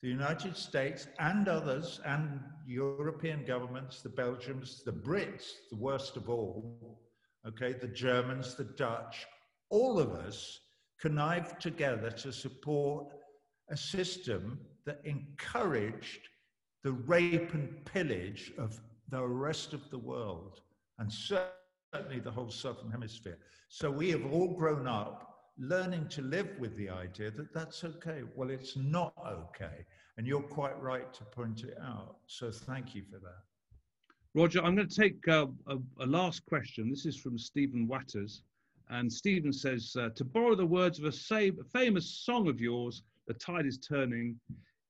the 0.03 0.09
United 0.09 0.57
States 0.57 1.07
and 1.21 1.47
others, 1.47 2.01
and 2.05 2.41
European 2.67 3.45
governments, 3.45 4.03
the 4.03 4.09
Belgians, 4.09 4.83
the 4.85 4.93
Brits, 4.93 5.53
the 5.71 5.77
worst 5.77 6.17
of 6.17 6.29
all, 6.29 6.99
okay, 7.47 7.73
the 7.73 7.87
Germans, 7.87 8.57
the 8.57 8.65
Dutch, 8.65 9.27
all 9.71 10.01
of 10.01 10.11
us 10.11 10.59
connived 11.01 11.61
together 11.61 12.11
to 12.11 12.33
support 12.33 13.13
a 13.71 13.77
system 13.77 14.59
that 14.85 15.01
encouraged 15.05 16.29
the 16.83 16.93
rape 16.93 17.55
and 17.55 17.85
pillage 17.85 18.53
of 18.59 18.81
the 19.09 19.23
rest 19.23 19.73
of 19.73 19.89
the 19.91 19.99
world. 19.99 20.61
And 20.99 21.13
certainly 21.13 22.21
the 22.21 22.31
whole 22.31 22.51
Southern 22.51 22.91
Hemisphere. 22.91 23.39
So 23.69 23.91
we 23.91 24.11
have 24.11 24.25
all 24.33 24.49
grown 24.49 24.87
up 24.87 25.33
learning 25.59 26.09
to 26.09 26.23
live 26.23 26.49
with 26.59 26.77
the 26.77 26.89
idea 26.89 27.31
that 27.31 27.53
that's 27.53 27.85
okay. 27.85 28.23
Well, 28.35 28.51
it's 28.51 28.77
not 28.77 29.13
okay. 29.27 29.85
And 30.17 30.27
you're 30.27 30.43
quite 30.43 30.81
right 30.81 31.13
to 31.15 31.25
point 31.25 31.65
it 31.65 31.79
out. 31.83 32.17
So 32.27 32.51
thank 32.51 32.95
you 32.95 33.03
for 33.03 33.19
that. 33.19 33.43
Roger, 34.35 34.65
I'm 34.65 34.75
going 34.75 34.89
to 34.89 35.01
take 35.01 35.29
uh, 35.29 35.47
a, 35.67 35.77
a, 36.01 36.07
last 36.07 36.45
question. 36.47 36.89
This 36.89 37.05
is 37.05 37.17
from 37.17 37.39
Stephen 37.39 37.87
Watters. 37.87 38.43
And 38.89 39.13
Stephen 39.13 39.53
says, 39.53 39.95
uh, 39.99 40.09
to 40.17 40.25
borrow 40.25 40.55
the 40.55 40.67
words 40.67 40.99
of 40.99 41.05
a, 41.05 41.13
same, 41.13 41.59
a 41.61 41.65
famous 41.65 42.23
song 42.25 42.49
of 42.49 42.61
yours, 42.61 43.03
The 43.27 43.35
Tide 43.35 43.67
is 43.67 43.79
Turning, 43.79 44.39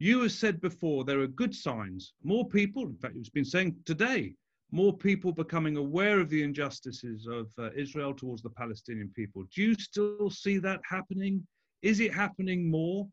you 0.02 0.22
have 0.22 0.32
said 0.32 0.60
before 0.60 1.04
there 1.04 1.20
are 1.20 1.28
good 1.28 1.54
signs. 1.54 2.14
More 2.24 2.48
people, 2.48 2.82
in 2.82 2.96
fact, 2.96 3.14
it's 3.16 3.28
been 3.28 3.44
saying 3.44 3.76
today, 3.84 4.34
more 4.72 4.92
people 4.92 5.32
becoming 5.32 5.76
aware 5.76 6.18
of 6.18 6.28
the 6.28 6.42
injustices 6.42 7.28
of 7.28 7.52
uh, 7.56 7.70
Israel 7.76 8.12
towards 8.12 8.42
the 8.42 8.50
Palestinian 8.50 9.12
people. 9.14 9.44
Do 9.54 9.62
you 9.62 9.74
still 9.74 10.28
see 10.28 10.58
that 10.58 10.80
happening? 10.84 11.46
Is 11.82 12.00
it 12.00 12.12
happening 12.12 12.68
more? 12.68 13.06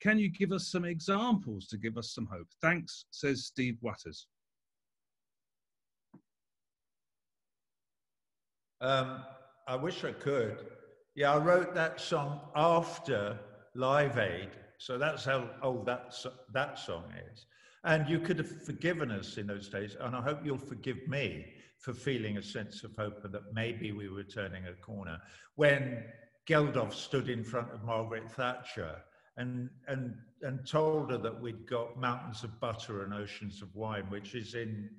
Can 0.00 0.18
you 0.18 0.30
give 0.30 0.52
us 0.52 0.68
some 0.68 0.86
examples 0.86 1.66
to 1.66 1.76
give 1.76 1.98
us 1.98 2.12
some 2.12 2.26
hope? 2.26 2.48
Thanks, 2.62 3.04
says 3.10 3.44
Steve 3.44 3.76
Watters. 3.82 4.26
Um, 8.80 9.20
I 9.68 9.76
wish 9.76 10.02
I 10.02 10.12
could. 10.12 10.66
Yeah, 11.14 11.34
I 11.34 11.36
wrote 11.36 11.74
that 11.74 12.00
song 12.00 12.40
after 12.54 13.38
Live 13.74 14.16
Aid, 14.16 14.50
so 14.78 14.98
that's 14.98 15.24
how 15.24 15.50
old 15.62 15.86
that, 15.86 16.14
that 16.52 16.78
song 16.78 17.04
is. 17.32 17.46
And 17.84 18.08
you 18.08 18.18
could 18.18 18.38
have 18.38 18.64
forgiven 18.64 19.10
us 19.10 19.38
in 19.38 19.46
those 19.46 19.68
days. 19.68 19.96
And 20.00 20.16
I 20.16 20.20
hope 20.20 20.40
you'll 20.44 20.58
forgive 20.58 21.06
me 21.06 21.46
for 21.78 21.92
feeling 21.92 22.36
a 22.36 22.42
sense 22.42 22.82
of 22.82 22.96
hope 22.96 23.22
that 23.22 23.54
maybe 23.54 23.92
we 23.92 24.08
were 24.08 24.24
turning 24.24 24.66
a 24.66 24.72
corner. 24.72 25.18
When 25.54 26.04
Geldof 26.48 26.92
stood 26.92 27.28
in 27.28 27.44
front 27.44 27.72
of 27.72 27.84
Margaret 27.84 28.30
Thatcher 28.30 28.96
and, 29.36 29.70
and, 29.86 30.14
and 30.42 30.66
told 30.66 31.10
her 31.10 31.18
that 31.18 31.40
we'd 31.40 31.68
got 31.68 31.98
mountains 31.98 32.44
of 32.44 32.58
butter 32.60 33.04
and 33.04 33.14
oceans 33.14 33.62
of 33.62 33.74
wine, 33.74 34.06
which 34.08 34.34
is 34.34 34.54
in 34.54 34.90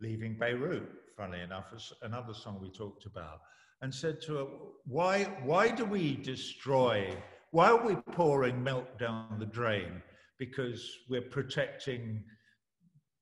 leaving 0.00 0.38
Beirut, 0.38 0.88
funnily 1.16 1.40
enough, 1.40 1.72
another 2.02 2.34
song 2.34 2.58
we 2.60 2.70
talked 2.70 3.06
about, 3.06 3.40
and 3.82 3.94
said 3.94 4.20
to 4.22 4.36
her, 4.36 4.46
why, 4.84 5.24
why 5.42 5.68
do 5.68 5.84
we 5.84 6.16
destroy, 6.16 7.16
why 7.54 7.68
are 7.68 7.86
we 7.86 7.94
pouring 7.94 8.60
milk 8.64 8.98
down 8.98 9.36
the 9.38 9.46
drain? 9.46 10.02
Because 10.40 10.90
we're 11.08 11.22
protecting 11.22 12.24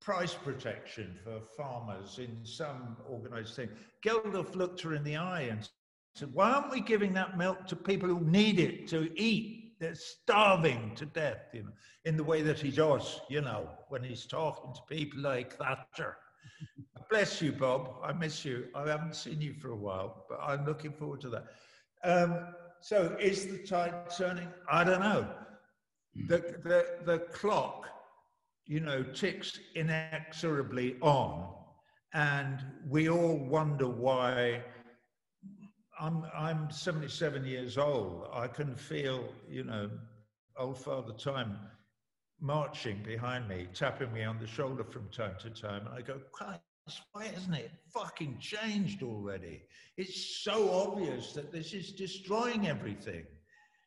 price 0.00 0.32
protection 0.32 1.18
for 1.22 1.38
farmers 1.54 2.18
in 2.18 2.38
some 2.42 2.96
organized 3.06 3.54
thing. 3.54 3.68
Geldof 4.02 4.54
looked 4.54 4.80
her 4.80 4.94
in 4.94 5.04
the 5.04 5.16
eye 5.16 5.42
and 5.42 5.68
said, 6.14 6.32
why 6.32 6.50
aren't 6.50 6.70
we 6.70 6.80
giving 6.80 7.12
that 7.12 7.36
milk 7.36 7.66
to 7.66 7.76
people 7.76 8.08
who 8.08 8.20
need 8.20 8.58
it 8.58 8.88
to 8.88 9.10
eat? 9.20 9.74
They're 9.80 9.94
starving 9.94 10.94
to 10.94 11.04
death, 11.04 11.50
you 11.52 11.64
know, 11.64 11.72
in 12.06 12.16
the 12.16 12.24
way 12.24 12.40
that 12.40 12.58
he 12.58 12.70
does, 12.70 13.20
you 13.28 13.42
know, 13.42 13.68
when 13.90 14.02
he's 14.02 14.24
talking 14.24 14.72
to 14.72 14.80
people 14.88 15.20
like 15.20 15.58
Thatcher. 15.58 16.16
Bless 17.10 17.42
you, 17.42 17.52
Bob. 17.52 17.96
I 18.02 18.14
miss 18.14 18.46
you. 18.46 18.68
I 18.74 18.88
haven't 18.88 19.14
seen 19.14 19.42
you 19.42 19.52
for 19.52 19.72
a 19.72 19.76
while, 19.76 20.24
but 20.30 20.40
I'm 20.42 20.64
looking 20.64 20.92
forward 20.92 21.20
to 21.20 21.28
that. 21.28 21.44
Um, 22.02 22.46
so 22.82 23.16
is 23.18 23.46
the 23.46 23.58
tide 23.58 24.10
turning? 24.16 24.48
I 24.70 24.84
don't 24.84 25.00
know. 25.00 25.26
Hmm. 26.14 26.26
The, 26.26 26.38
the, 26.62 26.86
the 27.04 27.18
clock 27.32 27.86
you 28.66 28.80
know, 28.80 29.02
ticks 29.02 29.58
inexorably 29.74 30.96
on. 31.00 31.52
And 32.14 32.64
we 32.88 33.08
all 33.08 33.36
wonder 33.36 33.88
why 33.88 34.62
I'm, 35.98 36.24
I'm 36.34 36.70
77 36.70 37.44
years 37.44 37.78
old. 37.78 38.28
I 38.32 38.46
can 38.46 38.74
feel, 38.74 39.24
you 39.48 39.64
know, 39.64 39.90
old 40.58 40.78
Father 40.78 41.12
Time 41.14 41.58
marching 42.40 43.02
behind 43.02 43.48
me, 43.48 43.68
tapping 43.72 44.12
me 44.12 44.24
on 44.24 44.38
the 44.38 44.46
shoulder 44.46 44.84
from 44.84 45.08
time 45.10 45.34
to 45.40 45.50
time. 45.50 45.86
And 45.86 45.94
I 45.94 46.02
go, 46.02 46.20
Christ, 46.32 46.60
why 47.12 47.26
hasn't 47.26 47.54
it 47.54 47.70
fucking 47.92 48.38
changed 48.40 49.02
already? 49.02 49.62
It's 49.96 50.42
so 50.42 50.70
obvious 50.70 51.32
that 51.34 51.52
this 51.52 51.74
is 51.74 51.92
destroying 51.92 52.66
everything. 52.66 53.24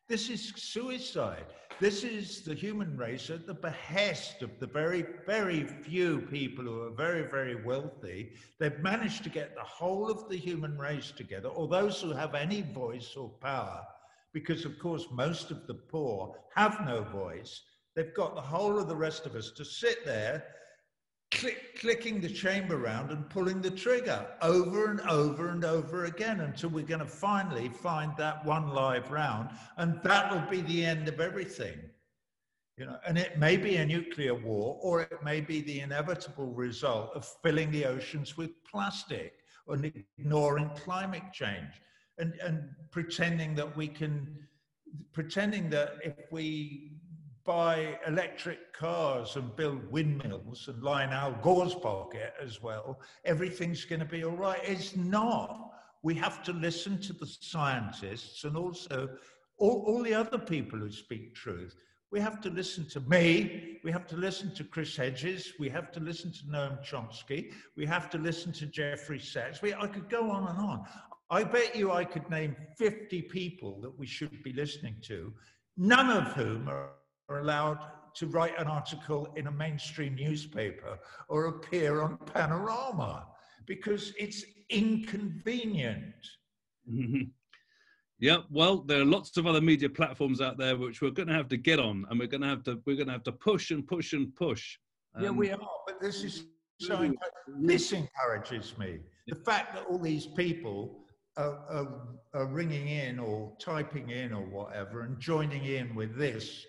This 0.08 0.30
is 0.30 0.52
suicide. 0.56 1.46
This 1.80 2.04
is 2.04 2.42
the 2.42 2.54
human 2.54 2.96
race 2.96 3.28
at 3.28 3.46
the 3.46 3.54
behest 3.54 4.40
of 4.40 4.58
the 4.60 4.66
very, 4.66 5.04
very 5.26 5.64
few 5.64 6.20
people 6.22 6.64
who 6.64 6.82
are 6.82 6.94
very, 6.94 7.28
very 7.28 7.62
wealthy. 7.64 8.32
They've 8.58 8.78
managed 8.78 9.24
to 9.24 9.30
get 9.30 9.54
the 9.54 9.62
whole 9.62 10.10
of 10.10 10.28
the 10.28 10.38
human 10.38 10.78
race 10.78 11.12
together, 11.14 11.48
or 11.48 11.68
those 11.68 12.00
who 12.00 12.12
have 12.12 12.34
any 12.34 12.62
voice 12.62 13.14
or 13.16 13.28
power, 13.42 13.82
because 14.32 14.64
of 14.64 14.78
course 14.78 15.06
most 15.10 15.50
of 15.50 15.66
the 15.66 15.74
poor 15.74 16.34
have 16.54 16.80
no 16.86 17.02
voice. 17.02 17.60
They've 17.94 18.14
got 18.14 18.34
the 18.34 18.40
whole 18.40 18.78
of 18.78 18.88
the 18.88 18.96
rest 18.96 19.26
of 19.26 19.34
us 19.34 19.50
to 19.56 19.64
sit 19.64 20.06
there 20.06 20.44
click, 21.36 21.78
clicking 21.78 22.20
the 22.20 22.28
chamber 22.28 22.76
round 22.76 23.10
and 23.10 23.28
pulling 23.28 23.60
the 23.60 23.70
trigger 23.70 24.26
over 24.42 24.90
and 24.90 25.00
over 25.02 25.50
and 25.50 25.64
over 25.64 26.06
again 26.06 26.40
until 26.40 26.70
we're 26.70 26.84
going 26.84 27.00
to 27.00 27.06
finally 27.06 27.68
find 27.68 28.12
that 28.16 28.44
one 28.44 28.68
live 28.68 29.10
round. 29.10 29.50
And 29.76 30.00
that 30.02 30.32
will 30.32 30.48
be 30.50 30.62
the 30.62 30.84
end 30.84 31.08
of 31.08 31.20
everything. 31.20 31.78
You 32.76 32.86
know, 32.86 32.98
and 33.06 33.16
it 33.16 33.38
may 33.38 33.56
be 33.56 33.76
a 33.76 33.86
nuclear 33.86 34.34
war, 34.34 34.78
or 34.82 35.00
it 35.02 35.22
may 35.24 35.40
be 35.40 35.62
the 35.62 35.80
inevitable 35.80 36.52
result 36.52 37.10
of 37.14 37.26
filling 37.42 37.70
the 37.70 37.86
oceans 37.86 38.36
with 38.36 38.50
plastic 38.70 39.32
and 39.68 39.86
ignoring 40.18 40.70
climate 40.76 41.32
change 41.32 41.80
and, 42.18 42.34
and 42.42 42.68
pretending 42.90 43.54
that 43.54 43.76
we 43.76 43.88
can, 43.88 44.46
pretending 45.12 45.70
that 45.70 45.94
if 46.04 46.14
we 46.30 46.95
buy 47.46 47.98
electric 48.06 48.72
cars 48.72 49.36
and 49.36 49.54
build 49.56 49.90
windmills 49.90 50.68
and 50.68 50.82
line 50.82 51.10
Al 51.10 51.32
Gore's 51.42 51.74
pocket 51.74 52.34
as 52.42 52.62
well, 52.62 53.00
everything's 53.24 53.84
going 53.84 54.00
to 54.00 54.06
be 54.06 54.24
all 54.24 54.36
right. 54.36 54.60
It's 54.62 54.96
not. 54.96 55.70
We 56.02 56.14
have 56.16 56.42
to 56.44 56.52
listen 56.52 57.00
to 57.02 57.12
the 57.12 57.26
scientists 57.26 58.44
and 58.44 58.56
also 58.56 59.08
all, 59.58 59.84
all 59.86 60.02
the 60.02 60.14
other 60.14 60.38
people 60.38 60.78
who 60.78 60.90
speak 60.90 61.34
truth. 61.34 61.74
We 62.12 62.20
have 62.20 62.40
to 62.42 62.50
listen 62.50 62.88
to 62.90 63.00
me. 63.00 63.78
We 63.82 63.90
have 63.92 64.06
to 64.08 64.16
listen 64.16 64.54
to 64.54 64.64
Chris 64.64 64.96
Hedges. 64.96 65.52
We 65.58 65.68
have 65.70 65.90
to 65.92 66.00
listen 66.00 66.32
to 66.32 66.44
Noam 66.46 66.84
Chomsky. 66.84 67.52
We 67.76 67.86
have 67.86 68.10
to 68.10 68.18
listen 68.18 68.52
to 68.54 68.66
Jeffrey 68.66 69.18
Sachs. 69.18 69.62
We, 69.62 69.74
I 69.74 69.86
could 69.86 70.08
go 70.08 70.30
on 70.30 70.48
and 70.48 70.58
on. 70.58 70.84
I 71.30 71.42
bet 71.42 71.74
you 71.74 71.90
I 71.90 72.04
could 72.04 72.28
name 72.30 72.54
50 72.78 73.22
people 73.22 73.80
that 73.80 73.98
we 73.98 74.06
should 74.06 74.42
be 74.44 74.52
listening 74.52 74.96
to, 75.02 75.32
none 75.76 76.10
of 76.10 76.32
whom 76.34 76.68
are 76.68 76.90
are 77.28 77.40
allowed 77.40 77.78
to 78.14 78.26
write 78.26 78.58
an 78.58 78.66
article 78.66 79.28
in 79.36 79.46
a 79.46 79.50
mainstream 79.50 80.14
newspaper 80.14 80.98
or 81.28 81.46
appear 81.46 82.02
on 82.02 82.16
Panorama 82.18 83.26
because 83.66 84.12
it's 84.18 84.44
inconvenient. 84.70 86.14
Mm-hmm. 86.90 87.22
Yeah, 88.18 88.38
well, 88.50 88.78
there 88.78 89.02
are 89.02 89.04
lots 89.04 89.36
of 89.36 89.46
other 89.46 89.60
media 89.60 89.90
platforms 89.90 90.40
out 90.40 90.56
there 90.56 90.76
which 90.76 91.02
we're 91.02 91.10
going 91.10 91.28
to 91.28 91.34
have 91.34 91.48
to 91.48 91.58
get 91.58 91.78
on, 91.78 92.06
and 92.08 92.18
we're 92.18 92.28
going 92.28 92.40
to 92.40 92.48
have 92.48 92.62
to 92.64 92.80
we're 92.86 92.96
going 92.96 93.08
to 93.08 93.12
have 93.12 93.24
to 93.24 93.32
push 93.32 93.70
and 93.70 93.86
push 93.86 94.14
and 94.14 94.34
push. 94.34 94.78
Um, 95.14 95.24
yeah, 95.24 95.30
we 95.30 95.50
are, 95.50 95.58
but 95.86 96.00
this 96.00 96.24
is 96.24 96.46
so. 96.80 97.12
This 97.58 97.92
encourages 97.92 98.78
me. 98.78 99.00
The 99.26 99.34
fact 99.34 99.74
that 99.74 99.84
all 99.84 99.98
these 99.98 100.26
people 100.26 101.06
are, 101.36 101.58
are, 101.68 102.08
are 102.32 102.46
ringing 102.46 102.88
in 102.88 103.18
or 103.18 103.52
typing 103.60 104.10
in 104.10 104.32
or 104.32 104.42
whatever 104.42 105.02
and 105.02 105.18
joining 105.20 105.64
in 105.64 105.94
with 105.94 106.16
this 106.16 106.64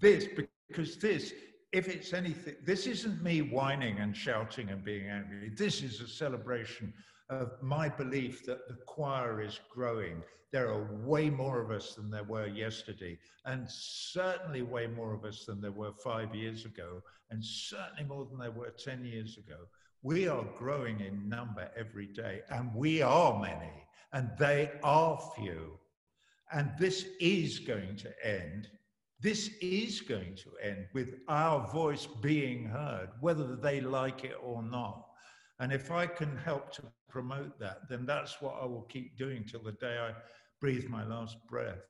this 0.00 0.26
because 0.68 0.96
this 0.96 1.32
if 1.72 1.88
it's 1.88 2.12
anything 2.12 2.54
this 2.64 2.86
isn't 2.86 3.22
me 3.22 3.42
whining 3.42 3.98
and 3.98 4.16
shouting 4.16 4.70
and 4.70 4.84
being 4.84 5.08
angry. 5.08 5.50
This 5.56 5.82
is 5.82 6.00
a 6.00 6.08
celebration 6.08 6.92
of 7.30 7.52
my 7.62 7.88
belief 7.88 8.44
that 8.46 8.68
the 8.68 8.76
choir 8.86 9.40
is 9.40 9.60
growing. 9.70 10.22
There 10.52 10.68
are 10.68 10.88
way 11.04 11.30
more 11.30 11.60
of 11.60 11.70
us 11.70 11.94
than 11.94 12.10
there 12.10 12.22
were 12.24 12.46
yesterday 12.46 13.18
and 13.44 13.68
certainly 13.68 14.62
way 14.62 14.86
more 14.86 15.12
of 15.12 15.24
us 15.24 15.44
than 15.44 15.60
there 15.60 15.72
were 15.72 15.92
five 15.92 16.34
years 16.34 16.64
ago 16.64 17.02
and 17.30 17.44
certainly 17.44 18.04
more 18.04 18.24
than 18.26 18.38
there 18.38 18.52
were 18.52 18.70
10 18.70 19.04
years 19.04 19.36
ago. 19.36 19.56
We 20.02 20.28
are 20.28 20.44
growing 20.56 21.00
in 21.00 21.28
number 21.28 21.70
every 21.76 22.06
day 22.06 22.42
and 22.50 22.72
we 22.74 23.02
are 23.02 23.40
many 23.40 23.72
and 24.12 24.30
they 24.38 24.70
are 24.84 25.18
few. 25.34 25.78
And 26.52 26.70
this 26.78 27.06
is 27.18 27.58
going 27.58 27.96
to 27.96 28.12
end 28.24 28.68
this 29.24 29.48
is 29.62 30.02
going 30.02 30.36
to 30.36 30.50
end 30.62 30.86
with 30.92 31.14
our 31.28 31.66
voice 31.72 32.06
being 32.20 32.66
heard, 32.66 33.08
whether 33.20 33.56
they 33.56 33.80
like 33.80 34.22
it 34.22 34.36
or 34.42 34.62
not. 34.62 35.06
And 35.60 35.72
if 35.72 35.90
I 35.90 36.06
can 36.06 36.36
help 36.36 36.70
to 36.74 36.82
promote 37.08 37.58
that, 37.58 37.88
then 37.88 38.04
that's 38.04 38.42
what 38.42 38.58
I 38.60 38.66
will 38.66 38.82
keep 38.82 39.16
doing 39.16 39.46
till 39.50 39.62
the 39.62 39.72
day 39.72 39.96
I 39.98 40.12
breathe 40.60 40.88
my 40.88 41.06
last 41.06 41.38
breath. 41.48 41.86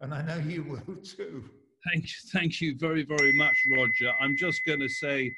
And 0.00 0.14
I 0.14 0.22
know 0.22 0.36
you 0.36 0.62
will 0.86 0.94
too. 1.02 1.50
Thank 1.90 2.04
you, 2.04 2.30
thank 2.32 2.60
you 2.60 2.76
very, 2.78 3.02
very 3.02 3.32
much, 3.32 3.56
Roger. 3.76 4.12
I'm 4.20 4.36
just 4.36 4.64
going 4.64 4.80
to 4.80 4.88
say 4.88 5.34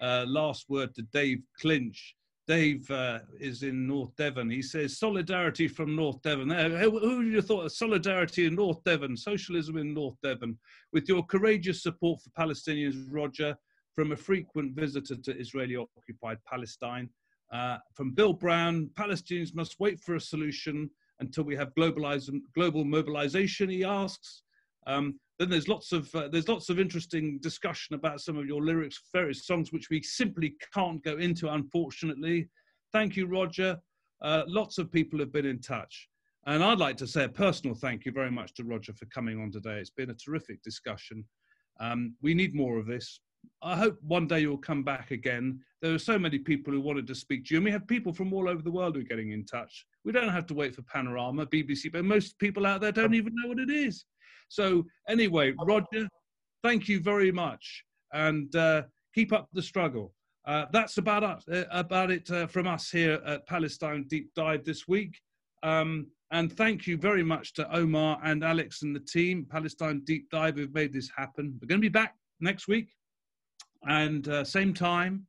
uh, 0.00 0.24
last 0.28 0.66
word 0.68 0.94
to 0.94 1.02
Dave 1.12 1.42
Clinch. 1.60 2.14
Dave 2.46 2.88
uh, 2.90 3.18
is 3.40 3.62
in 3.62 3.86
North 3.86 4.14
Devon. 4.16 4.48
He 4.48 4.62
says 4.62 4.98
solidarity 4.98 5.66
from 5.66 5.96
North 5.96 6.22
Devon. 6.22 6.50
Uh, 6.52 6.68
who, 6.78 6.90
would 6.90 7.34
have 7.34 7.46
thought 7.46 7.64
of 7.64 7.72
solidarity 7.72 8.46
in 8.46 8.54
North 8.54 8.82
Devon, 8.84 9.16
socialism 9.16 9.76
in 9.78 9.92
North 9.92 10.16
Devon, 10.22 10.56
with 10.92 11.08
your 11.08 11.24
courageous 11.24 11.82
support 11.82 12.20
for 12.22 12.30
Palestinians, 12.30 13.04
Roger, 13.10 13.56
from 13.94 14.12
a 14.12 14.16
frequent 14.16 14.76
visitor 14.76 15.16
to 15.16 15.36
Israeli-occupied 15.36 16.38
Palestine. 16.48 17.08
Uh, 17.52 17.78
from 17.94 18.12
Bill 18.12 18.32
Brown, 18.32 18.90
Palestinians 18.94 19.54
must 19.54 19.76
wait 19.80 20.00
for 20.00 20.14
a 20.14 20.20
solution 20.20 20.90
until 21.20 21.44
we 21.44 21.56
have 21.56 21.74
global 21.74 22.84
mobilization, 22.84 23.70
he 23.70 23.84
asks. 23.84 24.42
Um, 24.86 25.18
then 25.38 25.50
there's 25.50 25.68
lots 25.68 25.92
of 25.92 26.12
uh, 26.14 26.28
there's 26.28 26.48
lots 26.48 26.68
of 26.70 26.78
interesting 26.78 27.38
discussion 27.42 27.94
about 27.94 28.20
some 28.20 28.36
of 28.36 28.46
your 28.46 28.62
lyrics, 28.62 29.00
various 29.12 29.46
songs 29.46 29.72
which 29.72 29.90
we 29.90 30.02
simply 30.02 30.54
can't 30.72 31.02
go 31.02 31.16
into, 31.18 31.48
unfortunately. 31.48 32.48
Thank 32.92 33.16
you, 33.16 33.26
Roger. 33.26 33.78
Uh, 34.22 34.44
lots 34.46 34.78
of 34.78 34.90
people 34.90 35.18
have 35.18 35.32
been 35.32 35.44
in 35.44 35.60
touch, 35.60 36.08
and 36.46 36.64
I'd 36.64 36.78
like 36.78 36.96
to 36.98 37.06
say 37.06 37.24
a 37.24 37.28
personal 37.28 37.74
thank 37.74 38.06
you 38.06 38.12
very 38.12 38.30
much 38.30 38.54
to 38.54 38.64
Roger 38.64 38.94
for 38.94 39.04
coming 39.06 39.40
on 39.40 39.50
today. 39.50 39.78
It's 39.78 39.90
been 39.90 40.10
a 40.10 40.14
terrific 40.14 40.62
discussion. 40.62 41.24
Um, 41.80 42.14
we 42.22 42.32
need 42.32 42.54
more 42.54 42.78
of 42.78 42.86
this. 42.86 43.20
I 43.62 43.76
hope 43.76 43.98
one 44.02 44.26
day 44.26 44.40
you'll 44.40 44.58
come 44.58 44.82
back 44.82 45.10
again. 45.10 45.60
There 45.82 45.94
are 45.94 45.98
so 45.98 46.18
many 46.18 46.38
people 46.38 46.72
who 46.72 46.80
wanted 46.80 47.06
to 47.08 47.14
speak 47.14 47.44
to 47.46 47.54
you, 47.54 47.58
and 47.58 47.64
we 47.64 47.70
have 47.70 47.86
people 47.86 48.12
from 48.12 48.32
all 48.32 48.48
over 48.48 48.62
the 48.62 48.70
world 48.70 48.94
who 48.94 49.02
are 49.02 49.04
getting 49.04 49.32
in 49.32 49.44
touch. 49.44 49.86
We 50.04 50.12
don't 50.12 50.30
have 50.30 50.46
to 50.46 50.54
wait 50.54 50.74
for 50.74 50.82
Panorama, 50.82 51.46
BBC, 51.46 51.92
but 51.92 52.04
most 52.04 52.38
people 52.38 52.64
out 52.66 52.80
there 52.80 52.92
don't 52.92 53.14
even 53.14 53.34
know 53.36 53.48
what 53.48 53.58
it 53.58 53.70
is. 53.70 54.04
So 54.48 54.84
anyway, 55.08 55.54
Roger, 55.64 56.08
thank 56.62 56.88
you 56.88 57.00
very 57.00 57.32
much, 57.32 57.84
and 58.12 58.54
uh, 58.56 58.82
keep 59.14 59.32
up 59.32 59.48
the 59.52 59.62
struggle. 59.62 60.12
Uh, 60.46 60.66
that's 60.72 60.98
about 60.98 61.24
us, 61.24 61.44
uh, 61.48 61.64
about 61.70 62.10
it 62.10 62.30
uh, 62.30 62.46
from 62.46 62.66
us 62.66 62.90
here 62.90 63.20
at 63.26 63.46
Palestine 63.46 64.04
Deep 64.08 64.30
Dive 64.36 64.64
this 64.64 64.86
week. 64.86 65.20
Um, 65.62 66.06
and 66.30 66.52
thank 66.52 66.86
you 66.86 66.96
very 66.96 67.22
much 67.22 67.54
to 67.54 67.76
Omar 67.76 68.20
and 68.24 68.44
Alex 68.44 68.82
and 68.82 68.94
the 68.94 69.00
team, 69.00 69.46
Palestine 69.48 70.02
Deep 70.04 70.28
Dive, 70.30 70.56
who've 70.56 70.74
made 70.74 70.92
this 70.92 71.10
happen. 71.16 71.58
We're 71.60 71.68
going 71.68 71.80
to 71.80 71.84
be 71.84 71.88
back 71.88 72.14
next 72.40 72.68
week, 72.68 72.88
and 73.88 74.28
uh, 74.28 74.44
same 74.44 74.74
time 74.74 75.26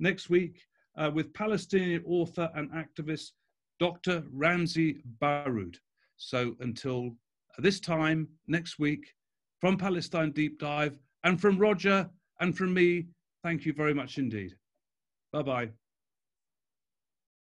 next 0.00 0.30
week 0.30 0.60
uh, 0.96 1.10
with 1.12 1.32
Palestinian 1.34 2.02
author 2.06 2.50
and 2.54 2.70
activist 2.72 3.32
Dr. 3.80 4.24
Ramzy 4.32 5.00
Baroud. 5.20 5.76
So 6.16 6.54
until 6.60 7.16
this 7.58 7.80
time 7.80 8.28
next 8.46 8.78
week, 8.78 9.14
from 9.60 9.76
Palestine 9.76 10.32
Deep 10.32 10.58
Dive, 10.58 10.98
and 11.24 11.40
from 11.40 11.58
Roger 11.58 12.08
and 12.40 12.56
from 12.56 12.74
me, 12.74 13.06
thank 13.42 13.64
you 13.64 13.72
very 13.72 13.94
much 13.94 14.18
indeed. 14.18 14.54
Bye 15.32 15.42
bye. 15.42 15.83